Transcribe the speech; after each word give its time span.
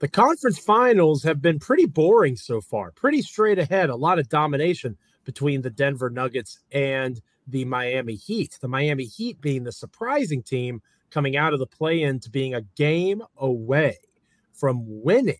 The 0.00 0.08
conference 0.08 0.58
finals 0.58 1.22
have 1.24 1.42
been 1.42 1.58
pretty 1.58 1.84
boring 1.84 2.34
so 2.34 2.62
far, 2.62 2.90
pretty 2.92 3.20
straight 3.20 3.58
ahead, 3.58 3.90
a 3.90 3.94
lot 3.94 4.18
of 4.18 4.30
domination 4.30 4.96
between 5.24 5.60
the 5.60 5.68
Denver 5.68 6.08
Nuggets 6.08 6.58
and 6.72 7.20
the 7.46 7.66
Miami 7.66 8.14
Heat. 8.14 8.56
The 8.62 8.68
Miami 8.68 9.04
Heat 9.04 9.42
being 9.42 9.62
the 9.62 9.72
surprising 9.72 10.42
team 10.42 10.80
coming 11.10 11.36
out 11.36 11.52
of 11.52 11.58
the 11.58 11.66
play 11.66 12.00
in 12.00 12.18
to 12.20 12.30
being 12.30 12.54
a 12.54 12.62
game 12.76 13.22
away 13.36 13.98
from 14.54 14.84
winning 14.86 15.36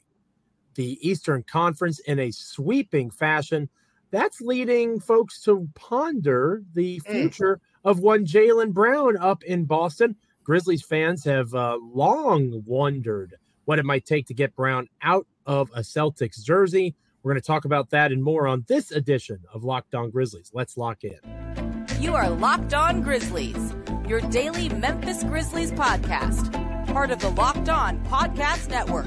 the 0.74 0.98
Eastern 1.08 1.42
Conference 1.42 1.98
in 2.00 2.18
a 2.18 2.30
sweeping 2.30 3.10
fashion. 3.10 3.70
That's 4.10 4.42
leading 4.42 5.00
folks 5.00 5.40
to 5.44 5.70
ponder 5.74 6.62
the 6.74 7.00
mm. 7.06 7.10
future 7.10 7.62
of 7.82 8.00
one 8.00 8.26
Jaylen 8.26 8.74
Brown 8.74 9.16
up 9.16 9.42
in 9.42 9.64
Boston. 9.64 10.16
Grizzlies 10.44 10.82
fans 10.82 11.24
have 11.24 11.54
uh, 11.54 11.78
long 11.80 12.62
wondered 12.66 13.36
what 13.70 13.78
it 13.78 13.84
might 13.84 14.04
take 14.04 14.26
to 14.26 14.34
get 14.34 14.56
Brown 14.56 14.88
out 15.00 15.28
of 15.46 15.70
a 15.76 15.78
Celtics 15.78 16.42
jersey. 16.42 16.92
We're 17.22 17.34
going 17.34 17.40
to 17.40 17.46
talk 17.46 17.64
about 17.64 17.90
that 17.90 18.10
and 18.10 18.20
more 18.20 18.48
on 18.48 18.64
this 18.66 18.90
edition 18.90 19.44
of 19.54 19.62
Locked 19.62 19.94
On 19.94 20.10
Grizzlies. 20.10 20.50
Let's 20.52 20.76
lock 20.76 21.04
in. 21.04 21.20
You 22.00 22.16
are 22.16 22.28
Locked 22.28 22.74
On 22.74 23.00
Grizzlies, 23.00 23.72
your 24.08 24.22
daily 24.22 24.70
Memphis 24.70 25.22
Grizzlies 25.22 25.70
podcast, 25.70 26.52
part 26.88 27.12
of 27.12 27.20
the 27.20 27.28
Locked 27.28 27.68
On 27.68 28.04
Podcast 28.06 28.70
Network. 28.70 29.06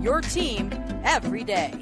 Your 0.00 0.20
team 0.20 0.70
every 1.02 1.42
day. 1.42 1.74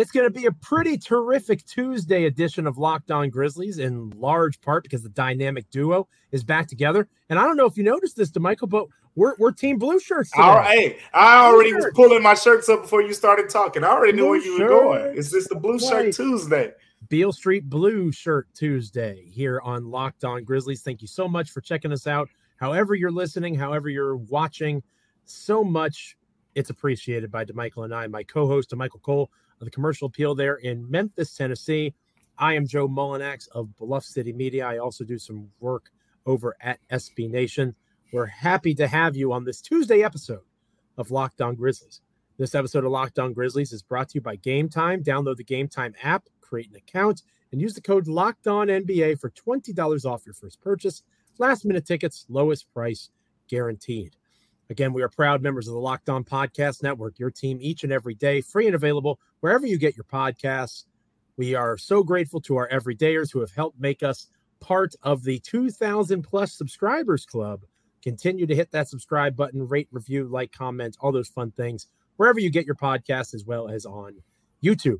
It's 0.00 0.10
going 0.10 0.24
to 0.24 0.30
be 0.30 0.46
a 0.46 0.52
pretty 0.52 0.96
terrific 0.96 1.62
Tuesday 1.66 2.24
edition 2.24 2.66
of 2.66 2.78
Locked 2.78 3.10
On 3.10 3.28
Grizzlies, 3.28 3.78
in 3.78 4.08
large 4.16 4.58
part 4.62 4.82
because 4.82 5.02
the 5.02 5.10
dynamic 5.10 5.68
duo 5.68 6.08
is 6.32 6.42
back 6.42 6.68
together. 6.68 7.06
And 7.28 7.38
I 7.38 7.42
don't 7.42 7.58
know 7.58 7.66
if 7.66 7.76
you 7.76 7.82
noticed 7.82 8.16
this, 8.16 8.30
Damichael, 8.30 8.70
but 8.70 8.86
we're, 9.14 9.34
we're 9.38 9.52
Team 9.52 9.76
Blue 9.76 10.00
Shirts. 10.00 10.30
Today. 10.30 10.42
All 10.42 10.56
right. 10.56 10.96
I 11.12 11.44
already 11.44 11.74
was 11.74 11.84
pulling 11.94 12.22
my 12.22 12.32
shirts 12.32 12.70
up 12.70 12.80
before 12.80 13.02
you 13.02 13.12
started 13.12 13.50
talking. 13.50 13.84
I 13.84 13.88
already 13.88 14.14
knew 14.14 14.26
where 14.26 14.40
you 14.40 14.58
were 14.58 14.68
going. 14.68 15.18
It's 15.18 15.32
just 15.32 15.50
the 15.50 15.56
Blue 15.56 15.76
right. 15.76 15.82
Shirt 15.82 16.14
Tuesday? 16.14 16.72
Beale 17.10 17.32
Street 17.34 17.68
Blue 17.68 18.10
Shirt 18.10 18.48
Tuesday 18.54 19.26
here 19.30 19.60
on 19.62 19.90
Locked 19.90 20.24
On 20.24 20.44
Grizzlies. 20.44 20.80
Thank 20.80 21.02
you 21.02 21.08
so 21.08 21.28
much 21.28 21.50
for 21.50 21.60
checking 21.60 21.92
us 21.92 22.06
out. 22.06 22.30
However, 22.56 22.94
you're 22.94 23.12
listening, 23.12 23.54
however, 23.54 23.90
you're 23.90 24.16
watching, 24.16 24.82
so 25.26 25.62
much 25.62 26.16
it's 26.54 26.70
appreciated 26.70 27.30
by 27.30 27.44
Damichael 27.44 27.84
and 27.84 27.94
I, 27.94 28.06
my 28.06 28.22
co 28.22 28.46
host, 28.46 28.70
Damichael 28.70 29.02
Cole 29.02 29.30
of 29.60 29.66
the 29.66 29.70
commercial 29.70 30.06
appeal 30.06 30.34
there 30.34 30.56
in 30.56 30.90
Memphis, 30.90 31.34
Tennessee. 31.34 31.94
I 32.38 32.54
am 32.54 32.66
Joe 32.66 32.88
Mullinax 32.88 33.48
of 33.52 33.76
Bluff 33.76 34.04
City 34.04 34.32
Media. 34.32 34.66
I 34.66 34.78
also 34.78 35.04
do 35.04 35.18
some 35.18 35.50
work 35.60 35.90
over 36.24 36.56
at 36.60 36.80
SB 36.90 37.30
Nation. 37.30 37.74
We're 38.12 38.26
happy 38.26 38.74
to 38.76 38.88
have 38.88 39.14
you 39.14 39.32
on 39.32 39.44
this 39.44 39.60
Tuesday 39.60 40.02
episode 40.02 40.40
of 40.96 41.10
Locked 41.10 41.40
On 41.42 41.54
Grizzlies. 41.54 42.00
This 42.38 42.54
episode 42.54 42.84
of 42.84 42.90
Locked 42.90 43.18
On 43.18 43.34
Grizzlies 43.34 43.72
is 43.72 43.82
brought 43.82 44.08
to 44.10 44.14
you 44.16 44.20
by 44.22 44.36
Game 44.36 44.70
Time. 44.70 45.04
Download 45.04 45.36
the 45.36 45.44
Game 45.44 45.68
Time 45.68 45.94
app, 46.02 46.24
create 46.40 46.70
an 46.70 46.76
account, 46.76 47.22
and 47.52 47.60
use 47.60 47.74
the 47.74 47.82
code 47.82 48.08
Locked 48.08 48.46
On 48.46 48.68
NBA 48.68 49.20
for 49.20 49.30
$20 49.30 50.06
off 50.06 50.24
your 50.24 50.34
first 50.34 50.60
purchase. 50.62 51.02
Last 51.38 51.66
minute 51.66 51.86
tickets, 51.86 52.24
lowest 52.28 52.72
price 52.72 53.10
guaranteed. 53.48 54.16
Again, 54.70 54.92
we 54.92 55.02
are 55.02 55.08
proud 55.08 55.42
members 55.42 55.68
of 55.68 55.74
the 55.74 55.80
Locked 55.80 56.08
On 56.08 56.24
Podcast 56.24 56.82
Network, 56.82 57.18
your 57.18 57.30
team 57.30 57.58
each 57.60 57.82
and 57.82 57.92
every 57.92 58.14
day, 58.14 58.40
free 58.40 58.66
and 58.66 58.74
available 58.74 59.18
wherever 59.40 59.66
you 59.66 59.78
get 59.78 59.96
your 59.96 60.04
podcasts. 60.04 60.84
We 61.36 61.54
are 61.54 61.78
so 61.78 62.02
grateful 62.02 62.40
to 62.42 62.56
our 62.56 62.68
everydayers 62.68 63.32
who 63.32 63.40
have 63.40 63.52
helped 63.52 63.80
make 63.80 64.02
us 64.02 64.26
part 64.60 64.94
of 65.02 65.24
the 65.24 65.38
2,000 65.40 66.22
plus 66.22 66.52
subscribers 66.52 67.24
club. 67.24 67.62
Continue 68.02 68.46
to 68.46 68.54
hit 68.54 68.70
that 68.72 68.88
subscribe 68.88 69.36
button, 69.36 69.66
rate, 69.66 69.88
review, 69.90 70.28
like, 70.28 70.52
comment, 70.52 70.96
all 71.00 71.12
those 71.12 71.28
fun 71.28 71.50
things, 71.52 71.86
wherever 72.16 72.40
you 72.40 72.50
get 72.50 72.66
your 72.66 72.74
podcasts, 72.74 73.34
as 73.34 73.44
well 73.44 73.68
as 73.68 73.86
on 73.86 74.16
YouTube. 74.62 74.98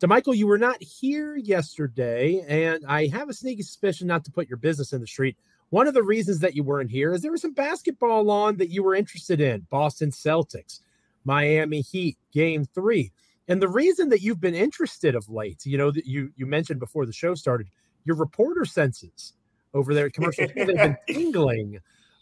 Damichael, 0.00 0.36
you 0.36 0.46
were 0.46 0.58
not 0.58 0.82
here 0.82 1.36
yesterday, 1.36 2.42
and 2.48 2.84
I 2.86 3.08
have 3.08 3.28
a 3.28 3.34
sneaky 3.34 3.62
suspicion 3.62 4.06
not 4.06 4.24
to 4.24 4.30
put 4.32 4.48
your 4.48 4.56
business 4.56 4.92
in 4.92 5.00
the 5.00 5.06
street. 5.06 5.36
One 5.68 5.86
of 5.86 5.94
the 5.94 6.02
reasons 6.02 6.40
that 6.40 6.56
you 6.56 6.64
weren't 6.64 6.90
here 6.90 7.12
is 7.12 7.20
there 7.20 7.30
was 7.30 7.42
some 7.42 7.52
basketball 7.52 8.30
on 8.30 8.56
that 8.56 8.70
you 8.70 8.82
were 8.82 8.94
interested 8.94 9.40
in 9.40 9.66
Boston 9.70 10.10
Celtics, 10.10 10.80
Miami 11.24 11.82
Heat, 11.82 12.16
game 12.32 12.64
three. 12.64 13.12
And 13.48 13.60
the 13.60 13.68
reason 13.68 14.08
that 14.10 14.22
you've 14.22 14.40
been 14.40 14.54
interested 14.54 15.14
of 15.14 15.28
late, 15.28 15.64
you 15.64 15.78
know, 15.78 15.90
that 15.90 16.06
you 16.06 16.30
you 16.36 16.46
mentioned 16.46 16.80
before 16.80 17.06
the 17.06 17.12
show 17.12 17.34
started, 17.34 17.68
your 18.04 18.16
reporter 18.16 18.64
senses 18.64 19.34
over 19.74 19.94
there 19.94 20.06
at 20.06 20.12
commercial 20.12 20.46
they've 20.54 20.66
been 20.66 20.96
tingling 21.08 21.78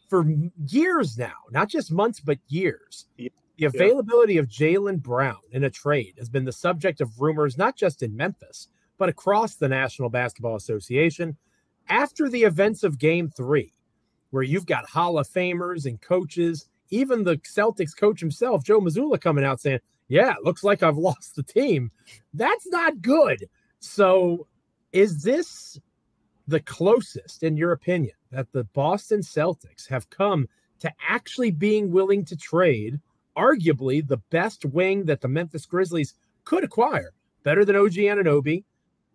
for 0.09 0.25
years 0.67 1.19
now, 1.19 1.35
not 1.51 1.69
just 1.69 1.93
months, 1.93 2.21
but 2.21 2.39
years. 2.49 3.07
Yeah. 3.17 3.29
The 3.59 3.67
availability 3.67 4.35
yeah. 4.35 4.41
of 4.41 4.49
Jaylen 4.49 5.03
Brown 5.03 5.39
in 5.51 5.65
a 5.65 5.71
trade 5.71 6.15
has 6.19 6.29
been 6.29 6.45
the 6.45 6.53
subject 6.53 7.01
of 7.01 7.21
rumors, 7.21 7.59
not 7.59 7.77
just 7.77 8.03
in 8.03 8.17
Memphis, 8.17 8.69
but 8.99 9.09
across 9.09 9.57
the 9.57 9.69
National 9.69 10.09
Basketball 10.09 10.57
Association 10.57 11.37
after 11.89 12.29
the 12.29 12.43
events 12.43 12.83
of 12.83 12.99
game 12.99 13.31
three, 13.31 13.73
where 14.31 14.43
you've 14.43 14.67
got 14.67 14.89
Hall 14.89 15.19
of 15.19 15.29
Famers 15.29 15.87
and 15.87 16.01
coaches, 16.01 16.67
even 16.91 17.25
the 17.25 17.37
Celtics 17.39 17.97
coach 17.97 18.21
himself, 18.21 18.63
Joe 18.63 18.81
Mazzulla, 18.81 19.21
coming 19.21 19.45
out 19.45 19.61
saying, 19.61 19.81
Yeah, 20.09 20.35
looks 20.43 20.65
like 20.65 20.83
I've 20.83 20.97
lost 21.09 21.37
the 21.37 21.43
team. 21.43 21.91
That's 22.35 22.67
not 22.69 23.01
good. 23.01 23.49
So, 23.81 24.47
is 24.93 25.23
this 25.23 25.79
the 26.47 26.61
closest, 26.61 27.43
in 27.43 27.57
your 27.57 27.73
opinion, 27.73 28.15
that 28.31 28.51
the 28.53 28.65
Boston 28.65 29.21
Celtics 29.21 29.89
have 29.89 30.11
come 30.11 30.49
to 30.81 30.93
actually 31.07 31.51
being 31.51 31.91
willing 31.91 32.25
to 32.25 32.37
trade 32.37 33.01
arguably 33.37 34.07
the 34.07 34.17
best 34.31 34.65
wing 34.65 35.05
that 35.05 35.21
the 35.21 35.29
Memphis 35.29 35.67
Grizzlies 35.67 36.15
could 36.45 36.65
acquire? 36.65 37.13
Better 37.45 37.65
than 37.65 37.77
OG 37.77 37.93
Anunoby, 37.93 38.65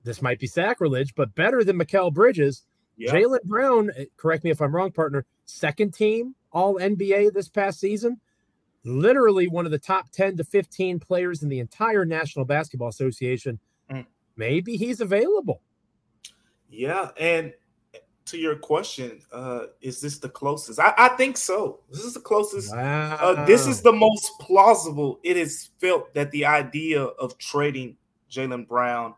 this 0.04 0.22
might 0.22 0.40
be 0.40 0.48
sacrilege, 0.48 1.16
but 1.16 1.36
better 1.36 1.64
than 1.64 1.78
Mikal 1.78 2.14
Bridges. 2.14 2.64
Yeah. 2.98 3.12
Jaylen 3.14 3.44
Brown, 3.44 3.92
eh, 3.98 4.06
correct 4.18 4.44
me 4.44 4.52
if 4.52 4.62
I'm 4.62 4.76
wrong, 4.76 4.92
partner, 4.92 5.26
second 5.46 5.94
team 5.94 6.36
all 6.52 6.76
NBA 6.76 7.34
this 7.34 7.50
past 7.50 7.80
season. 7.80 8.20
Literally 8.86 9.48
one 9.48 9.66
of 9.66 9.72
the 9.72 9.80
top 9.80 10.10
10 10.12 10.38
to 10.38 10.44
15 10.44 11.00
players 11.00 11.44
in 11.44 11.50
the 11.50 11.60
entire 11.60 12.06
National 12.06 12.46
Basketball 12.46 12.90
Association. 12.90 13.60
Mm. 13.90 14.06
Maybe 14.36 14.76
he's 14.76 15.00
available. 15.00 15.62
Yeah. 16.70 17.10
And 17.20 17.54
to 18.26 18.38
your 18.38 18.56
question, 18.56 19.22
uh, 19.32 19.66
is 19.82 20.02
this 20.02 20.18
the 20.18 20.30
closest? 20.30 20.80
I, 20.80 20.94
I 20.98 21.10
think 21.10 21.38
so. 21.38 21.82
This 21.90 22.04
is 22.04 22.14
the 22.14 22.20
closest. 22.20 22.76
Wow. 22.76 23.18
Uh, 23.20 23.46
this 23.46 23.68
is 23.68 23.82
the 23.82 23.92
most 23.94 24.32
plausible. 24.40 25.20
It 25.24 25.38
is 25.38 25.70
felt 25.80 26.14
that 26.14 26.32
the 26.32 26.46
idea 26.46 27.04
of 27.04 27.38
trading 27.38 27.98
Jaylen 28.30 28.68
Brown 28.68 29.14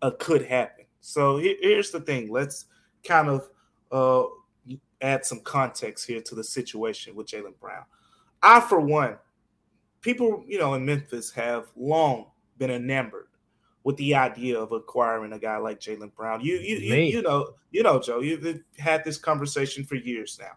uh, 0.00 0.12
could 0.18 0.42
happen. 0.42 0.84
So 1.00 1.38
here, 1.38 1.56
here's 1.60 1.90
the 1.90 2.00
thing. 2.00 2.30
Let's 2.30 2.66
kind 3.04 3.28
of 3.28 3.48
uh, 3.90 4.24
add 5.00 5.24
some 5.24 5.40
context 5.40 6.06
here 6.06 6.20
to 6.22 6.34
the 6.34 6.44
situation 6.44 7.14
with 7.14 7.26
Jaylen 7.26 7.58
Brown. 7.60 7.84
I, 8.42 8.60
for 8.60 8.80
one, 8.80 9.16
people, 10.00 10.44
you 10.46 10.58
know, 10.58 10.74
in 10.74 10.84
Memphis 10.84 11.30
have 11.32 11.66
long 11.76 12.26
been 12.58 12.70
enamored 12.70 13.28
with 13.84 13.96
the 13.96 14.14
idea 14.14 14.58
of 14.58 14.72
acquiring 14.72 15.32
a 15.32 15.38
guy 15.38 15.56
like 15.56 15.80
Jaylen 15.80 16.14
Brown. 16.14 16.40
You, 16.40 16.56
you, 16.56 16.76
you, 16.76 16.94
you, 16.96 17.22
know, 17.22 17.54
you 17.70 17.82
know, 17.82 18.00
Joe, 18.00 18.20
you've 18.20 18.60
had 18.78 19.04
this 19.04 19.18
conversation 19.18 19.84
for 19.84 19.96
years 19.96 20.38
now, 20.40 20.52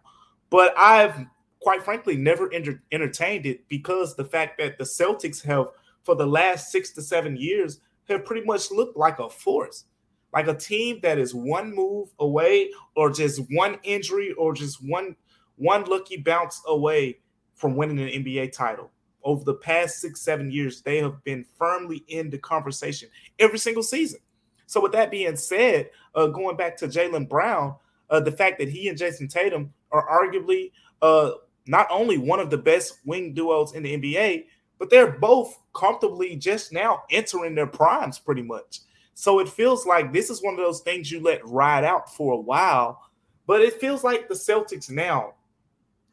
but 0.50 0.74
I've 0.78 1.26
quite 1.60 1.84
frankly 1.84 2.16
never 2.16 2.52
enter- 2.52 2.82
entertained 2.92 3.46
it 3.46 3.68
because 3.68 4.14
the 4.14 4.24
fact 4.24 4.58
that 4.58 4.78
the 4.78 4.84
Celtics 4.84 5.44
have, 5.44 5.66
for 6.04 6.14
the 6.14 6.26
last 6.26 6.70
six 6.70 6.92
to 6.92 7.02
seven 7.02 7.36
years, 7.36 7.80
have 8.08 8.24
pretty 8.24 8.46
much 8.46 8.70
looked 8.70 8.96
like 8.96 9.18
a 9.18 9.28
force, 9.28 9.84
like 10.32 10.46
a 10.46 10.54
team 10.54 11.00
that 11.02 11.18
is 11.18 11.34
one 11.34 11.74
move 11.74 12.08
away, 12.20 12.70
or 12.94 13.10
just 13.10 13.40
one 13.50 13.78
injury, 13.82 14.32
or 14.34 14.54
just 14.54 14.78
one 14.88 15.16
one 15.56 15.84
lucky 15.84 16.18
bounce 16.18 16.62
away 16.68 17.18
from 17.56 17.74
winning 17.74 17.98
an 17.98 18.08
NBA 18.24 18.52
title. 18.52 18.90
Over 19.24 19.44
the 19.44 19.54
past 19.54 19.98
six, 19.98 20.20
seven 20.20 20.52
years, 20.52 20.82
they 20.82 20.98
have 20.98 21.22
been 21.24 21.44
firmly 21.58 22.04
in 22.06 22.30
the 22.30 22.38
conversation 22.38 23.08
every 23.40 23.58
single 23.58 23.82
season. 23.82 24.20
So, 24.66 24.80
with 24.80 24.92
that 24.92 25.10
being 25.10 25.36
said, 25.36 25.90
uh, 26.14 26.28
going 26.28 26.56
back 26.56 26.76
to 26.78 26.86
Jaylen 26.86 27.28
Brown, 27.28 27.74
uh, 28.10 28.20
the 28.20 28.32
fact 28.32 28.58
that 28.58 28.68
he 28.68 28.88
and 28.88 28.96
Jayson 28.96 29.28
Tatum 29.28 29.72
are 29.90 30.06
arguably 30.08 30.70
uh, 31.02 31.32
not 31.66 31.88
only 31.90 32.18
one 32.18 32.40
of 32.40 32.50
the 32.50 32.58
best 32.58 33.00
wing 33.04 33.34
duos 33.34 33.74
in 33.74 33.82
the 33.82 33.96
NBA, 33.96 34.44
but 34.78 34.90
they're 34.90 35.12
both 35.12 35.58
comfortably 35.74 36.36
just 36.36 36.72
now 36.72 37.02
entering 37.10 37.54
their 37.54 37.66
primes 37.66 38.18
pretty 38.18 38.42
much. 38.42 38.80
So 39.14 39.38
it 39.40 39.48
feels 39.48 39.86
like 39.86 40.12
this 40.12 40.30
is 40.30 40.42
one 40.42 40.54
of 40.54 40.60
those 40.60 40.80
things 40.80 41.10
you 41.10 41.20
let 41.20 41.46
ride 41.46 41.84
out 41.84 42.14
for 42.14 42.34
a 42.34 42.40
while, 42.40 43.02
but 43.46 43.62
it 43.62 43.80
feels 43.80 44.04
like 44.04 44.28
the 44.28 44.34
Celtics 44.34 44.90
now 44.90 45.34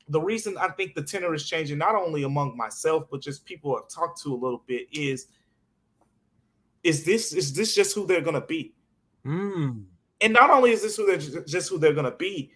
the 0.07 0.21
reason 0.21 0.57
I 0.57 0.69
think 0.69 0.95
the 0.95 1.03
tenor 1.03 1.33
is 1.33 1.47
changing, 1.47 1.77
not 1.77 1.95
only 1.95 2.23
among 2.23 2.57
myself, 2.57 3.05
but 3.09 3.21
just 3.21 3.45
people 3.45 3.77
I've 3.77 3.89
talked 3.89 4.21
to 4.23 4.33
a 4.33 4.35
little 4.35 4.63
bit, 4.67 4.87
is 4.91 5.27
is 6.83 7.03
this 7.03 7.33
is 7.33 7.53
this 7.53 7.73
just 7.73 7.95
who 7.95 8.05
they're 8.05 8.21
gonna 8.21 8.41
be? 8.41 8.73
Mm. 9.25 9.85
And 10.21 10.33
not 10.33 10.49
only 10.49 10.71
is 10.71 10.81
this 10.81 10.97
who 10.97 11.05
they're 11.05 11.43
just 11.43 11.69
who 11.69 11.77
they're 11.77 11.93
gonna 11.93 12.11
be, 12.11 12.51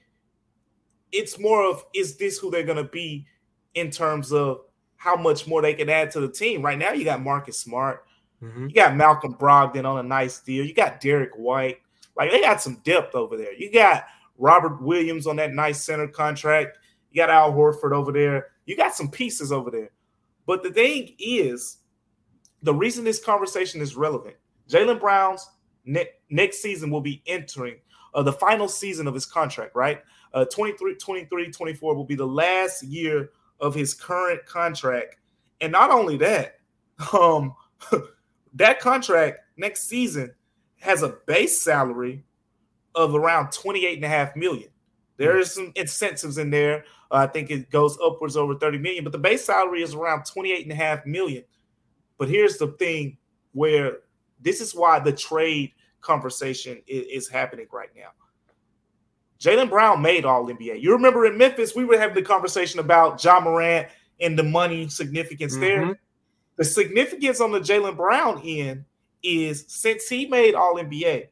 it's 1.11 1.39
more 1.39 1.63
of 1.63 1.85
is 1.95 2.17
this 2.17 2.37
who 2.37 2.51
they're 2.51 2.63
gonna 2.63 2.83
be 2.83 3.25
in 3.73 3.89
terms 3.91 4.33
of 4.33 4.61
how 4.97 5.15
much 5.15 5.47
more 5.47 5.61
they 5.61 5.73
can 5.73 5.89
add 5.89 6.11
to 6.11 6.19
the 6.19 6.27
team. 6.27 6.61
Right 6.61 6.77
now, 6.77 6.91
you 6.91 7.05
got 7.05 7.21
Marcus 7.21 7.59
Smart, 7.59 8.05
mm-hmm. 8.43 8.67
you 8.67 8.73
got 8.73 8.95
Malcolm 8.95 9.35
Brogdon 9.35 9.85
on 9.85 9.99
a 9.99 10.07
nice 10.07 10.39
deal, 10.39 10.65
you 10.65 10.73
got 10.73 10.99
Derek 10.99 11.35
White. 11.35 11.77
Like 12.17 12.31
they 12.31 12.41
got 12.41 12.61
some 12.61 12.81
depth 12.83 13.15
over 13.15 13.37
there. 13.37 13.53
You 13.53 13.71
got 13.71 14.05
Robert 14.37 14.81
Williams 14.81 15.27
on 15.27 15.35
that 15.37 15.53
nice 15.53 15.83
center 15.83 16.07
contract. 16.07 16.79
You 17.11 17.21
got 17.21 17.29
Al 17.29 17.53
Horford 17.53 17.93
over 17.93 18.11
there. 18.11 18.47
You 18.65 18.75
got 18.75 18.95
some 18.95 19.09
pieces 19.09 19.51
over 19.51 19.71
there. 19.71 19.91
But 20.45 20.63
the 20.63 20.71
thing 20.71 21.15
is, 21.19 21.77
the 22.63 22.73
reason 22.73 23.03
this 23.03 23.23
conversation 23.23 23.81
is 23.81 23.95
relevant, 23.95 24.35
Jaylen 24.69 24.99
Brown's 24.99 25.47
ne- 25.85 26.09
next 26.29 26.61
season 26.61 26.89
will 26.89 27.01
be 27.01 27.21
entering 27.27 27.77
uh, 28.13 28.23
the 28.23 28.33
final 28.33 28.67
season 28.67 29.07
of 29.07 29.13
his 29.13 29.25
contract, 29.25 29.75
right? 29.75 30.01
Uh, 30.33 30.45
23, 30.45 30.95
23, 30.95 31.51
24 31.51 31.95
will 31.95 32.03
be 32.03 32.15
the 32.15 32.25
last 32.25 32.83
year 32.83 33.31
of 33.59 33.73
his 33.73 33.93
current 33.93 34.45
contract. 34.45 35.15
And 35.61 35.71
not 35.71 35.91
only 35.91 36.17
that, 36.17 36.59
um, 37.13 37.55
that 38.53 38.79
contract 38.79 39.39
next 39.57 39.87
season 39.87 40.33
has 40.79 41.03
a 41.03 41.17
base 41.25 41.61
salary 41.61 42.23
of 42.95 43.15
around 43.15 43.51
28 43.51 43.95
and 43.95 44.05
a 44.05 44.09
half 44.09 44.35
million. 44.35 44.69
There 45.17 45.37
hmm. 45.37 45.43
some 45.43 45.71
incentives 45.75 46.37
in 46.37 46.49
there. 46.49 46.85
Uh, 47.11 47.15
I 47.15 47.27
think 47.27 47.49
it 47.49 47.69
goes 47.69 47.97
upwards 48.03 48.37
over 48.37 48.55
30 48.55 48.77
million, 48.79 49.03
but 49.03 49.13
the 49.13 49.19
base 49.19 49.45
salary 49.45 49.81
is 49.81 49.93
around 49.93 50.25
28 50.25 50.63
and 50.63 50.71
a 50.71 50.75
half 50.75 51.05
million. 51.05 51.43
But 52.17 52.29
here's 52.29 52.57
the 52.57 52.67
thing 52.79 53.17
where 53.53 53.99
this 54.41 54.61
is 54.61 54.75
why 54.75 54.99
the 54.99 55.11
trade 55.11 55.71
conversation 56.01 56.81
is, 56.87 57.05
is 57.25 57.29
happening 57.29 57.67
right 57.71 57.89
now. 57.95 58.09
Jaylen 59.39 59.69
Brown 59.69 60.01
made 60.01 60.25
all 60.25 60.47
NBA. 60.47 60.81
You 60.81 60.93
remember 60.93 61.25
in 61.25 61.37
Memphis, 61.37 61.75
we 61.75 61.85
were 61.85 61.97
having 61.97 62.15
the 62.15 62.23
conversation 62.23 62.79
about 62.79 63.23
Ja 63.23 63.39
Morant 63.39 63.87
and 64.19 64.37
the 64.37 64.43
money 64.43 64.87
significance 64.89 65.53
mm-hmm. 65.53 65.61
there. 65.87 65.99
The 66.55 66.63
significance 66.65 67.39
on 67.39 67.51
the 67.51 67.59
Jaylen 67.59 67.95
Brown 67.95 68.41
end 68.43 68.85
is 69.21 69.65
since 69.67 70.07
he 70.07 70.25
made 70.25 70.55
all 70.55 70.75
NBA, 70.75 71.27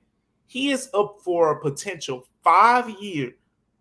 he 0.47 0.71
is 0.71 0.89
up 0.93 1.19
for 1.23 1.51
a 1.51 1.59
potential 1.59 2.27
five 2.43 2.89
year, 3.01 3.33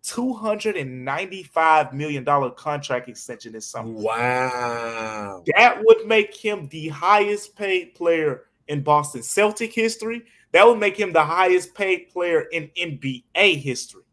$295 0.05 1.93
million 1.93 2.25
contract 2.55 3.09
extension 3.09 3.53
this 3.53 3.67
summer. 3.67 3.91
Wow. 3.91 5.43
That 5.55 5.81
would 5.83 6.05
make 6.07 6.35
him 6.35 6.67
the 6.67 6.89
highest 6.89 7.55
paid 7.55 7.95
player 7.95 8.43
in 8.67 8.81
Boston 8.81 9.23
Celtic 9.23 9.73
history. 9.73 10.23
That 10.51 10.67
would 10.67 10.79
make 10.79 10.97
him 10.97 11.11
the 11.11 11.23
highest 11.23 11.73
paid 11.73 12.09
player 12.09 12.41
in 12.51 12.69
NBA 12.79 13.57
history 13.57 14.03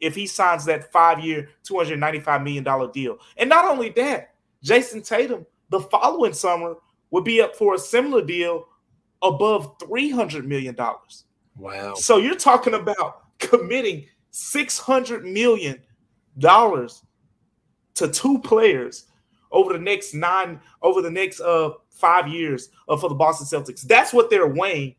if 0.00 0.14
he 0.14 0.26
signs 0.26 0.64
that 0.66 0.92
five 0.92 1.20
year, 1.20 1.48
$295 1.64 2.42
million 2.42 2.90
deal. 2.92 3.18
And 3.36 3.48
not 3.48 3.64
only 3.64 3.90
that, 3.90 4.34
Jayson 4.62 5.02
Tatum 5.02 5.46
the 5.70 5.80
following 5.80 6.32
summer 6.32 6.74
would 7.10 7.24
be 7.24 7.40
up 7.40 7.56
for 7.56 7.74
a 7.74 7.78
similar 7.78 8.24
deal 8.24 8.66
above 9.22 9.78
$300 9.78 10.44
million. 10.44 10.76
Wow. 11.56 11.94
So 11.94 12.18
you're 12.18 12.36
talking 12.36 12.74
about 12.74 13.38
committing 13.38 14.06
$600 14.36 15.22
million 15.22 15.82
to 17.94 18.08
two 18.08 18.38
players 18.40 19.06
over 19.50 19.72
the 19.72 19.78
next 19.78 20.12
nine, 20.12 20.60
over 20.82 21.00
the 21.00 21.10
next 21.10 21.40
uh 21.40 21.70
five 21.88 22.28
years 22.28 22.68
uh, 22.90 22.96
for 22.98 23.08
the 23.08 23.14
Boston 23.14 23.46
Celtics. 23.46 23.80
That's 23.80 24.12
what 24.12 24.28
they're 24.28 24.46
weighing. 24.46 24.94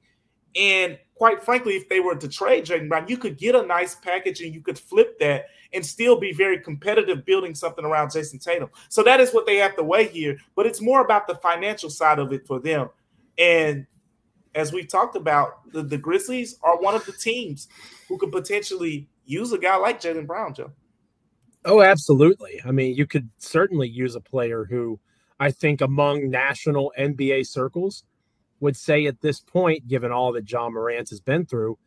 And 0.56 0.98
quite 1.14 1.44
frankly, 1.44 1.76
if 1.76 1.88
they 1.88 2.00
were 2.00 2.16
to 2.16 2.28
trade 2.28 2.66
Jaylen 2.66 2.90
Brown, 2.90 3.08
you 3.08 3.18
could 3.18 3.38
get 3.38 3.54
a 3.54 3.62
nice 3.62 3.94
package 3.94 4.42
and 4.42 4.52
you 4.52 4.62
could 4.62 4.80
flip 4.80 5.20
that 5.20 5.46
and 5.74 5.86
still 5.86 6.20
be 6.20 6.34
very 6.34 6.60
competitive 6.60 7.24
building 7.24 7.54
something 7.54 7.86
around 7.86 8.10
Jayson 8.10 8.40
Tatum. 8.40 8.70
So 8.90 9.04
that 9.04 9.20
is 9.20 9.32
what 9.32 9.46
they 9.46 9.58
have 9.58 9.76
to 9.76 9.84
weigh 9.84 10.08
here. 10.08 10.40
But 10.56 10.66
it's 10.66 10.82
more 10.82 11.02
about 11.02 11.28
the 11.28 11.36
financial 11.36 11.92
side 11.92 12.18
of 12.18 12.34
it 12.34 12.48
for 12.48 12.60
them. 12.60 12.90
And 13.38 13.86
as 14.56 14.74
we've 14.74 14.88
talked 14.88 15.16
about, 15.16 15.72
the, 15.72 15.84
the 15.84 16.00
Grizzlies 16.00 16.58
are 16.64 16.82
one 16.82 16.96
of 16.96 17.06
the 17.06 17.12
teams 17.12 17.68
who 18.08 18.18
could 18.18 18.32
potentially 18.32 19.08
use 19.28 19.52
a 19.52 19.58
guy 19.58 19.76
like 19.76 20.02
Jaylen 20.02 20.26
Brown, 20.26 20.54
Joe. 20.54 20.72
Oh, 21.66 21.82
absolutely. 21.82 22.62
I 22.66 22.72
mean, 22.72 22.96
you 22.96 23.06
could 23.06 23.30
certainly 23.38 23.90
use 23.90 24.16
a 24.16 24.22
player 24.22 24.66
who 24.66 25.00
I 25.40 25.52
think 25.52 25.82
among 25.82 26.30
national 26.30 26.94
NBA 26.98 27.46
circles 27.48 28.04
would 28.60 28.78
say 28.78 29.06
at 29.06 29.22
this 29.22 29.40
point, 29.40 29.88
given 29.88 30.12
all 30.12 30.32
that 30.32 30.50
Ja 30.50 30.70
Morant 30.70 31.10
has 31.10 31.20
been 31.20 31.46
through, 31.46 31.78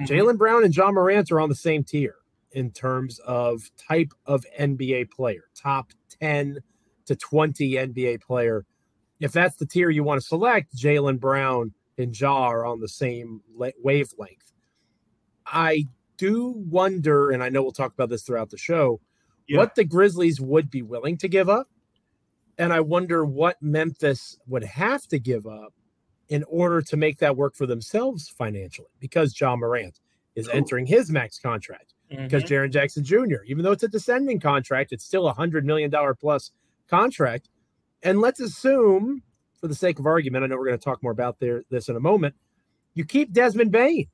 mm-hmm. 0.00 0.12
Jaylen 0.12 0.36
Brown 0.36 0.64
and 0.64 0.76
Ja 0.76 0.90
Morant 0.90 1.30
are 1.30 1.40
on 1.40 1.48
the 1.48 1.54
same 1.54 1.84
tier 1.84 2.16
in 2.52 2.70
terms 2.70 3.20
of 3.20 3.70
type 3.76 4.12
of 4.26 4.44
NBA 4.58 5.10
player, 5.10 5.44
top 5.54 5.92
10 6.20 6.58
to 7.06 7.16
20 7.16 7.70
NBA 7.72 8.20
player. 8.20 8.64
If 9.20 9.32
that's 9.32 9.56
the 9.56 9.66
tier 9.66 9.90
you 9.90 10.04
want 10.04 10.20
to 10.20 10.26
select, 10.26 10.76
Jaylen 10.76 11.20
Brown 11.20 11.72
and 11.96 12.18
Ja 12.18 12.48
are 12.48 12.66
on 12.66 12.80
the 12.80 12.88
same 12.88 13.40
wavelength. 13.56 14.52
I 15.46 15.84
do 16.18 16.54
wonder, 16.56 17.30
and 17.30 17.42
I 17.42 17.48
know 17.48 17.62
we'll 17.62 17.72
talk 17.72 17.92
about 17.94 18.10
this 18.10 18.22
throughout 18.22 18.50
the 18.50 18.58
show, 18.58 19.00
yeah. 19.46 19.58
what 19.58 19.74
the 19.74 19.84
Grizzlies 19.84 20.40
would 20.40 20.70
be 20.70 20.82
willing 20.82 21.16
to 21.18 21.28
give 21.28 21.48
up. 21.48 21.68
And 22.58 22.72
I 22.72 22.80
wonder 22.80 23.24
what 23.24 23.56
Memphis 23.62 24.36
would 24.46 24.64
have 24.64 25.06
to 25.08 25.18
give 25.18 25.46
up 25.46 25.72
in 26.28 26.44
order 26.48 26.82
to 26.82 26.96
make 26.96 27.18
that 27.18 27.36
work 27.36 27.54
for 27.54 27.66
themselves 27.66 28.28
financially 28.28 28.88
because 29.00 29.38
Ja 29.40 29.56
Morant 29.56 30.00
is 30.34 30.48
entering 30.48 30.86
his 30.86 31.10
max 31.10 31.38
contract. 31.38 31.94
Mm-hmm. 32.10 32.24
Because 32.24 32.44
Jaren 32.44 32.70
Jackson 32.70 33.04
Jr., 33.04 33.42
even 33.46 33.64
though 33.64 33.72
it's 33.72 33.82
a 33.82 33.88
descending 33.88 34.40
contract, 34.40 34.92
it's 34.92 35.04
still 35.04 35.28
a 35.28 35.32
hundred 35.32 35.64
million 35.64 35.90
dollar 35.90 36.14
plus 36.14 36.52
contract. 36.88 37.48
And 38.02 38.20
let's 38.20 38.40
assume 38.40 39.22
for 39.60 39.68
the 39.68 39.74
sake 39.74 39.98
of 39.98 40.06
argument, 40.06 40.44
I 40.44 40.46
know 40.46 40.56
we're 40.56 40.66
going 40.66 40.78
to 40.78 40.84
talk 40.84 41.02
more 41.02 41.12
about 41.12 41.38
there, 41.38 41.64
this 41.70 41.88
in 41.88 41.96
a 41.96 42.00
moment. 42.00 42.34
You 42.94 43.04
keep 43.04 43.32
Desmond 43.32 43.72
Bane. 43.72 44.06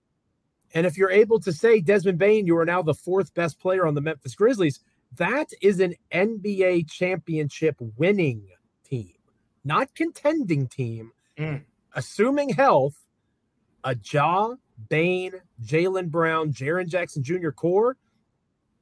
And 0.75 0.87
if 0.87 0.97
you're 0.99 1.11
able 1.11 1.41
to 1.41 1.53
say, 1.53 1.81
Desmond 1.81 2.19
Bane, 2.19 2.47
you 2.47 2.57
are 2.59 2.65
now 2.65 2.83
the 2.83 2.95
fourth 2.95 3.33
best 3.35 3.61
player 3.61 3.87
on 3.87 3.95
the 3.95 4.01
Memphis 4.01 4.35
Grizzlies, 4.35 4.81
that 5.17 5.47
is 5.63 5.81
an 5.81 5.95
NBA 6.13 6.91
championship 6.91 7.77
winning 7.97 8.49
team, 8.85 9.15
not 9.65 9.95
contending 9.95 10.67
team. 10.67 11.13
Mm. 11.39 11.63
Assuming 11.95 12.49
health, 12.49 12.97
a 13.85 13.97
Ja, 14.13 14.55
Bane, 14.89 15.35
Jaylen 15.65 16.11
Brown, 16.11 16.53
Jaren 16.53 16.89
Jackson 16.89 17.23
Jr. 17.23 17.51
core 17.51 17.97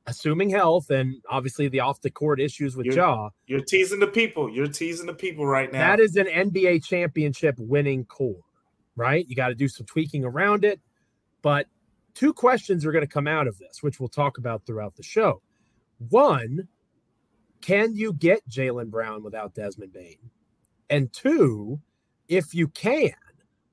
assuming 0.07 0.51
health 0.51 0.91
and 0.91 1.23
obviously 1.31 1.69
the 1.69 1.81
off 1.81 2.01
the 2.01 2.11
court 2.11 2.41
issues 2.41 2.77
with 2.77 2.87
you're, 2.87 2.95
Ja. 2.95 3.31
You're 3.47 3.61
teasing 3.61 4.01
the 4.01 4.07
people. 4.07 4.51
You're 4.51 4.67
teasing 4.67 5.07
the 5.07 5.15
people 5.15 5.47
right 5.47 5.73
now. 5.73 5.79
That 5.79 6.01
is 6.01 6.17
an 6.17 6.27
NBA 6.27 6.85
championship 6.85 7.57
winning 7.59 8.05
core, 8.05 8.43
right? 8.97 9.27
You 9.29 9.37
got 9.37 9.49
to 9.49 9.55
do 9.55 9.69
some 9.69 9.87
tweaking 9.87 10.25
around 10.25 10.65
it. 10.65 10.81
But 11.43 11.67
two 12.15 12.33
questions 12.33 12.85
are 12.85 12.93
going 12.93 13.07
to 13.07 13.13
come 13.13 13.27
out 13.27 13.47
of 13.47 13.59
this, 13.59 13.83
which 13.83 14.01
we'll 14.01 14.09
talk 14.09 14.39
about 14.39 14.67
throughout 14.67 14.97
the 14.97 15.03
show. 15.03 15.43
One, 16.09 16.69
can 17.61 17.95
you 17.95 18.13
get 18.13 18.49
Jaylen 18.49 18.91
Brown 18.91 19.23
without 19.23 19.55
Desmond 19.55 19.93
Bane? 19.93 20.31
And 20.91 21.13
two, 21.13 21.81
if 22.29 22.55
you 22.55 22.69
can, 22.69 23.13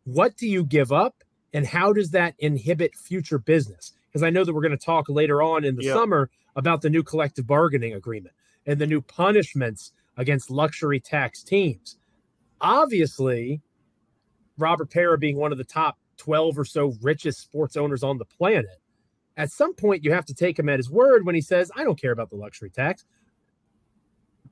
what 0.04 0.38
do 0.38 0.48
you 0.48 0.64
give 0.64 0.92
up 0.92 1.24
and 1.54 1.66
how 1.66 1.94
does 1.94 2.12
that 2.12 2.36
inhibit 2.40 2.96
future 2.96 3.40
business? 3.40 3.94
because 4.10 4.24
I 4.24 4.30
know 4.30 4.44
that 4.44 4.54
we're 4.54 4.62
going 4.62 4.78
to 4.78 4.86
talk 4.86 5.08
later 5.08 5.42
on 5.42 5.64
in 5.64 5.76
the 5.76 5.86
yep. 5.86 5.96
summer 5.96 6.30
about 6.56 6.82
the 6.82 6.90
new 6.90 7.04
collective 7.04 7.46
bargaining 7.46 7.94
agreement 7.94 8.36
and 8.66 8.80
the 8.80 8.88
new 8.88 9.02
punishments 9.02 9.92
against 10.18 10.50
luxury 10.50 11.00
tax 11.00 11.44
teams. 11.44 11.98
Obviously, 12.60 13.62
Robert 14.58 14.90
Pera 14.90 15.18
being 15.18 15.38
one 15.38 15.52
of 15.52 15.58
the 15.58 15.64
top 15.64 15.98
12 16.20 16.60
or 16.60 16.66
so 16.66 16.94
richest 17.02 17.42
sports 17.42 17.76
owners 17.76 18.04
on 18.04 18.18
the 18.18 18.26
planet, 18.26 18.80
at 19.38 19.52
some 19.52 19.74
point 19.74 20.04
you 20.04 20.12
have 20.12 20.26
to 20.26 20.34
take 20.34 20.60
him 20.60 20.70
at 20.70 20.78
his 20.78 20.90
word 20.90 21.26
when 21.26 21.34
he 21.34 21.42
says, 21.42 21.72
I 21.76 21.84
don't 21.84 22.00
care 22.00 22.12
about 22.12 22.30
the 22.30 22.36
luxury 22.36 22.70
tax. 22.70 23.06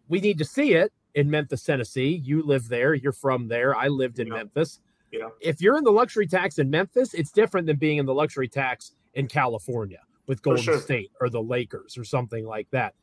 We 0.08 0.20
need 0.20 0.38
to 0.40 0.46
see 0.46 0.74
it 0.74 0.92
in 1.14 1.30
Memphis, 1.30 1.64
Tennessee. 1.64 2.22
You 2.24 2.42
live 2.42 2.70
there, 2.70 2.94
you're 2.94 3.12
from 3.12 3.50
there. 3.50 3.76
I 3.76 3.88
lived 3.88 4.20
in 4.20 4.28
yeah. 4.28 4.34
Memphis. 4.34 4.80
Yeah. 5.12 5.30
If 5.42 5.62
you're 5.62 5.78
in 5.78 5.84
the 5.84 5.92
luxury 5.92 6.28
tax 6.28 6.58
in 6.58 6.70
Memphis, 6.70 7.14
it's 7.14 7.32
different 7.32 7.68
than 7.68 7.78
being 7.78 7.98
in 7.98 8.06
the 8.06 8.14
luxury 8.14 8.48
tax 8.48 8.94
in 9.14 9.28
California 9.28 10.00
with 10.28 10.42
Golden 10.42 10.64
sure. 10.64 10.80
State 10.80 11.12
or 11.20 11.30
the 11.30 11.42
Lakers 11.42 11.98
or 11.98 12.04
something 12.04 12.46
like 12.46 12.70
that. 12.72 12.94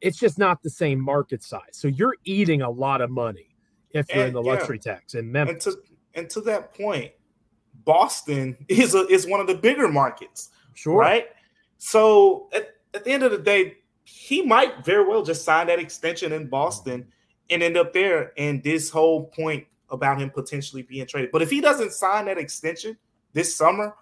It's 0.00 0.18
just 0.18 0.38
not 0.38 0.62
the 0.62 0.70
same 0.70 1.00
market 1.00 1.42
size. 1.42 1.72
So 1.72 1.88
you're 1.88 2.16
eating 2.24 2.62
a 2.62 2.70
lot 2.70 3.00
of 3.00 3.10
money 3.10 3.56
if 3.90 4.08
you're 4.08 4.24
and, 4.24 4.28
in 4.28 4.34
the 4.34 4.42
luxury 4.42 4.80
yeah. 4.84 4.94
tax 4.94 5.14
in 5.14 5.30
Memphis. 5.32 5.66
And 5.66 5.74
to, 5.74 5.82
and 6.14 6.30
to 6.30 6.40
that 6.42 6.74
point, 6.74 7.12
Boston 7.88 8.54
is 8.68 8.94
a, 8.94 9.06
is 9.06 9.26
one 9.26 9.40
of 9.40 9.46
the 9.46 9.54
bigger 9.54 9.88
markets. 9.88 10.50
Sure. 10.74 10.98
Right. 10.98 11.28
So 11.78 12.50
at, 12.54 12.74
at 12.92 13.04
the 13.04 13.10
end 13.10 13.22
of 13.22 13.30
the 13.30 13.38
day, 13.38 13.78
he 14.04 14.42
might 14.42 14.84
very 14.84 15.08
well 15.08 15.22
just 15.22 15.42
sign 15.42 15.68
that 15.68 15.78
extension 15.78 16.32
in 16.32 16.48
Boston 16.48 17.06
and 17.48 17.62
end 17.62 17.78
up 17.78 17.94
there. 17.94 18.34
And 18.36 18.62
this 18.62 18.90
whole 18.90 19.28
point 19.28 19.66
about 19.88 20.20
him 20.20 20.28
potentially 20.28 20.82
being 20.82 21.06
traded. 21.06 21.30
But 21.32 21.40
if 21.40 21.48
he 21.48 21.62
doesn't 21.62 21.92
sign 21.92 22.26
that 22.26 22.36
extension 22.36 22.98
this 23.32 23.56
summer, 23.56 23.94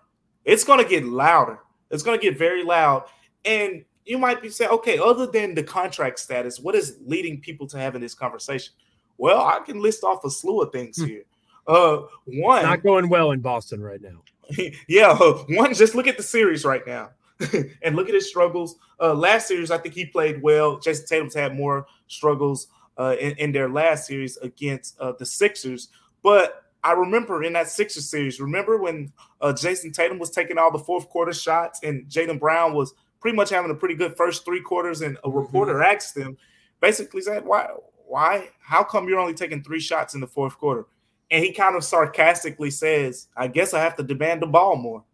it's 0.45 0.65
going 0.65 0.83
to 0.83 0.89
get 0.89 1.05
louder. 1.05 1.61
It's 1.93 2.03
going 2.03 2.19
to 2.19 2.23
get 2.23 2.37
very 2.37 2.65
loud. 2.65 3.05
And 3.45 3.85
you 4.05 4.19
might 4.19 4.43
be 4.43 4.51
saying, 4.51 4.73
okay, 4.73 4.99
other 4.99 5.29
than 5.29 5.55
the 5.55 5.63
contract 5.63 6.19
status, 6.19 6.59
what 6.59 6.75
is 6.75 6.99
leading 7.07 7.41
people 7.41 7.69
to 7.69 7.79
having 7.79 8.01
this 8.01 8.15
conversation? 8.15 8.75
Well, 9.17 9.47
I 9.47 9.61
can 9.61 9.81
list 9.81 10.03
off 10.03 10.25
a 10.25 10.31
slew 10.31 10.61
of 10.63 10.73
things 10.73 10.99
hmm. 10.99 11.07
here. 11.07 11.23
Uh, 11.67 12.03
one, 12.27 12.63
not 12.63 12.83
going 12.83 13.09
well 13.09 13.33
in 13.33 13.41
Boston 13.41 13.83
right 13.83 14.01
now. 14.01 14.23
yeah, 14.89 15.11
uh, 15.11 15.33
one, 15.49 15.75
just 15.75 15.95
look 15.95 16.07
at 16.07 16.17
the 16.17 16.23
series 16.23 16.65
right 16.65 16.87
now. 16.87 17.11
and 17.83 17.97
look 17.97 18.09
at 18.09 18.15
his 18.15 18.29
struggles. 18.29 18.77
Uh, 18.99 19.13
last 19.13 19.49
series, 19.49 19.71
I 19.71 19.77
think 19.77 19.95
he 19.95 20.07
played 20.07 20.41
well. 20.41 20.79
Jayson 20.79 21.07
Tatum's 21.07 21.35
had 21.35 21.55
more 21.55 21.87
struggles 22.07 22.69
uh, 22.97 23.15
in, 23.21 23.33
in, 23.33 23.53
their 23.53 23.69
last 23.69 24.07
series 24.07 24.39
against 24.39 24.99
uh, 25.01 25.13
the 25.19 25.27
Sixers. 25.27 25.89
But 26.23 26.65
I 26.83 26.93
remember 26.93 27.45
in 27.45 27.53
that 27.53 27.69
Sixers 27.69 28.09
series, 28.09 28.41
remember 28.41 28.79
when 28.79 29.13
uh, 29.43 29.53
Jayson 29.53 29.93
Tatum 29.93 30.19
was 30.19 30.31
taking 30.31 30.57
all 30.57 30.73
the 30.73 30.79
fourth 30.79 31.11
quarter 31.11 31.35
shots 31.35 31.81
and 31.83 32.07
Jaylen 32.07 32.41
Brown 32.41 32.73
was 32.73 32.95
pretty 33.21 33.37
much 33.37 33.51
having 33.51 33.71
a 33.71 33.75
pretty 33.75 33.95
good 33.95 34.17
first 34.17 34.45
three 34.45 34.61
quarters, 34.61 35.01
and 35.01 35.19
a 35.25 35.31
reporter 35.31 35.75
mm-hmm. 35.75 35.95
asked 35.95 36.17
him, 36.17 36.37
basically 36.81 37.21
said, 37.21 37.45
"Why? 37.45 37.69
Why? 38.07 38.51
How 38.61 38.85
come 38.85 39.09
you're 39.09 39.19
only 39.19 39.35
taking 39.35 39.63
three 39.63 39.81
shots 39.81 40.15
in 40.15 40.21
the 40.21 40.27
fourth 40.27 40.57
quarter?" 40.59 40.87
And 41.31 41.45
he 41.45 41.53
kind 41.53 41.77
of 41.77 41.85
sarcastically 41.85 42.71
says, 42.71 43.29
"I 43.37 43.49
guess 43.49 43.75
I 43.75 43.81
have 43.81 43.97
to 43.97 44.03
demand 44.03 44.43
the 44.43 44.47
ball 44.47 44.77
more." 44.77 45.05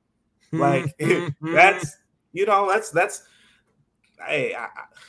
Like 0.53 0.95
that's 1.41 1.97
you 2.33 2.47
know, 2.47 2.69
that's 2.69 2.91
that's. 2.91 3.23
Hey, 4.27 4.55
I, 4.55 4.69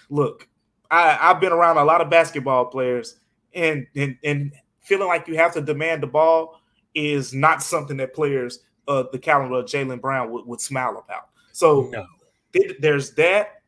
look, 0.09 0.47
I, 0.89 1.17
I've 1.19 1.39
been 1.39 1.51
around 1.51 1.77
a 1.77 1.83
lot 1.83 2.01
of 2.01 2.09
basketball 2.09 2.65
players, 2.65 3.17
and 3.53 3.87
and 3.95 4.17
and 4.23 4.53
feeling 4.81 5.07
like 5.07 5.27
you 5.27 5.35
have 5.35 5.53
to 5.53 5.61
demand 5.61 6.03
the 6.03 6.07
ball 6.07 6.59
is 6.93 7.33
not 7.33 7.63
something 7.63 7.97
that 7.97 8.13
players 8.13 8.59
uh, 8.87 9.03
the 9.11 9.19
caliber 9.19 9.59
of 9.59 9.65
Jaylen 9.65 10.01
Brown 10.01 10.31
would, 10.31 10.45
would 10.45 10.61
smile 10.61 11.03
about. 11.03 11.29
So 11.51 11.89
no. 11.91 12.05
there's 12.79 13.11
that. 13.15 13.61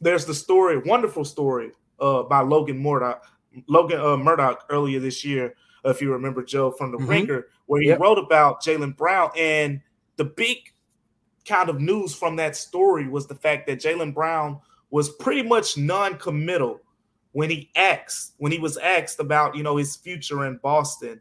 There's 0.00 0.24
the 0.24 0.34
story, 0.34 0.78
wonderful 0.78 1.24
story 1.24 1.72
uh, 2.00 2.22
by 2.24 2.40
Logan 2.40 2.78
Murdock, 2.78 3.24
Logan 3.66 4.00
uh, 4.00 4.16
Murdock 4.16 4.64
earlier 4.70 5.00
this 5.00 5.24
year, 5.24 5.54
if 5.90 6.02
you 6.02 6.12
remember 6.12 6.42
Joe 6.42 6.70
from 6.70 6.92
the 6.92 6.98
mm-hmm. 6.98 7.10
Ringer, 7.10 7.46
where 7.66 7.80
he 7.80 7.88
yep. 7.88 8.00
wrote 8.00 8.18
about 8.18 8.62
Jaylen 8.62 8.96
Brown 8.96 9.30
and 9.36 9.80
the 10.16 10.24
big 10.24 10.58
kind 11.46 11.68
of 11.68 11.80
news 11.80 12.14
from 12.14 12.36
that 12.36 12.56
story 12.56 13.08
was 13.08 13.26
the 13.26 13.34
fact 13.34 13.66
that 13.66 13.80
Jaylen 13.80 14.12
Brown 14.12 14.60
was 14.90 15.10
pretty 15.10 15.42
much 15.42 15.76
non-committal 15.76 16.80
when 17.32 17.50
he 17.50 17.70
asked 17.76 18.34
when 18.38 18.52
he 18.52 18.58
was 18.58 18.76
asked 18.78 19.20
about 19.20 19.56
you 19.56 19.62
know 19.62 19.76
his 19.76 19.96
future 19.96 20.46
in 20.46 20.58
Boston. 20.58 21.20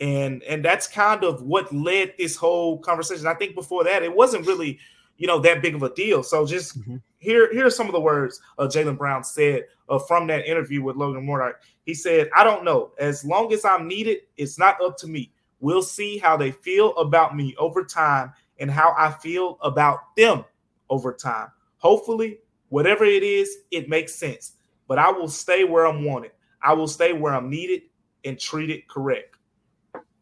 And 0.00 0.42
and 0.42 0.64
that's 0.64 0.88
kind 0.88 1.22
of 1.22 1.42
what 1.42 1.72
led 1.72 2.14
this 2.18 2.36
whole 2.36 2.78
conversation. 2.80 3.26
I 3.26 3.34
think 3.34 3.54
before 3.54 3.84
that 3.84 4.02
it 4.02 4.14
wasn't 4.14 4.46
really 4.46 4.78
you 5.16 5.26
know 5.26 5.38
that 5.40 5.62
big 5.62 5.74
of 5.74 5.82
a 5.82 5.94
deal. 5.94 6.22
So 6.22 6.46
just 6.46 6.78
mm-hmm. 6.80 6.96
here 7.18 7.52
here 7.52 7.66
are 7.66 7.70
some 7.70 7.86
of 7.86 7.92
the 7.92 8.00
words 8.00 8.40
uh, 8.58 8.64
Jaylen 8.64 8.98
Brown 8.98 9.22
said 9.22 9.64
uh, 9.88 9.98
from 9.98 10.26
that 10.28 10.46
interview 10.46 10.82
with 10.82 10.96
Logan 10.96 11.24
Murdock. 11.24 11.60
He 11.84 11.94
said, 11.94 12.30
"I 12.34 12.44
don't 12.44 12.64
know. 12.64 12.92
As 12.98 13.24
long 13.24 13.52
as 13.52 13.64
I'm 13.64 13.86
needed, 13.86 14.22
it's 14.36 14.58
not 14.58 14.80
up 14.82 14.96
to 14.98 15.06
me. 15.06 15.32
We'll 15.60 15.82
see 15.82 16.18
how 16.18 16.36
they 16.36 16.50
feel 16.50 16.94
about 16.96 17.36
me 17.36 17.54
over 17.58 17.84
time 17.84 18.32
and 18.58 18.70
how 18.70 18.94
I 18.96 19.10
feel 19.10 19.58
about 19.62 20.14
them 20.16 20.44
over 20.90 21.12
time. 21.12 21.48
Hopefully, 21.78 22.38
whatever 22.68 23.04
it 23.04 23.22
is, 23.22 23.58
it 23.70 23.88
makes 23.88 24.14
sense. 24.14 24.52
But 24.88 24.98
I 24.98 25.10
will 25.10 25.28
stay 25.28 25.64
where 25.64 25.86
I'm 25.86 26.04
wanted. 26.04 26.32
I 26.62 26.72
will 26.72 26.88
stay 26.88 27.12
where 27.12 27.34
I'm 27.34 27.50
needed 27.50 27.82
and 28.24 28.38
treated 28.38 28.88
correct. 28.88 29.36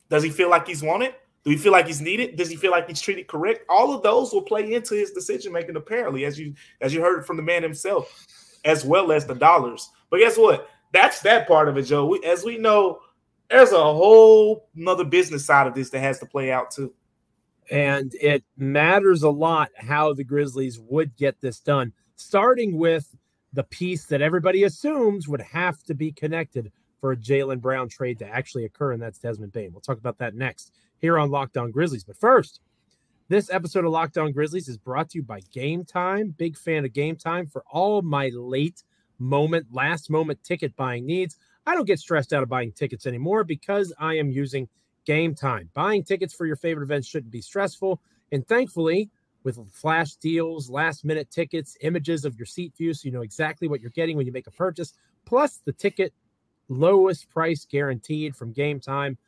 Does 0.09 0.23
he 0.23 0.31
feel 0.31 0.51
like 0.51 0.67
he's 0.67 0.83
wanted? 0.83 1.15
Do 1.45 1.51
he 1.51 1.57
feel 1.57 1.73
like 1.73 1.87
he's 1.87 2.01
needed? 2.01 2.37
Does 2.37 2.49
he 2.49 2.57
feel 2.57 2.71
like 2.71 2.89
he's 2.89 3.01
treated 3.01 3.27
correct? 3.27 3.65
All 3.69 3.93
of 3.95 4.03
those 4.03 4.33
will 4.33 4.43
play 4.43 4.73
into 4.73 4.95
his 4.95 5.11
decision 5.11 5.53
making, 5.53 5.77
apparently, 5.77 6.25
as 6.25 6.39
you 6.39 6.55
as 6.81 6.95
you 6.95 7.01
heard 7.01 7.27
from 7.27 7.37
the 7.37 7.43
man 7.43 7.63
himself, 7.63 8.27
as 8.65 8.85
well 8.85 9.11
as 9.11 9.27
the 9.27 9.35
dollars. 9.35 9.91
But 10.11 10.21
guess 10.21 10.37
what? 10.37 10.69
That's 10.93 11.21
that 11.21 11.49
part 11.49 11.69
of 11.69 11.77
it, 11.77 11.83
Joe. 11.83 12.07
We, 12.07 12.23
as 12.25 12.45
we 12.45 12.59
know, 12.59 13.01
there's 13.51 13.73
a 13.73 13.77
whole 13.77 14.69
another 14.77 15.05
business 15.05 15.45
side 15.45 15.67
of 15.67 15.75
this 15.75 15.91
that 15.91 16.01
has 16.01 16.19
to 16.21 16.27
play 16.27 16.53
out 16.53 16.71
too. 16.71 16.95
And 17.71 18.13
it 18.21 18.45
matters 18.57 19.23
a 19.23 19.31
lot 19.31 19.71
how 19.77 20.13
the 20.15 20.25
Grizzlies 20.25 20.79
would 20.81 21.17
get 21.17 21.41
this 21.41 21.61
done, 21.61 21.93
starting 22.17 22.77
with 22.77 23.15
the 23.53 23.65
piece 23.65 24.07
that 24.07 24.23
everybody 24.23 24.65
assumes 24.65 25.29
would 25.29 25.41
have 25.41 25.83
to 25.85 25.95
be 25.95 26.13
connected 26.13 26.73
for 27.01 27.13
a 27.13 27.17
Jaylen 27.17 27.61
Brown 27.61 27.89
trade 27.89 28.19
to 28.21 28.29
actually 28.29 28.65
occur, 28.65 28.93
and 28.93 29.03
that's 29.03 29.19
Desmond 29.19 29.53
Bane. 29.53 29.73
We'll 29.73 29.81
talk 29.81 29.99
about 29.99 30.19
that 30.19 30.35
next 30.35 30.73
here 30.99 31.19
on 31.19 31.31
Locked 31.31 31.57
On 31.57 31.71
Grizzlies. 31.71 32.05
But 32.05 32.17
first, 32.17 32.61
this 33.29 33.51
episode 33.51 33.85
of 33.85 33.93
Locked 33.93 34.19
On 34.19 34.33
Grizzlies 34.33 34.69
is 34.69 34.79
brought 34.79 35.11
to 35.11 35.19
you 35.19 35.25
by 35.25 35.41
Game 35.53 35.85
Time. 35.85 36.35
Big 36.37 36.57
fan 36.57 36.85
of 36.85 36.93
Game 36.93 37.17
Time 37.17 37.47
for 37.47 37.65
all 37.71 38.03
my 38.03 38.31
late 38.35 38.83
moment, 39.23 39.67
last 39.71 40.11
moment 40.11 40.43
ticket 40.43 40.75
buying 40.77 41.07
needs. 41.07 41.37
I 41.67 41.75
don't 41.75 41.87
get 41.87 42.01
stressed 42.01 42.33
out 42.33 42.43
of 42.43 42.49
buying 42.49 42.73
tickets 42.73 43.07
anymore 43.07 43.45
because 43.45 43.93
I 43.99 44.15
am 44.15 44.31
using 44.31 44.69
game 45.05 45.35
time. 45.35 45.71
Buying 45.75 46.03
tickets 46.03 46.35
for 46.35 46.47
your 46.47 46.57
favorite 46.57 46.85
events 46.85 47.09
shouldn't 47.09 47.33
be 47.33 47.41
stressful. 47.41 48.01
And 48.33 48.47
thankfully, 48.47 49.11
with 49.45 49.59
flash 49.73 50.15
deals, 50.17 50.71
last 50.71 51.05
minute 51.05 51.31
tickets, 51.31 51.77
images 51.81 52.25
of 52.25 52.37
your 52.37 52.47
seat 52.47 52.73
view, 52.77 52.95
so 52.95 53.07
you 53.07 53.13
know 53.13 53.23
exactly 53.23 53.69
what 53.69 53.81
you're 53.81 53.91
getting 53.91 54.17
when 54.17 54.27
you 54.27 54.33
make 54.33 54.47
a 54.47 54.53
purchase, 54.53 54.93
plus 55.25 55.61
the 55.65 55.73
ticket 55.73 56.13
lowest 56.69 57.29
price 57.29 57.65
guaranteed 57.65 58.37
from 58.37 58.53
game 58.53 58.81
time. 58.81 59.19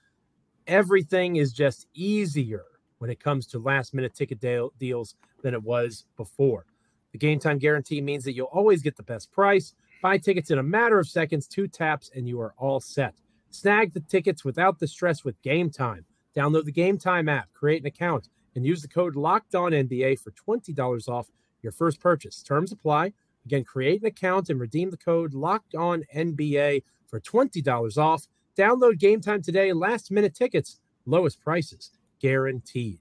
Everything 0.66 1.36
is 1.36 1.52
just 1.52 1.86
easier 1.94 2.64
when 2.98 3.10
it 3.10 3.20
comes 3.20 3.46
to 3.48 3.58
last 3.58 3.92
minute 3.92 4.14
ticket 4.14 4.40
deals 4.78 5.14
than 5.42 5.52
it 5.52 5.62
was 5.62 6.06
before. 6.16 6.64
The 7.12 7.18
game 7.18 7.38
time 7.38 7.58
guarantee 7.58 8.00
means 8.00 8.24
that 8.24 8.34
you'll 8.34 8.46
always 8.46 8.82
get 8.82 8.96
the 8.96 9.02
best 9.02 9.30
price. 9.30 9.74
Buy 10.04 10.18
tickets 10.18 10.50
in 10.50 10.58
a 10.58 10.62
matter 10.62 10.98
of 10.98 11.08
seconds, 11.08 11.48
two 11.48 11.66
taps, 11.66 12.10
and 12.14 12.28
you 12.28 12.38
are 12.38 12.52
all 12.58 12.78
set. 12.78 13.14
Snag 13.48 13.94
the 13.94 14.00
tickets 14.00 14.44
without 14.44 14.78
the 14.78 14.86
stress 14.86 15.24
with 15.24 15.40
Game 15.40 15.70
Time. 15.70 16.04
Download 16.36 16.66
the 16.66 16.72
Game 16.72 16.98
Time 16.98 17.26
app, 17.26 17.50
create 17.54 17.80
an 17.80 17.86
account, 17.86 18.28
and 18.54 18.66
use 18.66 18.82
the 18.82 18.88
code 18.88 19.16
Locked 19.16 19.54
On 19.54 19.72
NBA 19.72 20.20
for 20.20 20.30
twenty 20.32 20.74
dollars 20.74 21.08
off 21.08 21.30
your 21.62 21.72
first 21.72 22.00
purchase. 22.00 22.42
Terms 22.42 22.70
apply. 22.70 23.14
Again, 23.46 23.64
create 23.64 24.02
an 24.02 24.06
account 24.06 24.50
and 24.50 24.60
redeem 24.60 24.90
the 24.90 24.98
code 24.98 25.32
Locked 25.32 25.74
On 25.74 26.04
NBA 26.14 26.82
for 27.06 27.18
twenty 27.18 27.62
dollars 27.62 27.96
off. 27.96 28.26
Download 28.58 28.98
Game 28.98 29.22
Time 29.22 29.40
today. 29.40 29.72
Last 29.72 30.10
minute 30.10 30.34
tickets, 30.34 30.80
lowest 31.06 31.40
prices 31.40 31.90
guaranteed. 32.20 33.00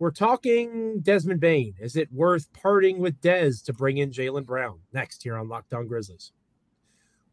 We're 0.00 0.10
talking 0.10 1.00
Desmond 1.00 1.40
Bane. 1.40 1.74
Is 1.78 1.94
it 1.94 2.10
worth 2.10 2.50
parting 2.54 3.00
with 3.00 3.20
Dez 3.20 3.62
to 3.64 3.74
bring 3.74 3.98
in 3.98 4.10
Jaylen 4.10 4.46
Brown? 4.46 4.78
Next 4.94 5.22
here 5.22 5.36
on 5.36 5.46
Locked 5.46 5.74
On 5.74 5.86
Grizzlies. 5.86 6.32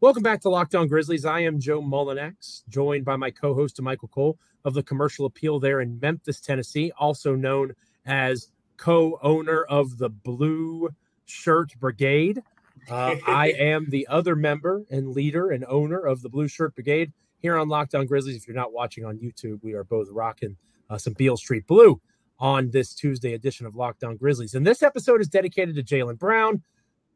Welcome 0.02 0.22
back 0.22 0.42
to 0.42 0.50
Locked 0.50 0.74
On 0.74 0.86
Grizzlies. 0.86 1.24
I 1.24 1.40
am 1.40 1.60
Joe 1.60 1.80
Mullinax, 1.80 2.64
joined 2.68 3.06
by 3.06 3.16
my 3.16 3.30
co-host 3.30 3.80
Michael 3.80 4.08
Cole 4.08 4.38
of 4.66 4.74
the 4.74 4.82
Commercial 4.82 5.24
Appeal 5.24 5.58
there 5.58 5.80
in 5.80 5.98
Memphis, 5.98 6.40
Tennessee, 6.40 6.92
also 6.98 7.34
known 7.34 7.72
as 8.04 8.50
co-owner 8.76 9.62
of 9.62 9.96
the 9.96 10.10
Blue 10.10 10.90
Shirt 11.24 11.72
Brigade. 11.80 12.42
Uh, 12.90 13.14
I 13.26 13.52
am 13.58 13.86
the 13.88 14.06
other 14.08 14.36
member 14.36 14.84
and 14.90 15.08
leader 15.08 15.52
and 15.52 15.64
owner 15.70 16.00
of 16.00 16.20
the 16.20 16.28
Blue 16.28 16.48
Shirt 16.48 16.74
Brigade 16.74 17.14
here 17.38 17.56
on 17.56 17.70
Locked 17.70 17.94
On 17.94 18.04
Grizzlies. 18.04 18.36
If 18.36 18.46
you're 18.46 18.54
not 18.54 18.74
watching 18.74 19.06
on 19.06 19.16
YouTube, 19.16 19.60
we 19.62 19.72
are 19.72 19.84
both 19.84 20.08
rocking 20.10 20.58
uh, 20.90 20.98
some 20.98 21.14
Beale 21.14 21.38
Street 21.38 21.66
Blue 21.66 21.98
on 22.38 22.70
this 22.70 22.94
Tuesday 22.94 23.34
edition 23.34 23.66
of 23.66 23.74
Locked 23.74 24.04
On 24.04 24.16
Grizzlies. 24.16 24.54
And 24.54 24.66
this 24.66 24.82
episode 24.82 25.20
is 25.20 25.28
dedicated 25.28 25.74
to 25.76 25.82
Jaylen 25.82 26.18
Brown. 26.18 26.62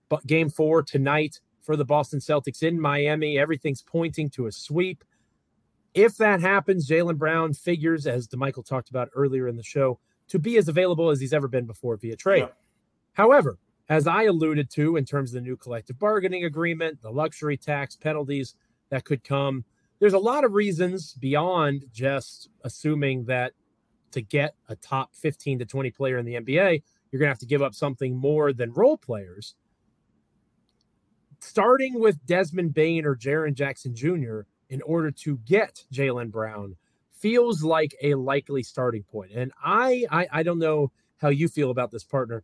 But 0.09 0.27
game 0.27 0.51
four 0.51 0.83
tonight 0.83 1.41
for 1.63 1.77
the 1.77 1.85
Boston 1.85 2.19
Celtics 2.19 2.63
in 2.63 2.79
Miami. 2.79 3.39
Everything's 3.39 3.83
pointing 3.83 4.29
to 4.31 4.47
a 4.47 4.53
sweep. 4.53 5.05
If 5.95 6.17
that 6.17 6.41
happens, 6.41 6.89
Jaylen 6.89 7.19
Brown 7.19 7.55
figures, 7.55 8.07
as 8.07 8.29
Damichael 8.29 8.67
talked 8.67 8.91
about 8.91 9.09
earlier 9.15 9.49
in 9.49 9.57
the 9.57 9.63
show, 9.63 9.99
to 10.29 10.39
be 10.39 10.57
as 10.57 10.69
available 10.69 11.11
as 11.11 11.21
he's 11.21 11.33
ever 11.33 11.49
been 11.49 11.67
before 11.67 11.97
via 11.97 12.17
trade. 12.17 12.41
Yeah. 12.41 12.49
However, 13.13 13.59
as 13.89 14.07
I 14.07 14.25
alluded 14.25 14.71
to 14.71 14.97
in 14.97 15.05
terms 15.05 15.31
of 15.31 15.35
the 15.35 15.49
new 15.49 15.57
collective 15.57 15.99
bargaining 15.99 16.45
agreement, 16.45 17.03
the 17.03 17.11
luxury 17.11 17.57
tax 17.57 17.97
penalties 17.97 18.55
that 18.91 19.05
could 19.05 19.23
come, 19.25 19.65
there's 19.99 20.15
a 20.15 20.19
lot 20.19 20.45
of 20.45 20.55
reasons 20.55 21.15
beyond 21.15 21.85
just 21.93 22.49
assuming 22.65 23.25
that 23.27 23.53
to 24.13 24.23
get 24.23 24.55
a 24.69 24.77
top 24.77 25.15
15 25.15 25.61
to 25.61 25.65
20 25.65 25.91
player 25.91 26.19
in 26.19 26.25
the 26.25 26.35
NBA, 26.35 26.83
you're 27.11 27.19
going 27.19 27.27
to 27.27 27.33
have 27.33 27.39
to 27.39 27.47
give 27.47 27.63
up 27.63 27.75
something 27.75 28.17
more 28.17 28.53
than 28.53 28.73
role 28.73 28.97
players 28.97 29.55
starting 31.43 31.99
with 31.99 32.25
Desmond 32.25 32.73
Bane 32.73 33.05
or 33.05 33.17
Jaren 33.17 33.55
Jackson 33.55 33.95
Jr. 33.95 34.41
in 34.71 34.81
order 34.83 35.11
to 35.11 35.39
get 35.39 35.85
Jaylen 35.93 36.31
Brown 36.31 36.77
feels 37.19 37.63
like 37.63 37.97
a 38.03 38.15
likely 38.15 38.63
starting 38.63 39.03
point. 39.05 39.33
And 39.35 39.53
I, 39.63 40.05
I, 40.11 40.27
I 40.33 40.43
don't 40.43 40.59
know 40.59 40.91
how 41.19 41.29
you 41.29 41.49
feel 41.49 41.71
about 41.71 41.91
this 41.91 42.05
partner. 42.05 42.43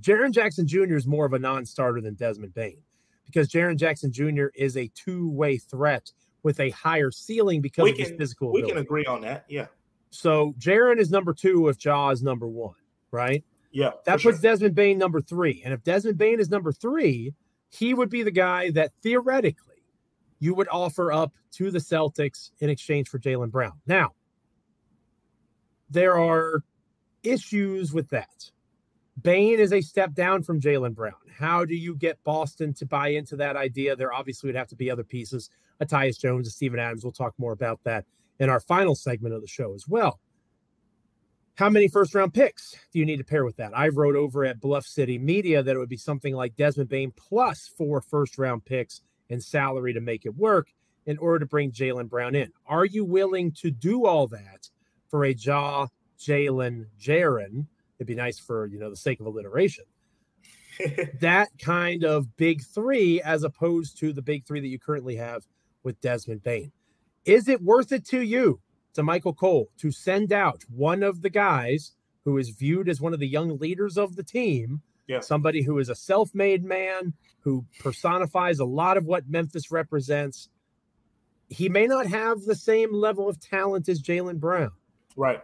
Jaren 0.00 0.30
Jackson 0.30 0.66
Jr. 0.66 0.96
is 0.96 1.06
more 1.06 1.26
of 1.26 1.32
a 1.32 1.38
non-starter 1.38 2.00
than 2.00 2.14
Desmond 2.14 2.54
Bane 2.54 2.82
because 3.24 3.48
Jaren 3.48 3.76
Jackson 3.76 4.12
Jr. 4.12 4.46
is 4.54 4.76
a 4.76 4.88
two-way 4.94 5.58
threat 5.58 6.12
with 6.42 6.60
a 6.60 6.70
higher 6.70 7.10
ceiling 7.10 7.60
because 7.60 7.84
we 7.84 7.90
of 7.90 7.96
can, 7.96 8.06
his 8.06 8.14
physical. 8.16 8.52
We 8.52 8.60
ability. 8.60 8.72
can 8.74 8.82
agree 8.82 9.06
on 9.06 9.20
that. 9.22 9.46
Yeah. 9.48 9.66
So 10.10 10.54
Jaren 10.58 10.98
is 10.98 11.10
number 11.10 11.34
two 11.34 11.68
if 11.68 11.82
Ja 11.84 12.10
is 12.10 12.22
number 12.22 12.48
one, 12.48 12.74
right? 13.10 13.44
Yeah. 13.72 13.90
That 14.04 14.14
puts 14.14 14.22
sure. 14.22 14.32
Desmond 14.32 14.74
Bane 14.74 14.98
number 14.98 15.20
three. 15.20 15.62
And 15.64 15.74
if 15.74 15.82
Desmond 15.82 16.18
Bane 16.18 16.40
is 16.40 16.48
number 16.48 16.72
three, 16.72 17.34
he 17.70 17.94
would 17.94 18.08
be 18.08 18.22
the 18.22 18.30
guy 18.30 18.70
that 18.70 18.92
theoretically 19.02 19.84
you 20.38 20.54
would 20.54 20.68
offer 20.68 21.12
up 21.12 21.32
to 21.52 21.70
the 21.70 21.78
Celtics 21.78 22.50
in 22.60 22.70
exchange 22.70 23.08
for 23.08 23.18
Jaylen 23.18 23.50
Brown. 23.50 23.72
Now, 23.86 24.12
there 25.90 26.18
are 26.18 26.62
issues 27.22 27.92
with 27.92 28.08
that. 28.10 28.50
Bane 29.20 29.58
is 29.58 29.72
a 29.72 29.80
step 29.80 30.14
down 30.14 30.42
from 30.42 30.60
Jaylen 30.60 30.94
Brown. 30.94 31.14
How 31.38 31.64
do 31.64 31.74
you 31.74 31.94
get 31.96 32.22
Boston 32.24 32.74
to 32.74 32.86
buy 32.86 33.08
into 33.08 33.36
that 33.36 33.56
idea? 33.56 33.96
There 33.96 34.12
obviously 34.12 34.48
would 34.48 34.56
have 34.56 34.68
to 34.68 34.76
be 34.76 34.90
other 34.90 35.04
pieces. 35.04 35.50
Tyus 35.82 36.18
Jones 36.18 36.46
and 36.46 36.52
Steven 36.52 36.78
Adams. 36.78 37.04
We'll 37.04 37.12
talk 37.12 37.34
more 37.38 37.52
about 37.52 37.80
that 37.84 38.04
in 38.38 38.50
our 38.50 38.60
final 38.60 38.94
segment 38.94 39.34
of 39.34 39.40
the 39.40 39.48
show 39.48 39.74
as 39.74 39.86
well. 39.88 40.20
How 41.56 41.70
many 41.70 41.88
first 41.88 42.14
round 42.14 42.34
picks 42.34 42.76
do 42.92 42.98
you 42.98 43.06
need 43.06 43.16
to 43.16 43.24
pair 43.24 43.44
with 43.44 43.56
that? 43.56 43.76
I 43.76 43.88
wrote 43.88 44.14
over 44.14 44.44
at 44.44 44.60
Bluff 44.60 44.84
City 44.84 45.18
Media 45.18 45.62
that 45.62 45.74
it 45.74 45.78
would 45.78 45.88
be 45.88 45.96
something 45.96 46.34
like 46.34 46.54
Desmond 46.54 46.90
Bane 46.90 47.12
plus 47.16 47.70
four 47.78 48.02
first 48.02 48.36
round 48.36 48.66
picks 48.66 49.00
and 49.30 49.42
salary 49.42 49.94
to 49.94 50.00
make 50.00 50.26
it 50.26 50.36
work 50.36 50.68
in 51.06 51.16
order 51.18 51.38
to 51.38 51.46
bring 51.46 51.72
Jaylen 51.72 52.10
Brown 52.10 52.34
in. 52.34 52.52
Are 52.66 52.84
you 52.84 53.04
willing 53.04 53.52
to 53.62 53.70
do 53.70 54.04
all 54.04 54.26
that 54.26 54.68
for 55.08 55.24
a 55.24 55.32
Ja, 55.32 55.86
Jaylen, 56.18 56.86
Jaren? 57.00 57.66
It'd 57.98 58.06
be 58.06 58.14
nice 58.14 58.38
for 58.38 58.66
you 58.66 58.78
know 58.78 58.90
the 58.90 58.96
sake 58.96 59.20
of 59.20 59.26
alliteration. 59.26 59.84
that 61.20 61.48
kind 61.58 62.04
of 62.04 62.36
big 62.36 62.62
three, 62.62 63.22
as 63.22 63.44
opposed 63.44 63.98
to 64.00 64.12
the 64.12 64.20
big 64.20 64.46
three 64.46 64.60
that 64.60 64.68
you 64.68 64.78
currently 64.78 65.16
have 65.16 65.46
with 65.82 65.98
Desmond 66.02 66.42
Bane. 66.42 66.72
Is 67.26 67.48
it 67.48 67.60
worth 67.60 67.90
it 67.90 68.06
to 68.06 68.20
you, 68.20 68.60
to 68.94 69.02
Michael 69.02 69.34
Cole, 69.34 69.68
to 69.78 69.90
send 69.90 70.32
out 70.32 70.64
one 70.70 71.02
of 71.02 71.22
the 71.22 71.30
guys 71.30 71.92
who 72.24 72.38
is 72.38 72.50
viewed 72.50 72.88
as 72.88 73.00
one 73.00 73.12
of 73.12 73.20
the 73.20 73.26
young 73.26 73.58
leaders 73.58 73.98
of 73.98 74.14
the 74.14 74.22
team? 74.22 74.80
Yeah. 75.08 75.20
Somebody 75.20 75.62
who 75.62 75.78
is 75.78 75.88
a 75.88 75.94
self 75.94 76.34
made 76.34 76.64
man, 76.64 77.12
who 77.40 77.64
personifies 77.80 78.60
a 78.60 78.64
lot 78.64 78.96
of 78.96 79.04
what 79.04 79.28
Memphis 79.28 79.70
represents. 79.70 80.48
He 81.48 81.68
may 81.68 81.86
not 81.86 82.06
have 82.06 82.42
the 82.42 82.56
same 82.56 82.92
level 82.92 83.28
of 83.28 83.38
talent 83.40 83.88
as 83.88 84.02
Jaylen 84.02 84.38
Brown. 84.38 84.72
Right. 85.16 85.42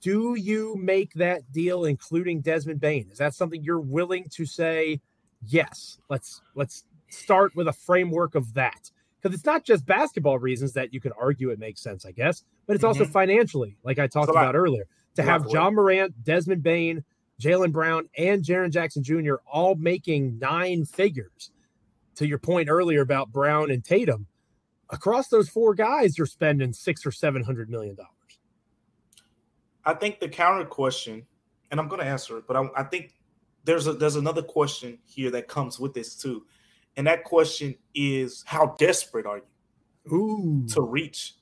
Do 0.00 0.34
you 0.36 0.76
make 0.76 1.14
that 1.14 1.50
deal, 1.50 1.84
including 1.84 2.40
Desmond 2.40 2.80
Bane? 2.80 3.08
Is 3.10 3.18
that 3.18 3.34
something 3.34 3.62
you're 3.62 3.80
willing 3.80 4.26
to 4.30 4.46
say? 4.46 5.00
Yes. 5.46 5.98
Let's 6.08 6.40
let's 6.54 6.84
start 7.08 7.54
with 7.54 7.68
a 7.68 7.72
framework 7.72 8.34
of 8.34 8.54
that 8.54 8.90
because 9.24 9.34
it's 9.34 9.46
not 9.46 9.64
just 9.64 9.86
basketball 9.86 10.38
reasons 10.38 10.74
that 10.74 10.92
you 10.92 11.00
could 11.00 11.12
argue 11.18 11.48
it 11.48 11.58
makes 11.58 11.80
sense, 11.80 12.04
I 12.04 12.10
guess, 12.10 12.44
but 12.66 12.74
it's 12.74 12.84
mm-hmm. 12.84 13.00
also 13.00 13.06
financially, 13.06 13.78
like 13.82 13.98
I 13.98 14.06
talked 14.06 14.28
about 14.28 14.54
earlier, 14.54 14.86
to 15.16 15.22
have 15.22 15.46
Ja 15.48 15.70
Morant, 15.70 16.22
Desmond 16.22 16.62
Bane, 16.62 17.04
Jaylen 17.40 17.72
Brown, 17.72 18.10
and 18.18 18.44
Jaren 18.44 18.70
Jackson 18.70 19.02
Jr. 19.02 19.36
all 19.50 19.76
making 19.76 20.38
nine 20.38 20.84
figures. 20.84 21.50
To 22.16 22.28
your 22.28 22.38
point 22.38 22.68
earlier 22.68 23.00
about 23.00 23.32
Brown 23.32 23.70
and 23.70 23.82
Tatum, 23.82 24.26
across 24.90 25.28
those 25.28 25.48
four 25.48 25.74
guys, 25.74 26.16
you're 26.16 26.26
spending 26.26 26.72
six 26.72 27.04
or 27.04 27.10
seven 27.10 27.42
hundred 27.42 27.70
million 27.70 27.96
dollars. 27.96 28.10
I 29.86 29.94
think 29.94 30.20
the 30.20 30.28
counter 30.28 30.64
question, 30.66 31.26
and 31.70 31.80
I'm 31.80 31.88
going 31.88 32.00
to 32.00 32.06
answer 32.06 32.38
it, 32.38 32.46
but 32.46 32.56
I, 32.56 32.68
I 32.76 32.82
think 32.84 33.14
there's 33.64 33.86
a 33.86 33.94
there's 33.94 34.16
another 34.16 34.42
question 34.42 34.98
here 35.06 35.30
that 35.32 35.48
comes 35.48 35.80
with 35.80 35.94
this 35.94 36.14
too, 36.14 36.44
and 36.96 37.06
that 37.06 37.24
question 37.24 37.74
is 37.94 38.44
how 38.46 38.74
desperate 38.78 39.26
are 39.26 39.38
you 39.38 40.12
Ooh. 40.12 40.66
to 40.68 40.80
reach 40.82 41.34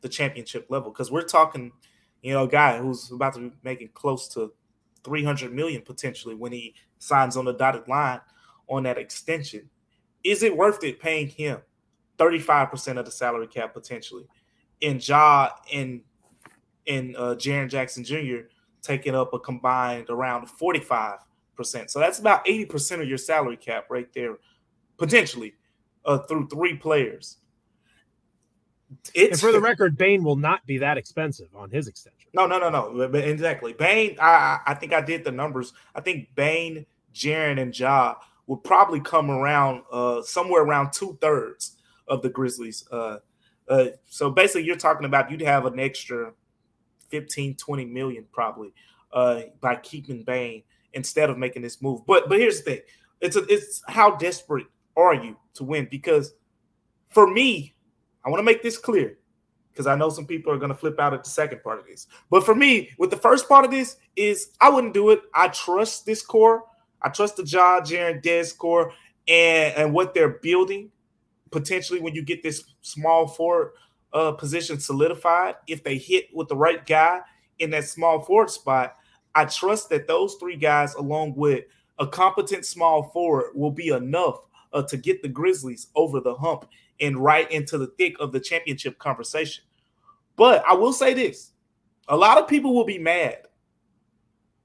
the 0.00 0.08
championship 0.08 0.66
level? 0.68 0.90
Because 0.90 1.10
we're 1.10 1.22
talking, 1.22 1.72
you 2.22 2.32
know, 2.32 2.44
a 2.44 2.48
guy 2.48 2.78
who's 2.78 3.10
about 3.10 3.34
to 3.34 3.40
be 3.40 3.52
making 3.62 3.88
close 3.94 4.28
to 4.28 4.52
300 5.04 5.52
million 5.52 5.82
potentially 5.82 6.34
when 6.34 6.52
he 6.52 6.74
signs 6.98 7.36
on 7.36 7.44
the 7.44 7.52
dotted 7.52 7.88
line 7.88 8.20
on 8.68 8.84
that 8.84 8.98
extension. 8.98 9.68
Is 10.22 10.42
it 10.42 10.56
worth 10.56 10.84
it 10.84 11.00
paying 11.00 11.28
him 11.28 11.58
35% 12.18 12.98
of 12.98 13.04
the 13.04 13.10
salary 13.10 13.46
cap 13.46 13.74
potentially? 13.74 14.26
And 14.82 15.06
Ja 15.06 15.50
and 15.72 16.02
and 16.86 17.16
uh, 17.16 17.34
Jaren 17.36 17.68
Jackson 17.68 18.04
Jr. 18.04 18.48
taking 18.82 19.14
up 19.14 19.32
a 19.34 19.38
combined 19.38 20.08
around 20.08 20.46
45%. 20.46 21.18
So 21.88 21.98
that's 21.98 22.18
about 22.18 22.44
80% 22.46 23.02
of 23.02 23.08
your 23.08 23.18
salary 23.18 23.56
cap 23.56 23.86
right 23.90 24.10
there, 24.14 24.38
potentially, 25.00 25.54
uh, 26.04 26.18
through 26.18 26.46
three 26.48 26.76
players. 26.76 27.38
It's, 29.14 29.32
and 29.32 29.40
for 29.40 29.52
the 29.52 29.60
record, 29.60 29.96
Bane 29.96 30.22
will 30.22 30.36
not 30.36 30.64
be 30.66 30.78
that 30.78 30.98
expensive 30.98 31.48
on 31.54 31.70
his 31.70 31.88
extension. 31.88 32.28
No, 32.34 32.46
no, 32.46 32.58
no, 32.58 32.70
no. 32.70 33.02
Exactly. 33.18 33.72
Bane, 33.72 34.16
I 34.20 34.58
I 34.66 34.74
think 34.74 34.92
I 34.92 35.00
did 35.00 35.24
the 35.24 35.32
numbers. 35.32 35.72
I 35.94 36.00
think 36.00 36.28
Bane, 36.34 36.86
Jaren, 37.14 37.60
and 37.60 37.76
Ja 37.76 38.16
would 38.46 38.62
probably 38.64 39.00
come 39.00 39.30
around 39.30 39.82
uh, 39.92 40.22
somewhere 40.22 40.62
around 40.62 40.92
two 40.92 41.16
thirds 41.20 41.76
of 42.08 42.20
the 42.22 42.28
Grizzlies. 42.28 42.84
Uh, 42.90 43.18
uh, 43.68 43.86
so 44.06 44.28
basically, 44.30 44.64
you're 44.64 44.76
talking 44.76 45.06
about 45.06 45.30
you'd 45.30 45.40
have 45.40 45.66
an 45.66 45.78
extra 45.78 46.32
15, 47.10 47.56
20 47.56 47.84
million 47.84 48.26
probably 48.32 48.74
uh, 49.12 49.42
by 49.60 49.76
keeping 49.76 50.24
Bane 50.24 50.64
instead 50.92 51.30
of 51.30 51.38
making 51.38 51.62
this 51.62 51.80
move. 51.80 52.04
But 52.06 52.28
but 52.28 52.38
here's 52.40 52.58
the 52.58 52.70
thing: 52.70 52.80
it's 53.20 53.36
a, 53.36 53.44
it's 53.44 53.82
how 53.86 54.16
desperate 54.16 54.66
are 54.96 55.14
you 55.14 55.36
to 55.54 55.64
win? 55.64 55.88
Because 55.90 56.34
for 57.10 57.30
me, 57.30 57.74
I 58.24 58.30
want 58.30 58.40
to 58.40 58.44
make 58.44 58.62
this 58.62 58.78
clear 58.78 59.18
because 59.70 59.86
I 59.86 59.96
know 59.96 60.10
some 60.10 60.26
people 60.26 60.52
are 60.52 60.58
going 60.58 60.70
to 60.70 60.76
flip 60.76 60.98
out 61.00 61.14
at 61.14 61.24
the 61.24 61.30
second 61.30 61.62
part 61.62 61.78
of 61.78 61.86
this. 61.86 62.06
But 62.30 62.44
for 62.44 62.54
me, 62.54 62.90
with 62.98 63.10
the 63.10 63.16
first 63.16 63.48
part 63.48 63.64
of 63.64 63.70
this, 63.70 63.96
is 64.16 64.50
I 64.60 64.68
wouldn't 64.68 64.94
do 64.94 65.10
it. 65.10 65.22
I 65.34 65.48
trust 65.48 66.06
this 66.06 66.22
core. 66.22 66.64
I 67.02 67.08
trust 67.08 67.36
the 67.36 67.44
John 67.44 67.82
Jaren 67.82 68.20
Des 68.20 68.50
core 68.58 68.92
and, 69.26 69.74
and 69.76 69.94
what 69.94 70.12
they're 70.12 70.38
building. 70.42 70.90
Potentially, 71.50 72.00
when 72.00 72.14
you 72.14 72.22
get 72.22 72.42
this 72.42 72.64
small 72.82 73.26
forward 73.26 73.72
uh, 74.12 74.32
position 74.32 74.78
solidified, 74.78 75.54
if 75.66 75.82
they 75.82 75.96
hit 75.96 76.26
with 76.34 76.48
the 76.48 76.56
right 76.56 76.84
guy 76.84 77.20
in 77.58 77.70
that 77.70 77.84
small 77.84 78.20
forward 78.20 78.50
spot, 78.50 78.96
I 79.34 79.44
trust 79.46 79.88
that 79.90 80.06
those 80.06 80.34
three 80.34 80.56
guys, 80.56 80.94
along 80.94 81.36
with 81.36 81.64
a 81.98 82.06
competent 82.06 82.66
small 82.66 83.10
forward, 83.10 83.52
will 83.54 83.70
be 83.70 83.88
enough 83.88 84.40
uh, 84.72 84.82
to 84.82 84.96
get 84.96 85.22
the 85.22 85.28
Grizzlies 85.28 85.88
over 85.94 86.20
the 86.20 86.34
hump 86.34 86.66
and 87.00 87.16
right 87.16 87.50
into 87.50 87.78
the 87.78 87.88
thick 87.98 88.16
of 88.20 88.32
the 88.32 88.40
championship 88.40 88.98
conversation. 88.98 89.64
But 90.36 90.64
I 90.66 90.74
will 90.74 90.92
say 90.92 91.14
this 91.14 91.52
a 92.08 92.16
lot 92.16 92.38
of 92.38 92.48
people 92.48 92.74
will 92.74 92.84
be 92.84 92.98
mad 92.98 93.38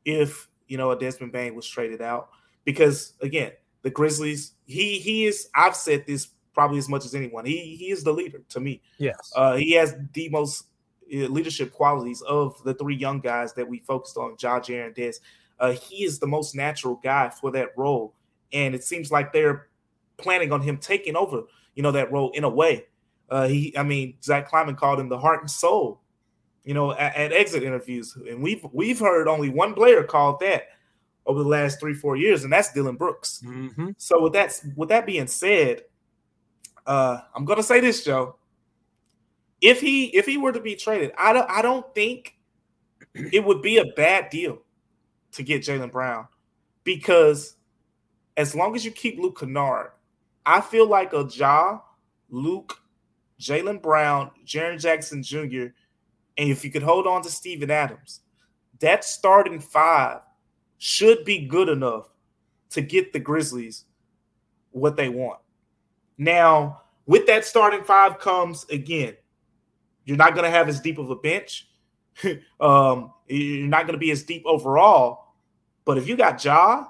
if, 0.04 0.50
you 0.68 0.78
know, 0.78 0.91
a 0.91 1.00
Desmond 1.00 1.32
Bane 1.32 1.56
was 1.56 1.68
traded 1.68 2.02
out 2.02 2.30
because, 2.63 3.13
again, 3.22 3.52
the 3.82 3.89
Grizzlies, 3.89 4.54
he 4.65 5.00
he 5.00 5.26
is, 5.26 5.50
I've 5.54 5.76
said 5.76 6.06
this 6.08 6.30
probably 6.54 6.78
as 6.78 6.89
much 6.89 7.06
as 7.06 7.13
anyone. 7.13 7.46
He 7.46 7.76
he 7.76 7.91
is 7.91 8.04
the 8.04 8.12
leader 8.12 8.41
to 8.50 8.60
me. 8.60 8.82
Yes. 8.98 9.32
Uh, 9.36 9.56
he 9.56 9.74
has 9.74 9.96
the 10.13 10.30
most 10.30 10.65
uh, 11.13 11.28
leadership 11.28 11.72
qualities 11.72 12.22
of 12.22 12.62
the 12.63 12.74
three 12.74 12.96
young 12.96 13.20
guys 13.20 13.54
that 13.54 13.68
we 13.68 13.80
focused 13.80 14.18
on, 14.18 14.36
Ja 14.41 14.60
Jaren 14.60 14.96
Des. 14.96 15.13
Uh, 15.60 15.72
he 15.72 16.04
is 16.04 16.20
the 16.20 16.28
most 16.28 16.56
natural 16.56 17.00
guy 17.04 17.30
for 17.30 17.52
that 17.52 17.70
role. 17.78 18.15
And 18.54 18.74
it 18.74 18.84
seems 18.84 19.12
like 19.12 19.32
they're 19.34 19.68
planning 20.17 20.51
on 20.51 20.62
him 20.62 20.78
taking 20.78 21.15
over 21.15 21.43
you 21.75 21.84
know, 21.84 21.91
that 21.91 22.12
role 22.12 22.32
in 22.32 22.43
a 22.43 22.49
way. 22.49 22.86
Uh, 23.30 23.47
he, 23.47 23.78
I 23.78 23.84
mean, 23.84 24.15
Zach 24.23 24.49
Kleiman 24.49 24.75
called 24.75 24.99
him 24.99 25.10
the 25.10 25.19
heart 25.19 25.41
and 25.41 25.51
soul, 25.51 26.01
you 26.63 26.73
know, 26.73 26.93
at, 26.93 27.15
at, 27.15 27.34
exit 27.34 27.63
interviews, 27.63 28.17
and 28.28 28.41
we've 28.41 28.65
we've 28.71 28.99
heard 28.99 29.28
only 29.28 29.49
one 29.49 29.73
player 29.73 30.04
called 30.04 30.39
that 30.39 30.63
over 31.25 31.41
the 31.41 31.49
last 31.49 31.80
three 31.80 31.93
four 31.93 32.15
years, 32.15 32.43
and 32.43 32.54
that's 32.54 32.71
Dillon 32.71 32.95
Brooks. 32.95 33.41
Mm-hmm. 33.45 33.89
So 33.97 34.21
with 34.21 34.34
that 34.34 34.60
with 34.75 34.89
that 34.89 35.06
being 35.06 35.28
said, 35.28 35.82
uh, 36.86 37.19
I'm 37.36 37.45
gonna 37.45 37.63
say 37.63 37.80
this, 37.80 38.04
Joe. 38.04 38.38
If 39.60 39.82
he 39.82 40.06
if 40.15 40.28
he 40.28 40.38
were 40.38 40.51
to 40.51 40.62
be 40.62 40.75
traded, 40.75 41.12
I 41.17 41.34
don't 41.34 41.49
I 41.49 41.62
don't 41.63 41.93
think 41.95 42.38
it 43.15 43.43
would 43.43 43.63
be 43.63 43.78
a 43.78 43.86
bad 43.95 44.30
deal 44.30 44.60
to 45.32 45.43
get 45.43 45.63
Jaylen 45.63 45.91
Brown 45.91 46.28
because 46.84 47.56
as 48.38 48.54
long 48.54 48.75
as 48.75 48.86
you 48.86 48.91
keep 48.91 49.17
Luke 49.17 49.39
Kennard 49.39 49.91
I 50.45 50.62
feel 50.62 50.88
like 50.88 51.13
a 51.13 51.27
Ja, 51.31 51.79
Luke, 52.29 52.81
Jaylen 53.39 53.81
Brown, 53.81 54.31
Jaren 54.45 54.79
Jackson 54.79 55.23
Jr., 55.23 55.67
and 56.38 56.49
if 56.49 56.65
you 56.65 56.71
could 56.71 56.84
hold 56.84 57.08
on 57.08 57.21
to 57.23 57.29
Steven 57.29 57.71
Adams, 57.71 58.21
that 58.79 59.05
starting 59.05 59.60
five 59.60 60.19
should 60.77 61.23
be 61.23 61.47
good 61.47 61.69
enough 61.69 62.10
to 62.71 62.81
get 62.81 63.13
the 63.13 63.19
Grizzlies 63.19 63.86
what 64.71 64.97
they 64.97 65.08
want. 65.08 65.39
Now, 66.17 66.81
with 67.05 67.25
that 67.27 67.45
starting 67.45 67.84
five 67.84 68.19
comes 68.19 68.65
again, 68.65 69.15
you're 70.03 70.17
not 70.17 70.34
going 70.34 70.43
to 70.43 70.51
have 70.51 70.67
as 70.67 70.79
deep 70.79 70.97
of 70.97 71.10
a 71.10 71.15
bench. 71.15 71.69
um, 72.60 73.13
you're 73.27 73.67
not 73.67 73.84
going 73.84 73.93
to 73.93 73.99
be 73.99 74.12
as 74.12 74.23
deep 74.23 74.43
overall. 74.45 75.34
But 75.86 75.97
if 75.97 76.08
you 76.08 76.15
got 76.15 76.43
Ja, 76.43 76.88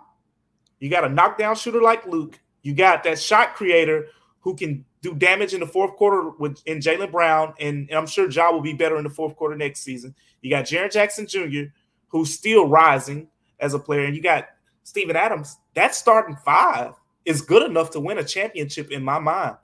You 0.79 0.89
got 0.89 1.05
a 1.05 1.09
knockdown 1.09 1.55
shooter 1.55 1.81
like 1.81 2.05
Luke. 2.05 2.39
You 2.65 2.73
got 2.73 3.03
that 3.03 3.19
shot 3.19 3.53
creator 3.53 4.07
who 4.39 4.55
can 4.55 4.83
do 5.01 5.13
damage 5.13 5.53
in 5.53 5.59
the 5.59 5.67
fourth 5.67 5.95
quarter 5.97 6.31
with 6.39 6.63
in 6.65 6.79
Jaylen 6.79 7.11
Brown, 7.11 7.53
and, 7.59 7.87
and, 7.89 7.91
I'm 7.91 8.07
sure 8.07 8.27
Ja 8.27 8.51
will 8.51 8.59
be 8.59 8.73
better 8.73 8.97
in 8.97 9.03
the 9.03 9.09
fourth 9.09 9.35
quarter 9.35 9.55
next 9.55 9.81
season. 9.81 10.15
You 10.41 10.49
got 10.49 10.65
Jaren 10.65 10.91
Jackson 10.91 11.27
Jr., 11.27 11.69
who's 12.07 12.33
still 12.33 12.67
rising 12.67 13.27
as 13.59 13.75
a 13.75 13.79
player, 13.79 14.05
and 14.05 14.15
you 14.15 14.21
got 14.23 14.47
Steven 14.81 15.15
Adams. 15.15 15.57
That 15.75 15.93
starting 15.93 16.35
five 16.37 16.93
is 17.23 17.43
good 17.43 17.69
enough 17.69 17.91
to 17.91 17.99
win 17.99 18.17
a 18.17 18.23
championship 18.23 18.89
in 18.89 19.03
my 19.03 19.19
mind. 19.19 19.57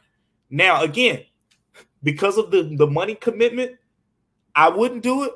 Now, 0.52 0.84
again, 0.84 1.24
because 2.04 2.38
of 2.38 2.52
the, 2.52 2.76
the 2.76 2.86
money 2.86 3.16
commitment, 3.16 3.78
I 4.56 4.70
wouldn't 4.70 5.02
do 5.02 5.24
it. 5.24 5.32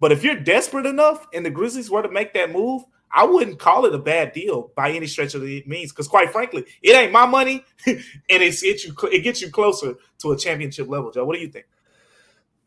But 0.00 0.10
if 0.10 0.24
you're 0.24 0.40
desperate 0.40 0.86
enough 0.86 1.28
and 1.32 1.46
the 1.46 1.50
Grizzlies 1.50 1.90
were 1.90 2.02
to 2.02 2.10
make 2.10 2.34
that 2.34 2.50
move, 2.50 2.82
I 3.14 3.24
wouldn't 3.24 3.60
call 3.60 3.86
it 3.86 3.94
a 3.94 3.98
bad 3.98 4.32
deal 4.32 4.72
by 4.74 4.90
any 4.90 5.06
stretch 5.06 5.34
of 5.34 5.42
the 5.42 5.62
means. 5.66 5.92
Because 5.92 6.08
quite 6.08 6.30
frankly, 6.30 6.64
it 6.82 6.96
ain't 6.96 7.12
my 7.12 7.26
money, 7.26 7.64
and 7.86 8.02
it's 8.28 8.62
it 8.62 8.84
you 8.84 8.94
it 9.08 9.20
gets 9.20 9.40
you 9.40 9.50
closer 9.50 9.94
to 10.18 10.32
a 10.32 10.36
championship 10.36 10.88
level. 10.88 11.12
Joe, 11.12 11.24
what 11.24 11.36
do 11.36 11.40
you 11.40 11.48
think? 11.48 11.66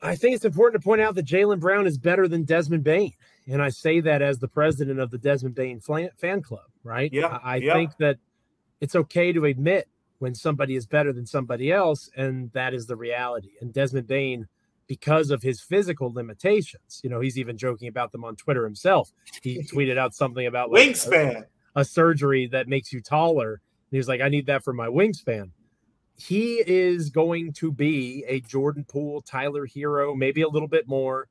I 0.01 0.15
think 0.15 0.35
it's 0.35 0.45
important 0.45 0.81
to 0.81 0.85
point 0.85 1.01
out 1.01 1.15
that 1.15 1.25
Jaylen 1.25 1.59
Brown 1.59 1.85
is 1.85 1.97
better 1.97 2.27
than 2.27 2.43
Desmond 2.43 2.83
Bane, 2.83 3.13
and 3.47 3.61
I 3.61 3.69
say 3.69 3.99
that 3.99 4.21
as 4.21 4.39
the 4.39 4.47
president 4.47 4.99
of 4.99 5.11
the 5.11 5.17
Desmond 5.17 5.55
Bane 5.55 5.81
fan 5.81 6.41
club. 6.41 6.65
Right? 6.83 7.11
Yeah. 7.11 7.39
I, 7.43 7.53
I 7.53 7.55
yeah. 7.57 7.73
think 7.73 7.97
that 7.97 8.17
it's 8.79 8.95
okay 8.95 9.33
to 9.33 9.45
admit 9.45 9.89
when 10.19 10.33
somebody 10.33 10.75
is 10.75 10.85
better 10.85 11.11
than 11.11 11.25
somebody 11.25 11.71
else, 11.71 12.09
and 12.15 12.51
that 12.53 12.73
is 12.73 12.85
the 12.85 12.95
reality. 12.95 13.51
And 13.59 13.73
Desmond 13.73 14.07
Bane 14.07 14.47
because 14.87 15.29
of 15.29 15.43
his 15.43 15.61
physical 15.61 16.11
limitations. 16.11 17.01
You 17.03 17.09
know, 17.09 17.19
he's 17.19 17.37
even 17.37 17.57
joking 17.57 17.87
about 17.87 18.11
them 18.11 18.23
on 18.23 18.35
Twitter 18.35 18.63
himself. 18.63 19.11
He 19.41 19.63
tweeted 19.73 19.97
out 19.97 20.15
something 20.15 20.47
about 20.47 20.71
like 20.71 20.89
wingspan, 20.89 21.43
a, 21.75 21.81
a, 21.81 21.85
surgery 21.85 22.47
that 22.47 22.67
makes 22.67 22.91
you 22.91 23.01
taller. 23.01 23.51
And 23.51 23.91
he 23.91 23.97
was 23.97 24.07
like, 24.07 24.21
I 24.21 24.29
need 24.29 24.47
that 24.47 24.63
for 24.63 24.73
my 24.73 24.87
wingspan. 24.87 25.51
He 26.15 26.63
is 26.65 27.09
going 27.09 27.53
to 27.53 27.71
be 27.71 28.23
a 28.27 28.39
Jordan 28.41 28.85
Poole, 28.87 29.21
Tyler 29.21 29.67
Herro, 29.67 30.15
maybe 30.15 30.41
a 30.41 30.47
little 30.47 30.67
bit 30.67 30.87
more. 30.87 31.27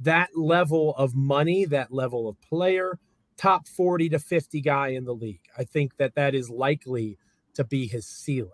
That 0.00 0.30
level 0.34 0.94
of 0.96 1.14
money, 1.14 1.64
that 1.66 1.92
level 1.92 2.28
of 2.28 2.40
player, 2.40 2.98
top 3.36 3.68
40 3.68 4.08
to 4.08 4.18
50 4.18 4.60
guy 4.60 4.88
in 4.88 5.04
the 5.04 5.14
league. 5.14 5.42
I 5.56 5.62
think 5.62 5.96
that 5.98 6.16
that 6.16 6.34
is 6.34 6.50
likely 6.50 7.16
to 7.54 7.62
be 7.62 7.86
his 7.86 8.06
ceiling. 8.06 8.50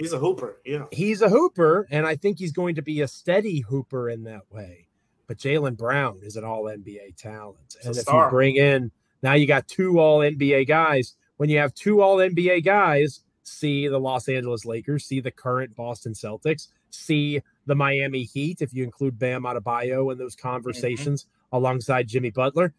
He's 0.00 0.12
a 0.12 0.18
hooper. 0.18 0.60
Yeah. 0.64 0.86
He's 0.90 1.22
a 1.22 1.28
hooper, 1.28 1.86
and 1.90 2.06
I 2.06 2.16
think 2.16 2.38
he's 2.38 2.52
going 2.52 2.74
to 2.76 2.82
be 2.82 3.00
a 3.02 3.08
steady 3.08 3.60
hooper 3.60 4.08
in 4.08 4.24
that 4.24 4.42
way. 4.50 4.88
But 5.26 5.38
Jaylen 5.38 5.76
Brown 5.76 6.20
is 6.22 6.36
an 6.36 6.44
all 6.44 6.64
NBA 6.64 7.16
talent. 7.16 7.76
and 7.84 7.94
if 7.94 8.02
star. 8.02 8.24
you 8.24 8.30
bring 8.30 8.56
in 8.56 8.90
now 9.22 9.34
you 9.34 9.46
got 9.46 9.68
two 9.68 9.98
all 9.98 10.20
NBA 10.20 10.66
guys. 10.66 11.14
When 11.36 11.48
you 11.48 11.58
have 11.58 11.74
two 11.74 12.00
all 12.02 12.16
NBA 12.16 12.64
guys, 12.64 13.20
see 13.42 13.88
the 13.88 13.98
Los 13.98 14.28
Angeles 14.28 14.64
Lakers, 14.64 15.04
see 15.04 15.20
the 15.20 15.30
current 15.30 15.74
Boston 15.74 16.12
Celtics, 16.12 16.68
see 16.90 17.40
the 17.66 17.74
Miami 17.74 18.24
Heat, 18.24 18.62
if 18.62 18.74
you 18.74 18.84
include 18.84 19.18
Bam 19.18 19.42
Adebayo 19.42 20.12
in 20.12 20.18
those 20.18 20.36
conversations 20.36 21.24
mm-hmm. 21.24 21.56
alongside 21.56 22.08
Jimmy 22.08 22.30
Butler, 22.30 22.74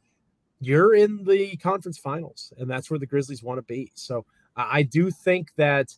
you're 0.60 0.94
in 0.94 1.24
the 1.24 1.56
conference 1.58 1.98
finals, 1.98 2.54
and 2.58 2.70
that's 2.70 2.90
where 2.92 3.00
the 3.00 3.06
Grizzlies 3.06 3.42
want 3.42 3.58
to 3.58 3.64
be. 3.64 3.92
So 3.96 4.26
I 4.56 4.84
do 4.84 5.10
think 5.10 5.54
that 5.56 5.96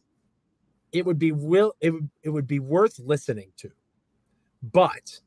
it 0.93 1.06
would 1.06 1.19
be 1.19 1.32
will 1.32 1.73
it 1.82 1.89
would 1.89 2.10
it 2.21 2.29
would 2.29 2.47
be 2.47 2.60
worth 2.60 2.99
listening 2.99 3.51
to. 3.58 3.71
But 4.62 5.19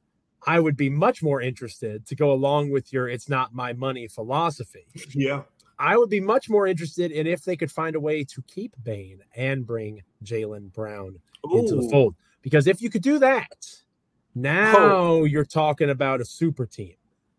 I 0.47 0.61
would 0.61 0.77
be 0.77 0.89
much 0.89 1.23
more 1.23 1.43
interested 1.43 2.07
to 2.07 2.15
go 2.15 2.33
along 2.33 2.71
with 2.71 2.93
your 2.93 3.09
it's 3.09 3.29
not 3.29 3.55
my 3.55 3.73
money 3.73 4.09
philosophy. 4.09 4.87
Yeah. 5.13 5.43
I 5.79 5.99
would 5.99 6.09
be 6.09 6.21
much 6.21 6.49
more 6.49 6.67
interested 6.67 7.13
in 7.13 7.27
if 7.27 7.45
they 7.45 7.55
could 7.55 7.71
find 7.71 7.97
a 7.97 8.01
way 8.01 8.25
to 8.25 8.43
keep 8.47 8.75
Bane 8.83 9.21
and 9.35 9.67
bring 9.67 10.03
jaylen 10.25 10.73
Brown 10.73 11.19
Ooh. 11.47 11.59
into 11.59 11.75
the 11.75 11.89
fold. 11.91 12.15
Because 12.41 12.67
if 12.67 12.81
you 12.81 12.89
could 12.89 13.03
do 13.03 13.19
that, 13.19 13.67
now 14.35 14.75
oh. 14.77 15.25
you're 15.25 15.45
talking 15.45 15.91
about 15.91 16.21
a 16.21 16.25
super 16.25 16.65
team. 16.65 16.95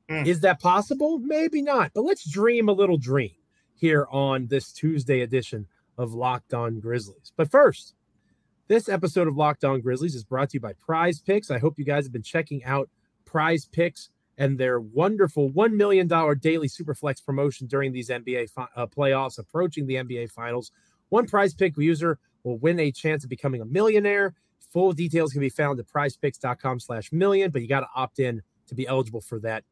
Mm. 0.10 0.28
Is 0.28 0.42
that 0.42 0.60
possible? 0.60 1.18
Maybe 1.18 1.62
not. 1.62 1.92
But 1.96 2.04
let's 2.04 2.30
dream 2.30 2.70
a 2.70 2.74
little 2.74 2.98
dream 2.98 3.36
here 3.74 4.08
on 4.12 4.48
this 4.48 4.72
Tuesday 4.72 5.22
edition 5.22 5.66
of 5.98 6.14
Locked 6.14 6.54
On 6.54 6.80
Grizzlies. 6.80 7.32
But 7.36 7.50
first, 7.50 7.96
this 8.68 8.90
episode 8.90 9.28
of 9.28 9.38
Locked 9.38 9.64
On 9.64 9.80
Grizzlies 9.82 10.16
is 10.16 10.24
brought 10.24 10.50
to 10.50 10.56
you 10.56 10.60
by 10.60 10.74
Prize 10.74 11.20
Picks. 11.20 11.50
I 11.50 11.58
hope 11.58 11.80
you 11.80 11.86
guys 11.86 12.06
have 12.06 12.12
been 12.12 12.24
checking 12.24 12.64
out 12.64 12.90
Prize 13.26 13.66
Picks 13.66 14.10
and 14.38 14.58
their 14.58 14.80
wonderful 14.80 15.50
$1 15.50 15.74
million 15.74 16.08
daily 16.08 16.68
Superflex 16.68 17.24
promotion 17.26 17.68
during 17.68 17.92
these 17.92 18.10
NBA 18.10 18.50
fi- 18.50 18.68
uh, 18.76 18.86
playoffs 18.86 19.40
approaching 19.40 19.88
the 19.88 19.96
NBA 19.96 20.32
Finals. 20.32 20.72
One 21.10 21.28
Prize 21.28 21.54
Pick 21.54 21.78
user 21.78 22.20
will 22.44 22.58
win 22.58 22.80
a 22.80 22.92
chance 22.92 23.24
of 23.24 23.30
becoming 23.30 23.62
a 23.62 23.66
millionaire. 23.66 24.36
Full 24.74 24.92
details 24.92 25.32
can 25.32 25.42
be 25.42 25.50
found 25.50 25.80
at 25.80 25.88
prizepicks.com 25.88 26.82
slash 26.82 27.12
million, 27.12 27.52
but 27.52 27.62
you 27.62 27.68
got 27.68 27.82
to 27.82 27.88
opt 27.96 28.20
in 28.20 28.42
to 28.68 28.76
be 28.76 28.86
eligible 28.86 29.22
for 29.22 29.40
that 29.40 29.64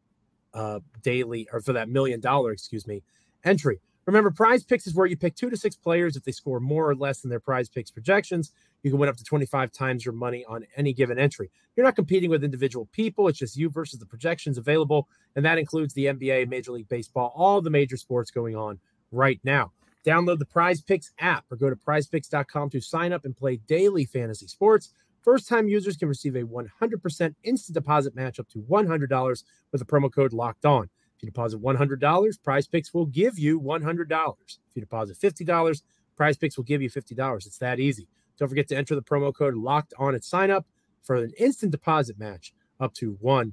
uh, 0.54 0.80
daily 1.04 1.48
or 1.52 1.60
for 1.60 1.74
that 1.74 1.90
million 1.90 2.22
dollar, 2.22 2.52
excuse 2.52 2.88
me, 2.88 3.04
entry. 3.44 3.82
Remember, 4.06 4.30
prize 4.30 4.64
picks 4.64 4.86
is 4.86 4.94
where 4.94 5.08
you 5.08 5.18
pick 5.18 5.36
two 5.36 5.50
to 5.50 5.58
six 5.58 5.76
players. 5.76 6.16
If 6.16 6.24
they 6.24 6.32
score 6.32 6.60
more 6.60 6.88
or 6.90 6.96
less 6.96 7.22
than 7.22 7.30
their 7.30 7.40
prize 7.40 7.70
picks 7.70 7.92
projections, 7.92 8.52
you 8.86 8.91
can 8.91 9.00
win 9.00 9.10
up 9.10 9.17
to 9.17 9.24
25 9.24 9.71
times 9.71 10.06
your 10.06 10.13
money 10.13 10.45
on 10.45 10.63
any 10.78 10.93
given 10.93 11.17
entry. 11.17 11.50
You're 11.76 11.88
not 11.88 11.95
competing 11.95 12.30
with 12.30 12.43
individual 12.43 12.88
people, 12.91 13.28
it's 13.28 13.39
just 13.39 13.58
you 13.58 13.67
versus 13.67 14.00
the 14.00 14.06
projections 14.06 14.60
available. 14.60 15.10
And 15.36 15.43
that 15.43 15.58
includes 15.58 15.95
the 15.95 16.06
NBA, 16.06 16.48
Major 16.48 16.71
League 16.71 16.88
Baseball, 16.88 17.34
all 17.36 17.62
the 17.62 17.71
major 17.71 17.98
sports 17.98 18.30
going 18.30 18.56
on 18.56 18.80
right 19.12 19.39
now. 19.43 19.71
Download 20.06 20.38
the 20.38 20.45
Prize 20.45 20.82
Picks 20.82 21.12
app 21.17 21.45
or 21.50 21.58
go 21.58 21.67
to 21.67 21.76
prizepicks.com 21.76 22.69
to 22.69 22.80
sign 22.80 23.12
up 23.12 23.26
and 23.26 23.36
play 23.36 23.58
daily 23.67 24.06
fantasy 24.06 24.45
sports. 24.45 24.93
First 25.24 25.50
time 25.50 25.67
users 25.67 25.98
can 25.98 26.08
receive 26.08 26.36
a 26.36 26.43
100% 26.43 27.36
instant 27.43 27.74
deposit 27.74 28.15
match 28.15 28.39
up 28.39 28.48
to 28.50 28.60
$100 28.60 29.43
with 29.71 29.80
the 29.80 29.86
promo 29.86 30.13
code 30.13 30.32
locked 30.32 30.63
on. 30.63 30.84
If 31.17 31.24
you 31.24 31.26
deposit 31.26 31.60
$100, 31.60 32.43
Prize 32.43 32.67
Picks 32.67 32.93
will 32.93 33.08
give 33.08 33.39
you 33.39 33.60
$100. 33.60 34.12
If 34.39 34.76
you 34.76 34.82
deposit 34.82 35.17
$50, 35.17 35.82
Prize 36.15 36.38
Picks 36.38 36.56
will 36.56 36.65
give 36.65 36.84
you 36.84 36.89
$50. 36.91 37.48
It's 37.48 37.58
that 37.58 37.80
easy. 37.80 38.08
Don't 38.38 38.50
forget 38.50 38.67
to 38.69 38.78
enter 38.78 38.95
the 38.95 39.02
promo 39.02 39.34
code 39.34 39.56
locked 39.56 39.93
on 39.98 40.15
at 40.15 40.24
sign 40.24 40.52
up 40.52 40.65
for 41.02 41.15
an 41.15 41.34
instant 41.38 41.71
deposit 41.71 42.19
match 42.19 42.54
up 42.80 42.93
to 42.95 43.17
$100. 43.24 43.52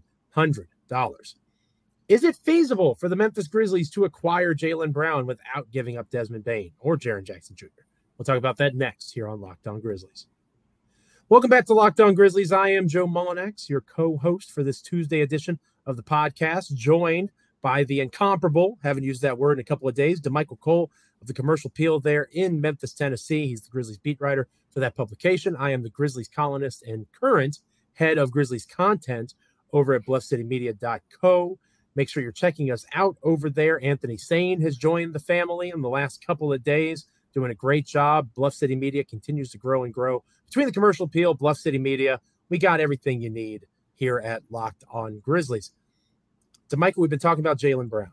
Is 2.08 2.24
it 2.24 2.36
feasible 2.36 2.94
for 2.94 3.08
the 3.08 3.16
Memphis 3.16 3.46
Grizzlies 3.46 3.90
to 3.90 4.04
acquire 4.04 4.54
Jaylen 4.54 4.92
Brown 4.92 5.26
without 5.26 5.70
giving 5.70 5.96
up 5.96 6.10
Desmond 6.10 6.44
Bane 6.44 6.72
or 6.80 6.96
Jaren 6.96 7.24
Jackson 7.24 7.56
Jr.? 7.56 7.66
We'll 8.18 8.24
talk 8.24 8.36
about 8.36 8.56
that 8.58 8.74
next 8.74 9.12
here 9.12 9.28
on 9.28 9.40
Locked 9.40 9.66
On 9.66 9.80
Grizzlies. 9.80 10.26
Welcome 11.28 11.50
back 11.50 11.64
to 11.66 11.74
Locked 11.74 12.00
On 12.00 12.14
Grizzlies. 12.14 12.52
I 12.52 12.70
am 12.70 12.88
Joe 12.88 13.06
Mullinax, 13.06 13.68
your 13.68 13.80
co-host 13.80 14.52
for 14.52 14.62
this 14.62 14.82
Tuesday 14.82 15.22
edition 15.22 15.58
of 15.86 15.96
the 15.96 16.02
podcast, 16.02 16.74
joined 16.74 17.30
by 17.62 17.84
the 17.84 18.00
incomparable, 18.00 18.78
haven't 18.82 19.04
used 19.04 19.22
that 19.22 19.38
word 19.38 19.54
in 19.54 19.60
a 19.60 19.64
couple 19.64 19.88
of 19.88 19.94
days, 19.94 20.20
Damichael 20.20 20.60
Cole 20.60 20.90
of 21.22 21.28
the 21.28 21.34
Commercial 21.34 21.68
Appeal 21.68 22.00
there 22.00 22.28
in 22.32 22.60
Memphis, 22.60 22.92
Tennessee. 22.92 23.46
He's 23.46 23.62
the 23.62 23.70
Grizzlies 23.70 23.98
beat 23.98 24.20
writer 24.20 24.48
for 24.70 24.80
that 24.80 24.96
publication. 24.96 25.56
I 25.56 25.70
am 25.70 25.82
the 25.82 25.90
Grizzlies 25.90 26.28
columnist 26.28 26.82
and 26.82 27.06
current 27.12 27.60
head 27.94 28.18
of 28.18 28.30
Grizzlies 28.30 28.66
content 28.66 29.34
over 29.72 29.94
at 29.94 30.04
bluffcitymedia.co. 30.04 31.58
Make 31.94 32.08
sure 32.08 32.22
you're 32.22 32.32
checking 32.32 32.70
us 32.70 32.84
out 32.94 33.16
over 33.22 33.48
there. 33.48 33.82
Anthony 33.82 34.16
Sane 34.16 34.60
has 34.62 34.76
joined 34.76 35.14
the 35.14 35.18
family 35.18 35.70
in 35.70 35.82
the 35.82 35.88
last 35.88 36.24
couple 36.26 36.52
of 36.52 36.64
days, 36.64 37.06
doing 37.34 37.50
a 37.50 37.54
great 37.54 37.86
job. 37.86 38.30
Bluff 38.34 38.54
City 38.54 38.74
Media 38.74 39.04
continues 39.04 39.50
to 39.50 39.58
grow 39.58 39.84
and 39.84 39.92
grow. 39.92 40.24
Between 40.46 40.66
the 40.66 40.72
commercial 40.72 41.06
appeal, 41.06 41.34
Bluff 41.34 41.58
City 41.58 41.78
Media, 41.78 42.20
we 42.48 42.58
got 42.58 42.80
everything 42.80 43.20
you 43.20 43.30
need 43.30 43.66
here 43.94 44.18
at 44.18 44.42
Locked 44.50 44.84
On 44.90 45.20
Grizzlies. 45.20 45.70
To 46.70 46.76
Michael, 46.76 47.02
we've 47.02 47.10
been 47.10 47.18
talking 47.18 47.44
about 47.44 47.58
Jaylen 47.58 47.88
Brown 47.88 48.10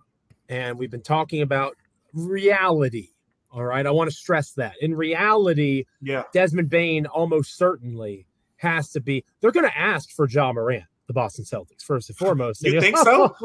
and 0.50 0.78
we've 0.78 0.92
been 0.92 1.02
talking 1.02 1.42
about 1.42 1.78
reality. 2.14 3.10
All 3.52 3.64
right. 3.64 3.86
I 3.86 3.92
want 3.92 4.10
to 4.10 4.16
stress 4.16 4.52
that. 4.54 4.74
In 4.82 4.96
reality, 4.96 5.86
yeah, 6.02 6.24
Desmond 6.34 6.70
Bane 6.70 7.06
almost 7.08 7.58
certainly 7.58 8.26
has 8.58 8.92
to 8.92 9.00
be. 9.00 9.26
They're 9.42 9.52
going 9.52 9.66
to 9.68 9.78
ask 9.78 10.12
for 10.12 10.28
Ja 10.30 10.54
Morant, 10.54 10.84
the 11.08 11.14
Boston 11.14 11.46
Celtics, 11.46 11.82
first 11.82 12.10
and 12.10 12.18
foremost. 12.18 12.64
You 12.64 12.80
think 12.80 12.98
so? 12.98 13.36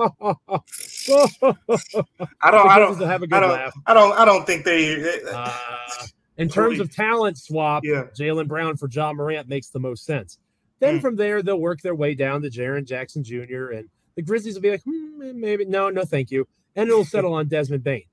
I 2.42 2.50
don't. 2.50 2.68
I 2.68 2.79
don't 2.79 3.00
have 3.00 3.22
a 3.22 3.27
good 3.27 3.37
I 3.37 3.40
don't, 3.40 3.50
laugh. 3.50 3.72
I 3.87 3.94
don't. 3.94 4.18
I 4.18 4.24
don't 4.24 4.46
think 4.46 4.64
they. 4.64 5.20
Uh, 5.33 5.53
in 6.37 6.48
terms 6.48 6.81
of 6.81 6.94
talent 6.94 7.38
swap, 7.38 7.85
yeah. 7.85 8.05
Jaylen 8.18 8.46
Brown 8.48 8.77
for 8.77 8.88
Ja 8.90 9.12
Morant 9.12 9.48
makes 9.48 9.68
the 9.68 9.81
most 9.81 10.05
sense. 10.05 10.38
Then 10.81 10.98
mm. 10.98 11.00
from 11.00 11.16
there, 11.16 11.42
they'll 11.42 11.61
work 11.61 11.81
their 11.81 11.94
way 11.94 12.14
down 12.14 12.42
to 12.42 12.50
Jaren 12.50 12.85
Jackson 12.85 13.24
Jr. 13.24 13.70
and 13.70 13.88
the 14.16 14.22
Grizzlies 14.22 14.55
will 14.55 14.62
be 14.62 14.70
like, 14.70 14.83
hmm, 14.83 15.40
maybe 15.40 15.64
no, 15.64 15.90
no, 15.90 16.05
thank 16.05 16.31
you, 16.31 16.46
and 16.77 16.88
it'll 16.88 17.05
settle 17.05 17.35
on 17.35 17.48
Desmond 17.48 17.85
Bane. 17.85 18.05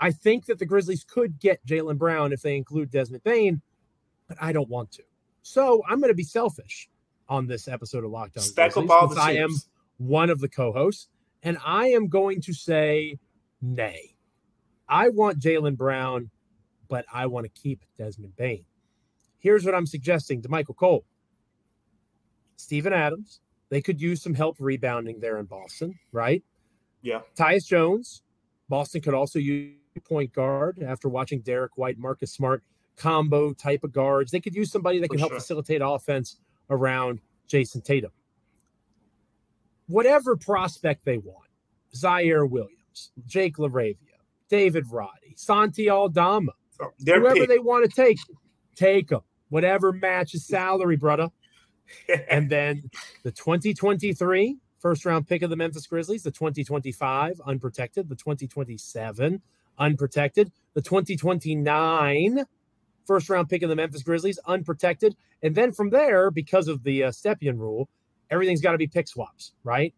I 0.00 0.10
think 0.10 0.46
that 0.46 0.58
the 0.58 0.66
Grizzlies 0.66 1.04
could 1.04 1.38
get 1.38 1.64
Jaylen 1.66 1.98
Brown 1.98 2.32
if 2.32 2.42
they 2.42 2.56
include 2.56 2.90
Desmond 2.90 3.24
Bane, 3.24 3.62
but 4.28 4.36
I 4.40 4.52
don't 4.52 4.68
want 4.68 4.90
to. 4.92 5.02
So 5.42 5.82
I'm 5.88 6.00
going 6.00 6.10
to 6.10 6.14
be 6.14 6.24
selfish 6.24 6.88
on 7.28 7.46
this 7.46 7.68
episode 7.68 8.04
of 8.04 8.10
Locked 8.10 8.36
On. 8.36 8.42
Stack 8.42 8.76
up 8.76 8.90
all 8.90 9.08
the 9.08 9.20
I 9.20 9.32
am 9.32 9.50
one 9.98 10.30
of 10.30 10.40
the 10.40 10.48
co-hosts, 10.48 11.08
and 11.42 11.58
I 11.64 11.88
am 11.88 12.08
going 12.08 12.40
to 12.42 12.52
say 12.52 13.18
nay. 13.62 14.14
I 14.88 15.08
want 15.10 15.40
Jaylen 15.40 15.76
Brown 15.76 16.30
but 16.88 17.04
I 17.12 17.26
want 17.26 17.44
to 17.44 17.60
keep 17.60 17.82
Desmond 17.96 18.36
Bane. 18.36 18.64
Here's 19.38 19.64
what 19.64 19.74
I'm 19.74 19.86
suggesting 19.86 20.42
to 20.42 20.48
Michael 20.48 20.74
Cole. 20.74 21.04
Steven 22.56 22.92
Adams, 22.92 23.40
they 23.68 23.82
could 23.82 24.00
use 24.00 24.22
some 24.22 24.34
help 24.34 24.56
rebounding 24.58 25.20
there 25.20 25.38
in 25.38 25.46
Boston, 25.46 25.98
right? 26.12 26.42
Yeah. 27.02 27.20
Tyus 27.36 27.66
Jones, 27.66 28.22
Boston 28.68 29.00
could 29.00 29.14
also 29.14 29.38
use 29.38 29.74
point 30.00 30.32
guard 30.32 30.82
after 30.82 31.08
watching 31.08 31.40
Derek 31.40 31.76
White, 31.76 31.98
Marcus 31.98 32.32
Smart 32.32 32.62
combo 32.96 33.52
type 33.52 33.84
of 33.84 33.92
guards. 33.92 34.30
They 34.30 34.40
could 34.40 34.54
use 34.54 34.70
somebody 34.70 34.98
that 35.00 35.08
can 35.08 35.18
help 35.18 35.32
sure. 35.32 35.40
facilitate 35.40 35.80
offense 35.84 36.36
around 36.70 37.20
Jayson 37.48 37.82
Tatum. 37.82 38.10
Whatever 39.86 40.36
prospect 40.36 41.04
they 41.04 41.18
want, 41.18 41.48
Ziaire 41.94 42.48
Williams, 42.48 43.10
Jake 43.26 43.56
LaRavia, 43.56 43.96
David 44.48 44.84
Roddy, 44.90 45.34
Santi 45.36 45.90
Aldama, 45.90 46.52
oh, 46.80 46.90
so 46.98 47.14
whoever 47.14 47.34
pick. 47.34 47.48
they 47.48 47.58
want 47.58 47.88
to 47.88 47.94
take, 47.94 48.18
take 48.74 49.08
them. 49.08 49.20
Whatever 49.50 49.92
matches 49.92 50.46
salary, 50.46 50.96
brother. 50.96 51.28
and 52.30 52.48
then 52.48 52.82
the 53.24 53.30
2023 53.30 54.56
first 54.78 55.04
round 55.04 55.26
pick 55.28 55.42
of 55.42 55.50
the 55.50 55.56
Memphis 55.56 55.86
Grizzlies, 55.86 56.22
the 56.22 56.30
2025 56.30 57.40
unprotected, 57.46 58.08
the 58.08 58.16
2027 58.16 59.42
unprotected, 59.78 60.52
the 60.74 60.82
2029 60.82 62.44
first 63.06 63.28
round 63.28 63.48
pick 63.48 63.62
of 63.62 63.68
the 63.68 63.76
Memphis 63.76 64.02
Grizzlies 64.02 64.38
unprotected. 64.46 65.16
And 65.42 65.54
then 65.54 65.72
from 65.72 65.90
there, 65.90 66.30
because 66.30 66.68
of 66.68 66.82
the 66.82 67.04
uh, 67.04 67.10
Stepien 67.10 67.58
rule, 67.58 67.88
everything's 68.30 68.60
got 68.60 68.72
to 68.72 68.78
be 68.78 68.86
pick 68.86 69.08
swaps, 69.08 69.52
right? 69.62 69.94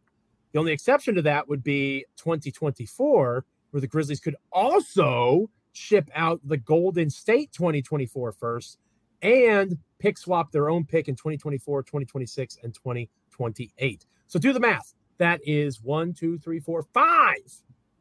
The 0.52 0.58
only 0.58 0.72
exception 0.72 1.14
to 1.16 1.22
that 1.22 1.48
would 1.48 1.62
be 1.62 2.04
2024, 2.16 3.44
where 3.70 3.80
the 3.80 3.86
Grizzlies 3.86 4.20
could 4.20 4.36
also 4.52 5.50
ship 5.72 6.10
out 6.14 6.40
the 6.44 6.56
Golden 6.56 7.10
State 7.10 7.52
2024 7.52 8.32
first 8.32 8.78
and 9.22 9.78
pick 9.98 10.18
swap 10.18 10.50
their 10.50 10.70
own 10.70 10.84
pick 10.84 11.08
in 11.08 11.14
2024, 11.14 11.82
2026, 11.82 12.58
and 12.62 12.74
2028. 12.74 14.06
So 14.26 14.38
do 14.38 14.52
the 14.52 14.60
math. 14.60 14.94
That 15.18 15.40
is 15.44 15.82
one, 15.82 16.12
two, 16.12 16.38
three, 16.38 16.60
four, 16.60 16.82
five 16.94 17.36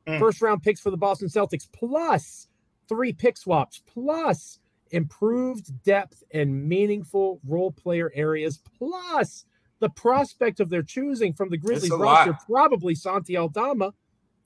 mm. 0.08 0.20
first 0.20 0.42
round 0.42 0.64
picks 0.64 0.80
for 0.80 0.92
the 0.92 0.98
Boston 0.98 1.28
Celtics, 1.28 1.68
plus 1.72 2.48
three 2.88 3.14
pick 3.14 3.38
swaps, 3.38 3.82
plus 3.86 4.60
improved 4.92 5.84
depth 5.84 6.24
and 6.32 6.68
meaningful 6.68 7.40
role 7.48 7.72
player 7.72 8.12
areas, 8.16 8.62
plus 8.78 9.46
the 9.80 9.90
prospect 9.90 10.60
of 10.60 10.70
their 10.70 10.84
choosing 10.84 11.34
from 11.34 11.50
the 11.50 11.58
Grizzlies 11.58 11.92
roster, 11.92 12.32
lot. 12.32 12.46
probably 12.46 12.96
Santi 12.96 13.38
Aldama, 13.38 13.94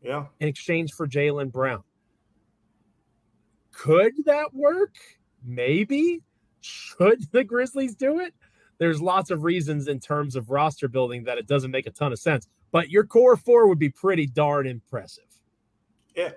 yeah, 0.02 0.26
in 0.40 0.48
exchange 0.48 0.94
for 0.94 1.08
Jaylen 1.08 1.52
Brown. 1.52 1.84
Could 3.72 4.14
that 4.26 4.54
work? 4.54 4.96
Maybe. 5.44 6.22
Should 6.62 7.32
the 7.32 7.44
Grizzlies 7.44 7.96
do 7.96 8.20
it? 8.20 8.34
There's 8.78 9.02
lots 9.02 9.30
of 9.30 9.44
reasons 9.44 9.88
in 9.88 10.00
terms 10.00 10.36
of 10.36 10.50
roster 10.50 10.88
building 10.88 11.24
that 11.26 11.38
it 11.38 11.48
doesn't 11.48 11.72
make 11.72 11.86
a 11.86 11.92
ton 11.92 12.12
of 12.12 12.20
sense. 12.20 12.48
But 12.72 12.90
your 12.90 13.06
core 13.06 13.38
four 13.38 13.68
would 13.68 13.80
be 13.80 13.90
pretty 13.90 14.26
darn 14.26 14.68
impressive. 14.68 15.29
Yeah. 16.16 16.32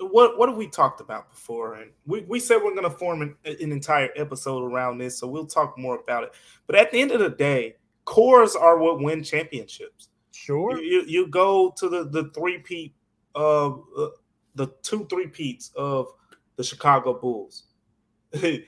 What 0.00 0.38
what 0.38 0.48
have 0.48 0.58
we 0.58 0.68
talked 0.68 1.00
about 1.00 1.30
before? 1.30 1.74
And 1.76 1.90
we, 2.06 2.22
we 2.22 2.40
said 2.40 2.56
we're 2.56 2.74
going 2.74 2.82
to 2.82 2.90
form 2.90 3.22
an, 3.22 3.36
an 3.44 3.72
entire 3.72 4.10
episode 4.16 4.64
around 4.64 4.98
this, 4.98 5.18
so 5.18 5.26
we'll 5.26 5.46
talk 5.46 5.78
more 5.78 5.98
about 6.00 6.24
it. 6.24 6.32
But 6.66 6.76
at 6.76 6.90
the 6.90 7.00
end 7.00 7.12
of 7.12 7.20
the 7.20 7.30
day, 7.30 7.76
cores 8.04 8.56
are 8.56 8.78
what 8.78 9.00
win 9.00 9.22
championships. 9.22 10.08
Sure. 10.32 10.82
You, 10.82 11.04
you 11.06 11.28
go 11.28 11.72
to 11.78 11.88
the 11.88 12.04
the 12.04 12.30
three 12.30 12.58
peat 12.58 12.94
of 13.34 13.84
uh, 13.96 14.08
the 14.54 14.68
two 14.82 15.06
three 15.08 15.28
peats 15.28 15.70
of 15.76 16.08
the 16.56 16.64
Chicago 16.64 17.18
Bulls. 17.18 17.64
it, 18.32 18.66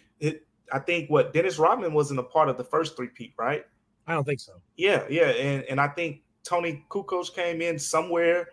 I 0.72 0.78
think 0.78 1.10
what 1.10 1.32
Dennis 1.32 1.58
Rodman 1.58 1.92
wasn't 1.92 2.20
a 2.20 2.24
part 2.24 2.48
of 2.48 2.56
the 2.56 2.64
first 2.64 2.96
three 2.96 3.08
peat, 3.08 3.34
right? 3.38 3.64
I 4.06 4.14
don't 4.14 4.24
think 4.24 4.40
so. 4.40 4.52
Yeah, 4.76 5.04
yeah, 5.08 5.28
and 5.30 5.64
and 5.64 5.80
I 5.80 5.88
think 5.88 6.22
Toni 6.44 6.84
Kukoc 6.88 7.34
came 7.34 7.60
in 7.60 7.78
somewhere 7.78 8.48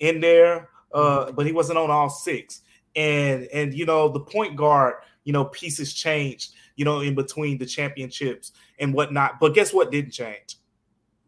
in 0.00 0.20
there, 0.20 0.68
uh, 0.92 1.32
but 1.32 1.46
he 1.46 1.52
wasn't 1.52 1.78
on 1.78 1.90
all 1.90 2.10
six. 2.10 2.62
And 2.96 3.44
and 3.52 3.74
you 3.74 3.86
know 3.86 4.08
the 4.08 4.20
point 4.20 4.56
guard, 4.56 4.94
you 5.24 5.32
know 5.32 5.46
pieces 5.46 5.92
changed, 5.92 6.52
you 6.76 6.84
know 6.84 7.00
in 7.00 7.14
between 7.14 7.58
the 7.58 7.66
championships 7.66 8.52
and 8.78 8.92
whatnot. 8.94 9.38
But 9.40 9.54
guess 9.54 9.72
what 9.72 9.90
didn't 9.90 10.12
change? 10.12 10.56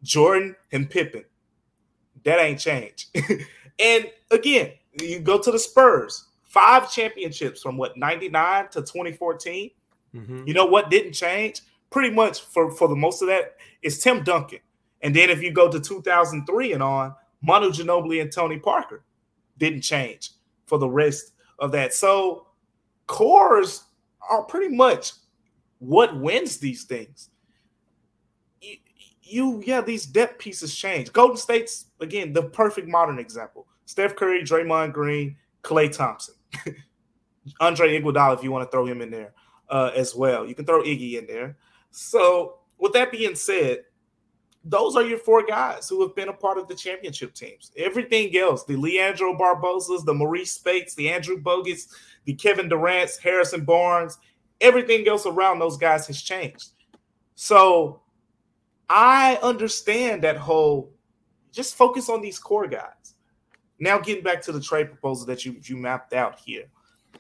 Jordan 0.03 0.57
and 0.73 0.89
Pippen. 0.89 1.25
That 2.25 2.41
ain't 2.41 2.61
changed. 2.61 3.17
and 3.79 4.11
again, 4.31 4.73
you 5.01 5.21
go 5.21 5.39
to 5.39 5.51
the 5.51 5.59
Spurs, 5.59 6.27
five 6.43 6.91
championships 6.93 7.63
from 7.63 7.77
what 7.77 7.97
99 7.97 8.69
to 8.71 8.81
2014 8.81 9.71
Mm-hmm. 10.15 10.47
You 10.47 10.55
know 10.55 10.67
what 10.67 10.91
didn't 10.91 11.13
change? 11.13 11.63
Pretty 11.91 12.15
much 12.15 12.41
for, 12.41 12.71
for 12.71 12.89
the 12.89 12.97
most 12.97 13.23
of 13.23 13.29
that 13.29 13.57
is 13.83 14.03
Tim 14.03 14.23
Duncan. 14.23 14.61
And 15.03 15.15
then 15.15 15.31
if 15.31 15.43
you 15.43 15.53
go 15.53 15.71
to 15.71 15.81
2003 15.81 16.73
and 16.73 16.83
on, 16.83 17.15
Manu 17.43 17.71
Ginobili 17.71 18.21
and 18.21 18.31
Tony 18.31 18.59
Parker 18.59 19.03
didn't 19.61 19.83
change 19.83 20.31
for 20.67 20.79
the 20.79 20.89
rest 20.89 21.35
of 21.61 21.71
that. 21.73 21.95
So 21.95 22.49
cores 23.07 23.85
are 24.29 24.43
pretty 24.43 24.75
much 24.75 25.13
what 25.79 26.19
wins 26.19 26.57
these 26.57 26.85
things. 26.85 27.31
You, 28.61 28.77
you 29.23 29.63
yeah, 29.65 29.81
these 29.81 30.07
depth 30.07 30.39
pieces 30.39 30.75
change. 30.75 31.13
Golden 31.13 31.37
State's 31.37 31.87
again 32.01 32.33
the 32.33 32.43
perfect 32.43 32.89
modern 32.89 33.21
example. 33.21 33.69
Steph 33.85 34.17
Curry, 34.17 34.43
Draymond 34.43 34.93
Green, 34.93 35.37
Klay 35.63 35.95
Thompson, 35.95 36.35
Andre 37.61 38.01
Iguodala, 38.01 38.37
if 38.37 38.45
you 38.45 38.53
want 38.53 38.65
to 38.65 38.71
throw 38.71 38.87
him 38.87 39.03
in 39.03 39.11
there 39.11 39.33
uh, 39.69 39.91
as 39.97 40.15
well. 40.15 40.47
You 40.47 40.55
can 40.55 40.65
throw 40.65 40.83
Iggy 40.83 41.19
in 41.19 41.27
there. 41.27 41.57
So, 41.91 42.59
with 42.79 42.93
that 42.93 43.11
being 43.11 43.35
said, 43.35 43.81
those 44.65 44.95
are 44.95 45.03
your 45.03 45.19
four 45.19 45.45
guys 45.45 45.89
who 45.89 46.03
have 46.03 46.15
been 46.15 46.29
a 46.29 46.33
part 46.33 46.59
of 46.59 46.69
the 46.69 46.75
championship 46.75 47.35
teams. 47.35 47.73
Everything 47.77 48.37
else, 48.37 48.65
the 48.65 48.77
Leandro 48.77 49.37
Barbozas, 49.37 50.05
the 50.05 50.13
Marreese 50.13 50.49
Speights, 50.49 50.95
the 50.95 51.09
Andrew 51.09 51.41
Bogut's, 51.41 51.95
the 52.25 52.35
Kevin 52.35 52.69
Durant's, 52.69 53.17
Harrison 53.17 53.65
Barnes, 53.65 54.19
everything 54.61 55.09
else 55.09 55.25
around 55.25 55.59
those 55.59 55.79
guys 55.79 56.07
has 56.07 56.21
changed. 56.21 56.71
So 57.37 58.03
I 58.91 59.39
understand 59.43 60.23
that 60.25 60.37
whole 60.37 60.93
just 61.53 61.75
focus 61.75 62.09
on 62.09 62.21
these 62.21 62.39
core 62.39 62.69
guys. 62.69 63.15
Now 63.79 63.99
getting 63.99 64.23
back 64.23 64.43
to 64.43 64.53
the 64.53 64.61
trade 64.61 64.89
proposal 64.89 65.27
that 65.27 65.45
you 65.47 65.57
you 65.63 65.77
mapped 65.79 66.13
out 66.13 66.39
here. 66.39 66.65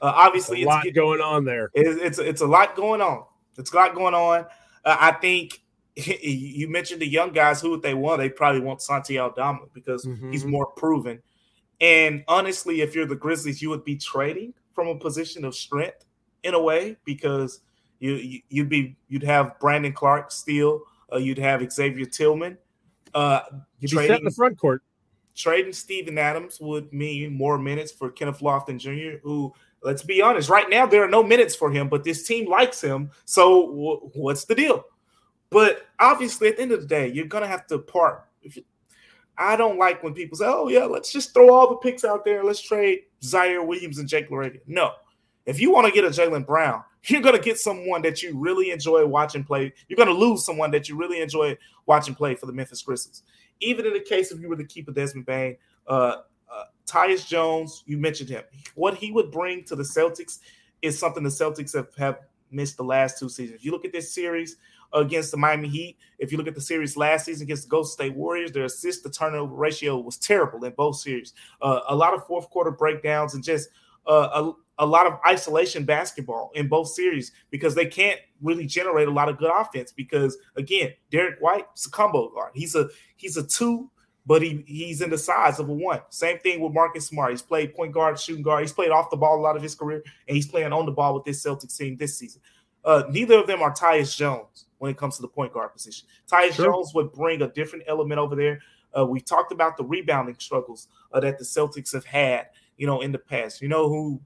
Uh, 0.02 0.12
obviously, 0.14 0.62
a 0.62 0.66
lot 0.66 0.86
it's, 0.86 0.94
going 0.94 1.20
on 1.20 1.44
there. 1.44 1.70
It's, 1.72 2.00
it's 2.00 2.18
it's 2.18 2.40
a 2.42 2.46
lot 2.46 2.76
going 2.76 3.00
on. 3.00 3.24
It's 3.56 3.72
a 3.72 3.76
lot 3.76 3.94
going 3.94 4.14
on. 4.14 4.44
Uh, 4.84 4.96
I 5.00 5.12
think 5.12 5.62
you 5.96 6.68
mentioned 6.68 7.00
the 7.00 7.08
young 7.08 7.32
guys. 7.32 7.60
Who 7.60 7.70
would 7.70 7.82
they 7.82 7.94
want? 7.94 8.20
They 8.20 8.28
probably 8.28 8.60
want 8.60 8.82
Santi 8.82 9.18
Aldama 9.18 9.66
because 9.74 10.04
mm-hmm. 10.04 10.30
he's 10.30 10.44
more 10.44 10.66
proven. 10.66 11.20
And 11.80 12.24
honestly, 12.28 12.82
if 12.82 12.94
you're 12.94 13.06
the 13.06 13.16
Grizzlies, 13.16 13.62
you 13.62 13.70
would 13.70 13.84
be 13.84 13.96
trading 13.96 14.54
from 14.72 14.88
a 14.88 14.94
position 14.96 15.44
of 15.44 15.54
strength 15.54 16.04
in 16.42 16.54
a 16.54 16.60
way 16.60 16.96
because 17.04 17.60
you, 17.98 18.40
you 18.48 18.62
would 18.62 18.68
be 18.68 18.96
you'd 19.08 19.22
have 19.22 19.58
Brandon 19.58 19.92
Clarke 19.92 20.30
still. 20.30 20.82
Uh, 21.12 21.16
you'd 21.16 21.38
have 21.38 21.70
Xavier 21.72 22.06
Tillman. 22.06 22.56
Uh, 23.14 23.40
you'd 23.80 23.90
trading, 23.90 24.08
be 24.08 24.12
set 24.12 24.18
in 24.20 24.24
the 24.24 24.30
front 24.30 24.58
court. 24.58 24.82
Trading 25.34 25.72
Steven 25.72 26.18
Adams 26.18 26.60
would 26.60 26.92
mean 26.92 27.32
more 27.32 27.58
minutes 27.58 27.90
for 27.90 28.10
Kenneth 28.10 28.40
Lofton 28.40 28.78
Jr., 28.78 29.18
who 29.22 29.52
let's 29.82 30.02
be 30.02 30.22
honest. 30.22 30.48
Right 30.48 30.68
now, 30.68 30.86
there 30.86 31.02
are 31.02 31.08
no 31.08 31.22
minutes 31.22 31.54
for 31.54 31.70
him, 31.70 31.88
but 31.88 32.04
this 32.04 32.26
team 32.26 32.48
likes 32.48 32.80
him. 32.80 33.10
So 33.24 33.66
w- 33.68 34.10
what's 34.14 34.44
the 34.44 34.54
deal? 34.54 34.84
But 35.50 35.88
obviously, 35.98 36.48
at 36.48 36.56
the 36.56 36.62
end 36.62 36.72
of 36.72 36.80
the 36.80 36.86
day, 36.86 37.08
you're 37.08 37.26
gonna 37.26 37.46
have 37.46 37.66
to 37.68 37.78
part. 37.78 38.24
I 39.36 39.56
don't 39.56 39.78
like 39.78 40.02
when 40.02 40.14
people 40.14 40.38
say, 40.38 40.46
"Oh 40.46 40.68
yeah, 40.68 40.84
let's 40.84 41.12
just 41.12 41.34
throw 41.34 41.52
all 41.52 41.68
the 41.68 41.76
picks 41.76 42.04
out 42.04 42.24
there. 42.24 42.44
Let's 42.44 42.60
trade 42.60 43.04
Ziaire 43.22 43.66
Williams 43.66 43.98
and 43.98 44.08
Jake 44.08 44.30
LaRavia." 44.30 44.60
No, 44.66 44.92
if 45.46 45.60
you 45.60 45.72
want 45.72 45.86
to 45.86 45.92
get 45.92 46.04
a 46.04 46.08
Jaylen 46.08 46.46
Brown, 46.46 46.84
you're 47.04 47.22
gonna 47.22 47.38
get 47.38 47.58
someone 47.58 48.02
that 48.02 48.22
you 48.22 48.38
really 48.38 48.70
enjoy 48.70 49.04
watching 49.06 49.42
play. 49.42 49.72
You're 49.88 49.96
gonna 49.96 50.12
lose 50.12 50.44
someone 50.44 50.70
that 50.72 50.88
you 50.88 50.96
really 50.96 51.20
enjoy 51.20 51.56
watching 51.86 52.14
play 52.14 52.34
for 52.34 52.46
the 52.46 52.52
Memphis 52.52 52.82
Grizzlies. 52.82 53.22
Even 53.60 53.86
in 53.86 53.92
the 53.92 54.00
case 54.00 54.30
if 54.30 54.40
you 54.40 54.48
were 54.48 54.56
to 54.56 54.64
keep 54.64 54.88
a 54.88 54.92
Desmond 54.92 55.26
Bane, 55.26 55.56
uh, 55.86 56.16
uh, 56.52 56.64
Tyus 56.86 57.26
Jones, 57.26 57.82
you 57.86 57.96
mentioned 57.96 58.28
him. 58.30 58.42
What 58.74 58.94
he 58.94 59.12
would 59.12 59.30
bring 59.30 59.64
to 59.64 59.76
the 59.76 59.82
Celtics 59.82 60.38
is 60.82 60.98
something 60.98 61.22
the 61.22 61.30
Celtics 61.30 61.74
have, 61.74 61.88
have 61.96 62.18
missed 62.50 62.76
the 62.76 62.84
last 62.84 63.18
two 63.18 63.28
seasons. 63.28 63.58
If 63.58 63.64
you 63.64 63.70
look 63.70 63.84
at 63.84 63.92
this 63.92 64.12
series 64.14 64.56
against 64.92 65.30
the 65.30 65.36
Miami 65.36 65.68
Heat, 65.68 65.96
if 66.18 66.30
you 66.30 66.38
look 66.38 66.48
at 66.48 66.54
the 66.54 66.60
series 66.60 66.96
last 66.96 67.24
season 67.24 67.44
against 67.44 67.64
the 67.64 67.68
Golden 67.68 67.90
State 67.90 68.14
Warriors, 68.14 68.52
their 68.52 68.64
assist 68.64 69.02
to 69.04 69.10
turnover 69.10 69.54
ratio 69.54 69.98
was 69.98 70.16
terrible 70.16 70.64
in 70.64 70.72
both 70.72 70.96
series. 70.96 71.32
Uh, 71.60 71.80
a 71.88 71.94
lot 71.94 72.14
of 72.14 72.26
fourth 72.26 72.50
quarter 72.50 72.70
breakdowns 72.70 73.34
and 73.34 73.42
just 73.44 73.70
uh, 74.06 74.52
a, 74.78 74.84
a 74.84 74.86
lot 74.86 75.06
of 75.06 75.18
isolation 75.26 75.84
basketball 75.84 76.50
in 76.54 76.68
both 76.68 76.88
series 76.88 77.32
because 77.50 77.74
they 77.74 77.86
can't 77.86 78.20
really 78.42 78.66
generate 78.66 79.08
a 79.08 79.12
lot 79.12 79.28
of 79.28 79.38
good 79.38 79.50
offense. 79.54 79.92
Because 79.92 80.36
again, 80.56 80.92
Derek 81.10 81.40
White 81.40 81.66
is 81.76 81.86
a 81.86 81.90
combo 81.90 82.28
guard. 82.30 82.52
He's 82.54 82.74
a 82.74 82.88
he's 83.16 83.36
a 83.36 83.46
two 83.46 83.90
but 84.26 84.42
he 84.42 84.62
he's 84.66 85.00
in 85.00 85.10
the 85.10 85.18
size 85.18 85.58
of 85.58 85.68
a 85.68 85.72
one. 85.72 86.00
Same 86.10 86.38
thing 86.38 86.60
with 86.60 86.72
Marcus 86.72 87.06
Smart. 87.06 87.32
He's 87.32 87.42
played 87.42 87.74
point 87.74 87.92
guard, 87.92 88.18
shooting 88.18 88.42
guard. 88.42 88.62
He's 88.62 88.72
played 88.72 88.90
off 88.90 89.10
the 89.10 89.16
ball 89.16 89.38
a 89.38 89.42
lot 89.42 89.56
of 89.56 89.62
his 89.62 89.74
career, 89.74 90.04
and 90.28 90.36
he's 90.36 90.46
playing 90.46 90.72
on 90.72 90.86
the 90.86 90.92
ball 90.92 91.14
with 91.14 91.24
this 91.24 91.42
Celtics 91.42 91.76
team 91.76 91.96
this 91.96 92.18
season. 92.18 92.40
Uh, 92.84 93.04
neither 93.10 93.38
of 93.38 93.46
them 93.46 93.62
are 93.62 93.74
Tyus 93.74 94.16
Jones 94.16 94.66
when 94.80 94.90
it 94.90 94.96
comes 94.96 95.16
to 95.16 95.22
the 95.22 95.28
point 95.28 95.52
guard 95.52 95.72
position. 95.72 96.08
Tyus 96.26 96.52
sure. 96.52 96.64
Jones 96.66 96.92
would 96.94 97.12
bring 97.12 97.42
a 97.42 97.48
different 97.48 97.84
element 97.86 98.18
over 98.18 98.34
there. 98.34 98.60
Uh, 98.98 99.04
we 99.04 99.20
talked 99.20 99.52
about 99.52 99.76
the 99.76 99.84
rebounding 99.84 100.36
struggles 100.38 100.88
uh, 101.12 101.20
that 101.20 101.38
the 101.38 101.44
Celtics 101.44 101.92
have 101.92 102.06
had, 102.06 102.46
you 102.78 102.86
know, 102.86 103.02
in 103.02 103.12
the 103.12 103.18
past. 103.18 103.60
You 103.60 103.68
know 103.68 103.88
who, 103.88 104.20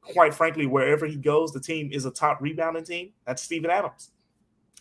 quite 0.00 0.32
frankly, 0.32 0.66
wherever 0.66 1.06
he 1.06 1.16
goes, 1.16 1.52
the 1.52 1.60
team 1.60 1.90
is 1.92 2.06
a 2.06 2.10
top 2.10 2.40
rebounding 2.40 2.84
team. 2.84 3.10
That's 3.26 3.42
Steven 3.42 3.70
Adams. 3.70 4.10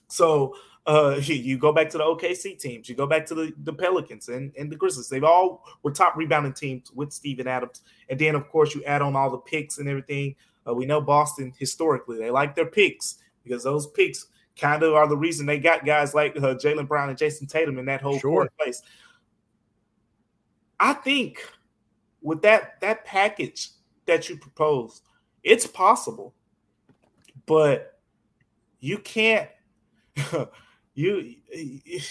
So 0.08 0.56
uh, 0.88 1.20
you 1.22 1.58
go 1.58 1.74
back 1.74 1.90
to 1.90 1.98
the 1.98 2.06
OKC 2.06 2.58
teams, 2.58 2.88
you 2.88 2.96
go 2.96 3.06
back 3.06 3.26
to 3.28 3.36
the, 3.36 3.54
the 3.66 3.74
Pelicans 3.74 4.30
and, 4.30 4.54
and 4.58 4.72
the 4.72 4.78
Grizzlies. 4.78 5.10
They've 5.10 5.24
all 5.24 5.66
were 5.84 5.92
top 5.92 6.16
rebounding 6.16 6.54
teams 6.54 6.92
with 6.94 7.12
Steven 7.12 7.46
Adams. 7.46 7.82
And 8.10 8.18
then, 8.18 8.36
of 8.36 8.48
course, 8.48 8.74
you 8.74 8.86
add 8.86 9.02
on 9.02 9.18
all 9.18 9.30
the 9.30 9.38
picks 9.38 9.80
and 9.80 9.90
everything. 9.90 10.36
Uh, 10.66 10.74
we 10.74 10.86
know 10.86 11.02
Boston 11.02 11.54
historically, 11.60 12.18
they 12.18 12.32
like 12.32 12.56
their 12.56 12.66
picks 12.66 13.18
because 13.44 13.64
those 13.64 13.88
picks 13.88 14.28
kind 14.60 14.84
of 14.84 14.94
are 14.94 15.08
the 15.08 15.18
reason 15.18 15.46
they 15.46 15.60
got 15.60 15.86
guys 15.86 16.14
like 16.14 16.36
uh, 16.38 16.56
Jaylen 16.56 16.88
Brown 16.88 17.10
and 17.10 17.18
Jayson 17.18 17.48
Tatum 17.48 17.78
in 17.78 17.86
that 17.86 18.02
whole 18.02 18.20
sure. 18.20 18.50
place. 18.60 18.82
I 20.80 20.94
think 20.94 21.46
with 22.22 22.42
that 22.44 22.80
that 22.82 23.06
package 23.06 23.70
that 24.06 24.30
you 24.30 24.38
propose, 24.38 25.02
it's 25.44 25.68
possible, 25.68 26.34
but 27.46 28.00
you 28.80 28.98
can't. 28.98 29.50
you 30.94 31.36
you 31.54 32.02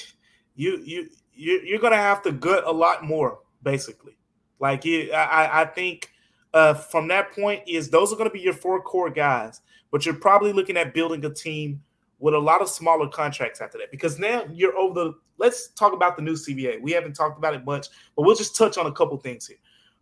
you 0.55 1.09
you 1.33 1.61
you're 1.65 1.79
gonna 1.79 1.97
have 1.97 2.23
to 2.23 2.33
gut 2.33 2.65
a 2.67 2.73
lot 2.73 3.05
more, 3.05 3.41
basically. 3.63 4.17
Like 4.61 4.85
you, 4.85 5.13
I 5.13 5.63
I 5.63 5.65
think 5.67 6.11
uh, 6.55 6.75
from 6.75 7.09
that 7.09 7.33
point 7.33 7.63
is 7.67 7.91
those 7.91 8.13
are 8.13 8.17
going 8.17 8.29
to 8.29 8.33
be 8.33 8.41
your 8.41 8.55
four 8.55 8.83
core 8.83 9.11
guys, 9.11 9.61
but 9.91 10.05
you're 10.05 10.15
probably 10.15 10.53
looking 10.53 10.77
at 10.77 10.95
building 10.95 11.25
a 11.25 11.31
team 11.31 11.83
with 12.19 12.35
a 12.35 12.39
lot 12.39 12.61
of 12.61 12.69
smaller 12.69 13.09
contracts 13.09 13.61
after 13.61 13.79
that 13.79 13.91
because 13.91 14.19
now 14.19 14.45
you're 14.53 14.77
over 14.77 14.95
the. 14.95 15.15
Let's 15.39 15.69
talk 15.69 15.93
about 15.93 16.17
the 16.17 16.23
new 16.23 16.33
CBA. 16.35 16.81
We 16.83 16.91
haven't 16.93 17.15
talked 17.15 17.39
about 17.39 17.55
it 17.55 17.65
much, 17.65 17.87
but 18.17 18.23
we'll 18.23 18.35
just 18.35 18.57
touch 18.57 18.77
on 18.77 18.87
a 18.87 18.93
couple 18.93 19.17
things 19.19 19.47
here. 19.47 19.59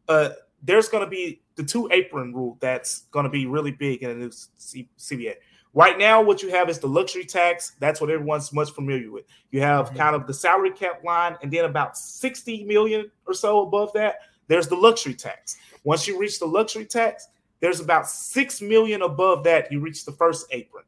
Uh, 0.08 0.30
there's 0.62 0.88
going 0.88 1.04
to 1.04 1.10
be 1.10 1.42
the 1.56 1.62
two 1.62 1.88
apron 1.92 2.32
rule 2.34 2.56
that's 2.60 3.00
going 3.10 3.24
to 3.24 3.30
be 3.30 3.46
really 3.46 3.70
big 3.70 4.02
in 4.02 4.08
the 4.08 4.14
new 4.14 4.30
C- 4.32 4.88
CBA. 4.98 5.34
Right 5.74 5.98
now, 5.98 6.22
what 6.22 6.42
you 6.42 6.48
have 6.50 6.70
is 6.70 6.78
the 6.78 6.88
luxury 6.88 7.26
tax. 7.26 7.72
That's 7.80 8.00
what 8.00 8.08
everyone's 8.08 8.50
much 8.50 8.70
familiar 8.70 9.10
with. 9.10 9.26
You 9.50 9.60
have 9.60 9.88
mm-hmm. 9.88 9.98
kind 9.98 10.16
of 10.16 10.26
the 10.26 10.32
salary 10.32 10.70
cap 10.70 11.04
line, 11.04 11.36
and 11.42 11.52
then 11.52 11.66
about 11.66 11.98
60 11.98 12.64
million 12.64 13.10
or 13.26 13.34
so 13.34 13.60
above 13.60 13.92
that, 13.92 14.20
there's 14.48 14.68
the 14.68 14.76
luxury 14.76 15.14
tax. 15.14 15.58
Once 15.84 16.06
you 16.08 16.18
reach 16.18 16.38
the 16.38 16.46
luxury 16.46 16.86
tax, 16.86 17.28
there's 17.60 17.80
about 17.80 18.08
6 18.08 18.62
million 18.62 19.02
above 19.02 19.44
that, 19.44 19.70
you 19.70 19.80
reach 19.80 20.04
the 20.04 20.12
first 20.12 20.46
apron. 20.50 20.84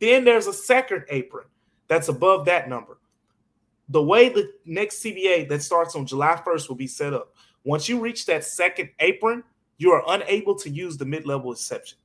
Then 0.00 0.24
there's 0.24 0.46
a 0.46 0.52
second 0.52 1.04
apron 1.08 1.46
that's 1.88 2.08
above 2.08 2.46
that 2.46 2.68
number. 2.68 2.98
The 3.90 4.02
way 4.02 4.28
the 4.28 4.50
next 4.64 5.02
CBA 5.02 5.48
that 5.48 5.62
starts 5.62 5.94
on 5.94 6.06
July 6.06 6.40
1st 6.44 6.68
will 6.68 6.76
be 6.76 6.86
set 6.86 7.12
up. 7.12 7.34
Once 7.64 7.88
you 7.88 8.00
reach 8.00 8.26
that 8.26 8.44
second 8.44 8.90
apron, 9.00 9.42
you 9.76 9.90
are 9.92 10.04
unable 10.08 10.54
to 10.56 10.70
use 10.70 10.96
the 10.96 11.04
mid 11.04 11.26
level 11.26 11.52
exception. 11.52 11.98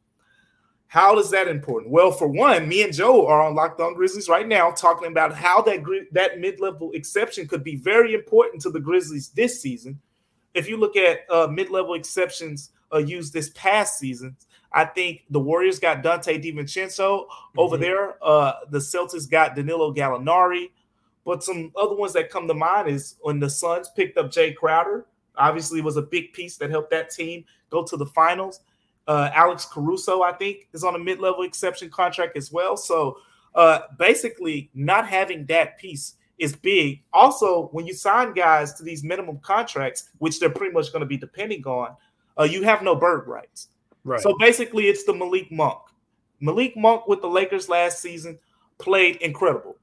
How 0.87 1.17
is 1.19 1.29
that 1.31 1.47
important? 1.47 1.91
Well, 1.91 2.11
for 2.11 2.27
one, 2.27 2.67
me 2.67 2.83
and 2.83 2.93
Joe 2.93 3.27
are 3.27 3.41
on 3.41 3.55
Locked 3.55 3.81
On 3.81 3.93
Grizzlies 3.93 4.29
right 4.29 4.47
now 4.47 4.71
talking 4.71 5.07
about 5.07 5.33
how 5.33 5.61
that 5.63 5.83
that 6.11 6.39
mid 6.39 6.59
level 6.59 6.91
exception 6.93 7.47
could 7.47 7.63
be 7.63 7.75
very 7.75 8.13
important 8.13 8.61
to 8.63 8.69
the 8.69 8.79
Grizzlies 8.79 9.29
this 9.29 9.61
season. 9.61 9.99
If 10.53 10.69
you 10.69 10.77
look 10.77 10.95
at 10.95 11.19
uh, 11.29 11.47
mid 11.47 11.69
level 11.69 11.95
exceptions 11.95 12.71
uh, 12.93 12.99
used 12.99 13.33
this 13.33 13.51
past 13.55 13.99
season, 13.99 14.37
I 14.75 14.83
think 14.83 15.23
the 15.29 15.39
Warriors 15.39 15.79
got 15.79 16.03
Donte 16.03 16.43
DiVincenzo 16.43 16.97
mm-hmm. 16.97 17.59
over 17.59 17.77
there. 17.77 18.17
Uh, 18.21 18.53
the 18.69 18.79
Celtics 18.79 19.27
got 19.27 19.55
Danilo 19.55 19.93
Gallinari. 19.93 20.69
But 21.25 21.43
some 21.43 21.71
other 21.75 21.95
ones 21.95 22.13
that 22.13 22.29
come 22.29 22.47
to 22.47 22.53
mind 22.53 22.89
is 22.89 23.15
when 23.21 23.39
the 23.39 23.49
Suns 23.49 23.89
picked 23.95 24.17
up 24.17 24.27
Jae 24.27 24.55
Crowder. 24.55 25.07
Obviously, 25.37 25.81
was 25.81 25.97
a 25.97 26.01
big 26.01 26.33
piece 26.33 26.57
that 26.57 26.69
helped 26.69 26.91
that 26.91 27.09
team 27.09 27.45
go 27.71 27.83
to 27.83 27.97
the 27.97 28.05
finals. 28.05 28.59
Uh, 29.07 29.31
Alex 29.33 29.65
Caruso, 29.65 30.21
I 30.21 30.33
think, 30.33 30.67
is 30.73 30.83
on 30.83 30.95
a 30.95 30.99
mid-level 30.99 31.43
exception 31.43 31.89
contract 31.89 32.37
as 32.37 32.51
well. 32.51 32.77
So 32.77 33.17
uh, 33.55 33.79
basically, 33.97 34.69
not 34.75 35.07
having 35.07 35.45
that 35.47 35.77
piece 35.77 36.15
is 36.37 36.55
big. 36.55 37.01
Also, 37.13 37.69
when 37.71 37.87
you 37.87 37.93
sign 37.93 38.33
guys 38.33 38.73
to 38.73 38.83
these 38.83 39.03
minimum 39.03 39.39
contracts, 39.39 40.09
which 40.19 40.39
they're 40.39 40.49
pretty 40.49 40.73
much 40.73 40.91
going 40.91 41.01
to 41.01 41.07
be 41.07 41.17
depending 41.17 41.65
on, 41.65 41.95
uh, 42.37 42.43
you 42.43 42.61
have 42.63 42.83
no 42.83 42.95
bird 42.95 43.27
rights. 43.27 43.69
Right. 44.05 44.21
So 44.21 44.37
basically, 44.37 44.85
it's 44.87 45.03
the 45.03 45.13
Malik 45.13 45.51
Monk. 45.51 45.79
Malik 46.39 46.77
Monk 46.77 47.07
with 47.07 47.21
the 47.21 47.27
Lakers 47.27 47.67
last 47.67 47.99
season 47.99 48.37
played 48.77 49.17
incredible, 49.17 49.77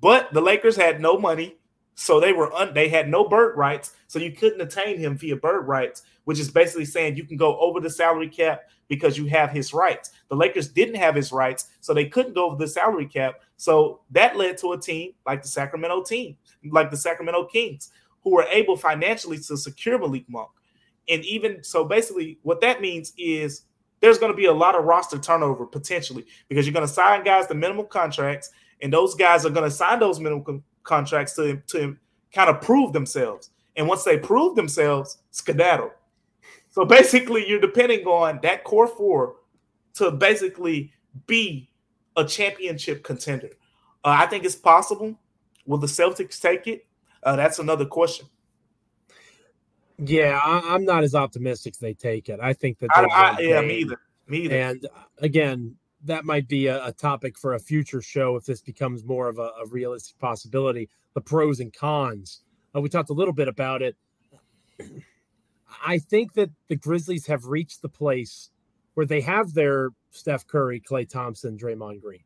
but 0.00 0.32
the 0.32 0.40
Lakers 0.40 0.74
had 0.74 1.00
no 1.00 1.18
money, 1.18 1.56
so 1.94 2.18
they 2.18 2.32
were 2.32 2.52
un- 2.54 2.72
they 2.72 2.88
had 2.88 3.08
no 3.08 3.28
bird 3.28 3.56
rights, 3.58 3.92
so 4.06 4.18
you 4.18 4.32
couldn't 4.32 4.60
attain 4.60 4.96
him 4.98 5.18
via 5.18 5.36
bird 5.36 5.68
rights, 5.68 6.04
which 6.24 6.40
is 6.40 6.50
basically 6.50 6.86
saying 6.86 7.16
you 7.16 7.26
can 7.26 7.36
go 7.36 7.58
over 7.58 7.78
the 7.78 7.90
salary 7.90 8.28
cap 8.28 8.62
because 8.88 9.18
you 9.18 9.26
have 9.26 9.50
his 9.50 9.74
rights. 9.74 10.12
The 10.28 10.36
Lakers 10.36 10.68
didn't 10.68 10.94
have 10.94 11.14
his 11.14 11.30
rights, 11.30 11.66
so 11.80 11.92
they 11.92 12.06
couldn't 12.06 12.34
go 12.34 12.46
over 12.46 12.56
the 12.56 12.68
salary 12.68 13.06
cap. 13.06 13.42
So 13.58 14.00
that 14.12 14.36
led 14.36 14.56
to 14.58 14.72
a 14.72 14.80
team 14.80 15.12
like 15.26 15.42
the 15.42 15.48
Sacramento 15.48 16.04
team, 16.04 16.38
like 16.70 16.90
the 16.90 16.96
Sacramento 16.96 17.44
Kings, 17.46 17.90
who 18.22 18.30
were 18.30 18.44
able 18.44 18.78
financially 18.78 19.36
to 19.36 19.56
secure 19.58 19.98
Malik 19.98 20.24
Monk. 20.28 20.50
And 21.08 21.24
even 21.24 21.62
so, 21.62 21.84
basically, 21.84 22.38
what 22.42 22.60
that 22.60 22.80
means 22.80 23.12
is 23.16 23.62
there's 24.00 24.18
going 24.18 24.32
to 24.32 24.36
be 24.36 24.46
a 24.46 24.52
lot 24.52 24.74
of 24.74 24.84
roster 24.84 25.18
turnover 25.18 25.66
potentially 25.66 26.26
because 26.48 26.66
you're 26.66 26.74
going 26.74 26.86
to 26.86 26.92
sign 26.92 27.24
guys 27.24 27.46
to 27.46 27.54
minimum 27.54 27.86
contracts, 27.88 28.50
and 28.82 28.92
those 28.92 29.14
guys 29.14 29.44
are 29.44 29.50
going 29.50 29.68
to 29.68 29.74
sign 29.74 29.98
those 29.98 30.20
minimum 30.20 30.62
contracts 30.84 31.34
to, 31.34 31.56
to 31.68 31.96
kind 32.32 32.50
of 32.50 32.60
prove 32.60 32.92
themselves. 32.92 33.50
And 33.76 33.88
once 33.88 34.04
they 34.04 34.18
prove 34.18 34.56
themselves, 34.56 35.18
skedaddle. 35.30 35.92
So 36.70 36.84
basically, 36.84 37.48
you're 37.48 37.60
depending 37.60 38.06
on 38.06 38.40
that 38.42 38.64
core 38.64 38.86
four 38.86 39.36
to 39.94 40.10
basically 40.10 40.92
be 41.26 41.68
a 42.16 42.24
championship 42.24 43.02
contender. 43.02 43.50
Uh, 44.04 44.16
I 44.18 44.26
think 44.26 44.44
it's 44.44 44.54
possible. 44.54 45.18
Will 45.66 45.78
the 45.78 45.86
Celtics 45.86 46.40
take 46.40 46.66
it? 46.66 46.86
Uh, 47.22 47.36
that's 47.36 47.58
another 47.58 47.84
question. 47.84 48.26
Yeah, 49.98 50.38
I, 50.42 50.74
am 50.74 50.84
not 50.84 51.02
as 51.02 51.14
optimistic 51.14 51.76
they 51.78 51.92
take 51.92 52.28
it. 52.28 52.38
I 52.40 52.52
think 52.52 52.78
that. 52.78 52.90
I, 52.94 53.04
I, 53.04 53.40
yeah, 53.40 53.60
me 53.60 53.78
either. 53.78 54.00
Me 54.28 54.38
either. 54.42 54.56
And 54.56 54.86
uh, 54.86 55.00
again, 55.18 55.74
that 56.04 56.24
might 56.24 56.46
be 56.46 56.68
a, 56.68 56.86
a, 56.86 56.92
topic 56.92 57.36
for 57.36 57.54
a 57.54 57.58
future 57.58 58.00
show 58.00 58.36
if 58.36 58.44
this 58.44 58.60
becomes 58.60 59.04
more 59.04 59.28
of 59.28 59.38
a, 59.38 59.50
a 59.60 59.66
realistic 59.68 60.18
possibility. 60.18 60.88
The 61.14 61.20
pros 61.20 61.58
and 61.58 61.72
cons. 61.72 62.42
Uh, 62.74 62.80
we 62.80 62.88
talked 62.88 63.10
a 63.10 63.14
little 63.14 63.34
bit 63.34 63.48
about 63.48 63.82
it. 63.82 63.96
I 65.84 65.98
think 65.98 66.34
that 66.34 66.50
the 66.68 66.76
Grizzlies 66.76 67.26
have 67.26 67.46
reached 67.46 67.82
the 67.82 67.88
place 67.88 68.50
where 68.94 69.06
they 69.06 69.20
have 69.22 69.54
their 69.54 69.90
Steph 70.10 70.46
Curry, 70.46 70.80
Klay 70.80 71.08
Thompson, 71.08 71.58
Draymond 71.58 72.00
Green. 72.00 72.22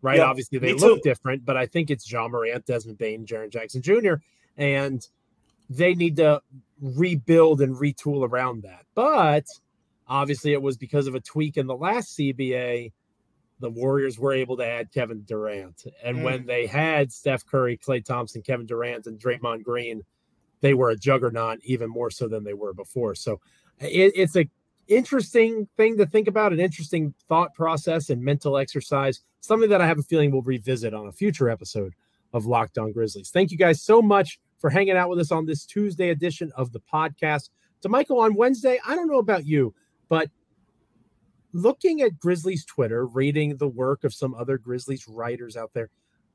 Right? 0.00 0.18
Yeah, 0.18 0.24
Obviously, 0.24 0.58
they 0.58 0.72
look 0.72 1.02
too. 1.02 1.08
different, 1.08 1.44
but 1.44 1.56
I 1.56 1.66
think 1.66 1.90
it's 1.90 2.10
Ja 2.10 2.26
Morant, 2.26 2.66
Desmond 2.66 2.98
Bane, 2.98 3.24
Jaren 3.24 3.50
Jackson 3.50 3.82
Jr. 3.82 4.14
And 4.56 5.06
they 5.76 5.94
need 5.94 6.16
to 6.16 6.40
rebuild 6.80 7.60
and 7.60 7.76
retool 7.76 8.28
around 8.28 8.62
that. 8.62 8.84
But 8.94 9.44
obviously, 10.06 10.52
it 10.52 10.62
was 10.62 10.76
because 10.76 11.06
of 11.06 11.14
a 11.14 11.20
tweak 11.20 11.56
in 11.56 11.66
the 11.66 11.76
last 11.76 12.18
CBA. 12.18 12.92
The 13.60 13.70
Warriors 13.70 14.18
were 14.18 14.32
able 14.32 14.56
to 14.56 14.66
add 14.66 14.92
Kevin 14.92 15.22
Durant. 15.24 15.84
And 16.02 16.18
mm. 16.18 16.22
when 16.24 16.46
they 16.46 16.66
had 16.66 17.12
Steph 17.12 17.46
Curry, 17.46 17.78
Klay 17.78 18.04
Thompson, 18.04 18.42
Kevin 18.42 18.66
Durant, 18.66 19.06
and 19.06 19.20
Draymond 19.20 19.62
Green, 19.62 20.02
they 20.60 20.74
were 20.74 20.90
a 20.90 20.96
juggernaut 20.96 21.60
even 21.62 21.88
more 21.88 22.10
so 22.10 22.28
than 22.28 22.44
they 22.44 22.54
were 22.54 22.74
before. 22.74 23.14
So 23.14 23.40
it, 23.78 24.12
it's 24.16 24.36
a 24.36 24.48
interesting 24.88 25.68
thing 25.76 25.96
to 25.98 26.06
think 26.06 26.28
about, 26.28 26.52
an 26.52 26.60
interesting 26.60 27.14
thought 27.28 27.54
process 27.54 28.10
and 28.10 28.22
mental 28.22 28.58
exercise, 28.58 29.20
something 29.40 29.70
that 29.70 29.80
I 29.80 29.86
have 29.86 29.98
a 29.98 30.02
feeling 30.02 30.32
we'll 30.32 30.42
revisit 30.42 30.92
on 30.92 31.06
a 31.06 31.12
future 31.12 31.48
episode 31.48 31.94
of 32.32 32.46
Locked 32.46 32.78
On 32.78 32.92
Grizzlies. 32.92 33.30
Thank 33.30 33.52
you 33.52 33.58
guys 33.58 33.80
so 33.80 34.02
much 34.02 34.40
for 34.62 34.70
hanging 34.70 34.96
out 34.96 35.10
with 35.10 35.18
us 35.18 35.32
on 35.32 35.44
this 35.44 35.66
Tuesday 35.66 36.10
edition 36.10 36.52
of 36.56 36.72
the 36.72 36.80
podcast. 36.80 37.50
Damichael 37.84 38.22
on 38.22 38.34
Wednesday, 38.34 38.78
I 38.86 38.94
don't 38.94 39.08
know 39.08 39.18
about 39.18 39.44
you, 39.44 39.74
but 40.08 40.30
looking 41.52 42.00
at 42.00 42.18
Grizzlies 42.18 42.64
Twitter, 42.64 43.04
reading 43.04 43.56
the 43.56 43.68
work 43.68 44.04
of 44.04 44.14
some 44.14 44.34
other 44.34 44.56
Grizzlies 44.56 45.08
writers 45.08 45.56
out 45.56 45.72
there, 45.74 45.90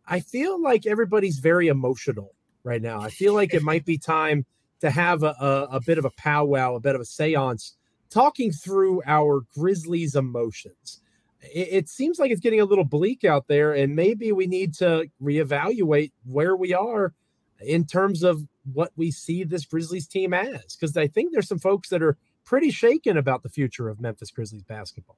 I 0.06 0.20
feel 0.20 0.62
like 0.62 0.86
everybody's 0.86 1.40
very 1.40 1.70
emotional 1.70 2.36
right 2.66 2.82
now. 2.82 3.00
I 3.00 3.10
feel 3.10 3.34
like 3.34 3.54
it 3.54 3.64
might 3.64 3.86
be 3.86 3.98
time 3.98 4.46
to 4.82 4.92
have 4.92 5.24
a, 5.24 5.34
a, 5.40 5.78
a 5.78 5.82
bit 5.86 5.98
of 5.98 6.04
a 6.04 6.12
powwow, 6.12 6.76
a 6.76 6.82
bit 6.82 6.96
of 6.96 7.02
a 7.02 7.06
seance, 7.06 7.78
talking 8.10 8.52
through 8.52 9.02
our 9.06 9.42
Grizzlies 9.58 10.16
emotions. 10.16 11.02
It, 11.42 11.70
it 11.72 11.90
seems 11.90 12.20
like 12.20 12.32
it's 12.32 12.42
getting 12.42 12.60
a 12.60 12.66
little 12.66 12.84
bleak 12.84 13.24
out 13.24 13.48
there, 13.48 13.72
and 13.72 13.96
maybe 13.96 14.34
we 14.34 14.48
need 14.48 14.74
to 14.76 15.10
reevaluate 15.22 16.12
where 16.26 16.58
we 16.58 16.74
are 16.74 17.14
in 17.62 17.86
terms 17.86 18.24
of 18.24 18.42
what 18.74 18.92
we 18.96 19.12
see 19.12 19.44
this 19.44 19.66
Grizzlies 19.66 20.08
team 20.08 20.34
as. 20.34 20.76
Because 20.76 20.96
I 20.98 21.08
think 21.08 21.32
there's 21.32 21.48
some 21.48 21.60
folks 21.60 21.90
that 21.90 22.04
are 22.04 22.18
pretty 22.44 22.72
shaken 22.72 23.18
about 23.18 23.44
the 23.44 23.50
future 23.50 23.90
of 23.90 24.00
Memphis 24.00 24.32
Grizzlies 24.32 24.64
basketball. 24.64 25.18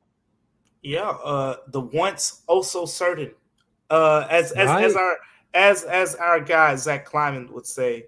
Yeah, 0.82 1.10
uh, 1.10 1.58
the 1.68 1.82
once 1.82 2.42
also 2.48 2.86
certain, 2.86 3.32
uh, 3.90 4.26
as 4.30 4.52
as 4.54 4.68
right. 4.68 4.86
as 4.86 4.96
our 4.96 5.18
as 5.54 5.84
as 5.84 6.16
our 6.16 6.40
guy 6.40 6.76
Zach 6.76 7.06
Kleiman 7.06 7.52
would 7.52 7.66
say, 7.66 8.06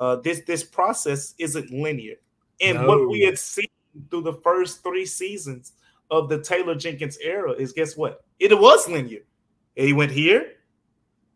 uh, 0.00 0.16
this 0.16 0.40
this 0.44 0.64
process 0.64 1.34
isn't 1.38 1.70
linear, 1.70 2.16
and 2.60 2.78
no. 2.78 2.86
what 2.88 3.08
we 3.08 3.20
had 3.20 3.38
seen 3.38 3.68
through 4.10 4.22
the 4.22 4.34
first 4.42 4.82
three 4.82 5.06
seasons 5.06 5.72
of 6.10 6.28
the 6.28 6.40
Taylor 6.40 6.74
Jenkins 6.74 7.16
era 7.22 7.52
is 7.52 7.72
guess 7.72 7.96
what? 7.96 8.24
It 8.40 8.58
was 8.58 8.88
linear. 8.88 9.20
He 9.76 9.92
went 9.92 10.10
here, 10.10 10.54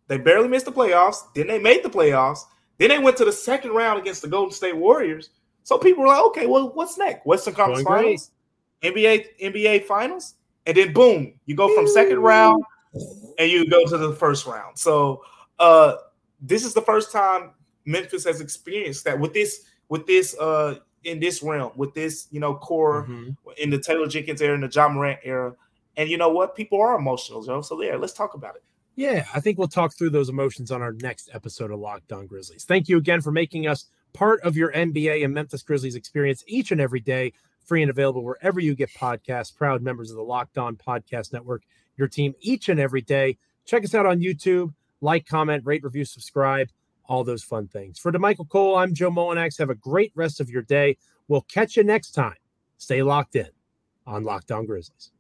they 0.08 0.18
barely 0.18 0.48
missed 0.48 0.66
the 0.66 0.72
playoffs. 0.72 1.18
Then 1.34 1.46
they 1.46 1.58
made 1.58 1.82
the 1.82 1.90
playoffs. 1.90 2.40
Then 2.78 2.88
they 2.88 2.98
went 2.98 3.16
to 3.18 3.24
the 3.24 3.32
second 3.32 3.72
round 3.72 3.98
against 3.98 4.22
the 4.22 4.28
Golden 4.28 4.52
State 4.52 4.76
Warriors. 4.76 5.30
So 5.62 5.78
people 5.78 6.02
were 6.02 6.08
like, 6.08 6.24
okay, 6.26 6.46
well, 6.46 6.70
what's 6.74 6.98
next? 6.98 7.24
Western 7.24 7.54
Conference 7.54 7.82
Finals. 7.82 8.30
NBA 8.82 9.26
NBA 9.40 9.84
Finals, 9.84 10.34
and 10.66 10.76
then 10.76 10.92
boom, 10.92 11.32
you 11.46 11.56
go 11.56 11.74
from 11.74 11.88
second 11.88 12.18
round 12.18 12.62
and 13.38 13.50
you 13.50 13.68
go 13.68 13.86
to 13.86 13.96
the 13.96 14.12
first 14.12 14.46
round. 14.46 14.78
So 14.78 15.22
uh, 15.58 15.96
this 16.40 16.64
is 16.64 16.74
the 16.74 16.82
first 16.82 17.10
time 17.10 17.52
Memphis 17.86 18.24
has 18.24 18.40
experienced 18.40 19.04
that 19.04 19.18
with 19.18 19.32
this 19.32 19.64
with 19.88 20.06
this 20.06 20.36
uh 20.38 20.76
in 21.04 21.20
this 21.20 21.42
realm 21.42 21.72
with 21.76 21.94
this 21.94 22.28
you 22.30 22.40
know 22.40 22.54
core 22.54 23.04
mm-hmm. 23.04 23.30
in 23.58 23.70
the 23.70 23.78
Taylor 23.78 24.06
Jenkins 24.06 24.42
era, 24.42 24.54
in 24.54 24.60
the 24.60 24.70
Ja 24.70 24.88
Morant 24.88 25.20
era, 25.24 25.54
and 25.96 26.08
you 26.08 26.18
know 26.18 26.28
what, 26.28 26.54
people 26.54 26.80
are 26.80 26.98
emotional, 26.98 27.42
Joe. 27.42 27.62
So 27.62 27.76
there, 27.76 27.98
let's 27.98 28.12
talk 28.12 28.34
about 28.34 28.56
it. 28.56 28.62
Yeah, 28.96 29.26
I 29.34 29.40
think 29.40 29.58
we'll 29.58 29.68
talk 29.68 29.92
through 29.92 30.10
those 30.10 30.28
emotions 30.28 30.70
on 30.70 30.80
our 30.80 30.92
next 30.92 31.28
episode 31.32 31.72
of 31.72 31.80
Locked 31.80 32.12
On 32.12 32.26
Grizzlies. 32.26 32.64
Thank 32.64 32.88
you 32.88 32.96
again 32.96 33.20
for 33.20 33.32
making 33.32 33.66
us 33.66 33.86
part 34.12 34.40
of 34.42 34.56
your 34.56 34.72
NBA 34.72 35.24
and 35.24 35.34
Memphis 35.34 35.62
Grizzlies 35.62 35.96
experience 35.96 36.44
each 36.46 36.70
and 36.70 36.80
every 36.80 37.00
day, 37.00 37.32
free 37.64 37.82
and 37.82 37.90
available 37.90 38.22
wherever 38.22 38.60
you 38.60 38.76
get 38.76 38.90
podcasts. 38.90 39.54
Proud 39.54 39.82
members 39.82 40.10
of 40.10 40.16
the 40.16 40.22
Locked 40.22 40.58
On 40.58 40.76
Podcast 40.76 41.32
Network, 41.32 41.64
your 41.96 42.06
team 42.06 42.34
each 42.40 42.68
and 42.68 42.78
every 42.78 43.00
day. 43.00 43.36
Check 43.64 43.82
us 43.82 43.96
out 43.96 44.06
on 44.06 44.20
YouTube, 44.20 44.72
like, 45.00 45.26
comment, 45.26 45.66
rate, 45.66 45.82
review, 45.82 46.04
subscribe, 46.04 46.68
all 47.06 47.24
those 47.24 47.42
fun 47.42 47.66
things. 47.66 47.98
For 47.98 48.12
Damichael 48.12 48.48
Cole, 48.48 48.76
I'm 48.76 48.94
Joe 48.94 49.10
Mullinax. 49.10 49.58
Have 49.58 49.70
a 49.70 49.74
great 49.74 50.12
rest 50.14 50.40
of 50.40 50.50
your 50.50 50.62
day. 50.62 50.98
We'll 51.26 51.42
catch 51.42 51.76
you 51.76 51.82
next 51.82 52.12
time. 52.12 52.36
Stay 52.78 53.02
locked 53.02 53.34
in 53.34 53.48
on 54.06 54.22
Locked 54.22 54.52
On 54.52 54.66
Grizzlies. 54.66 55.13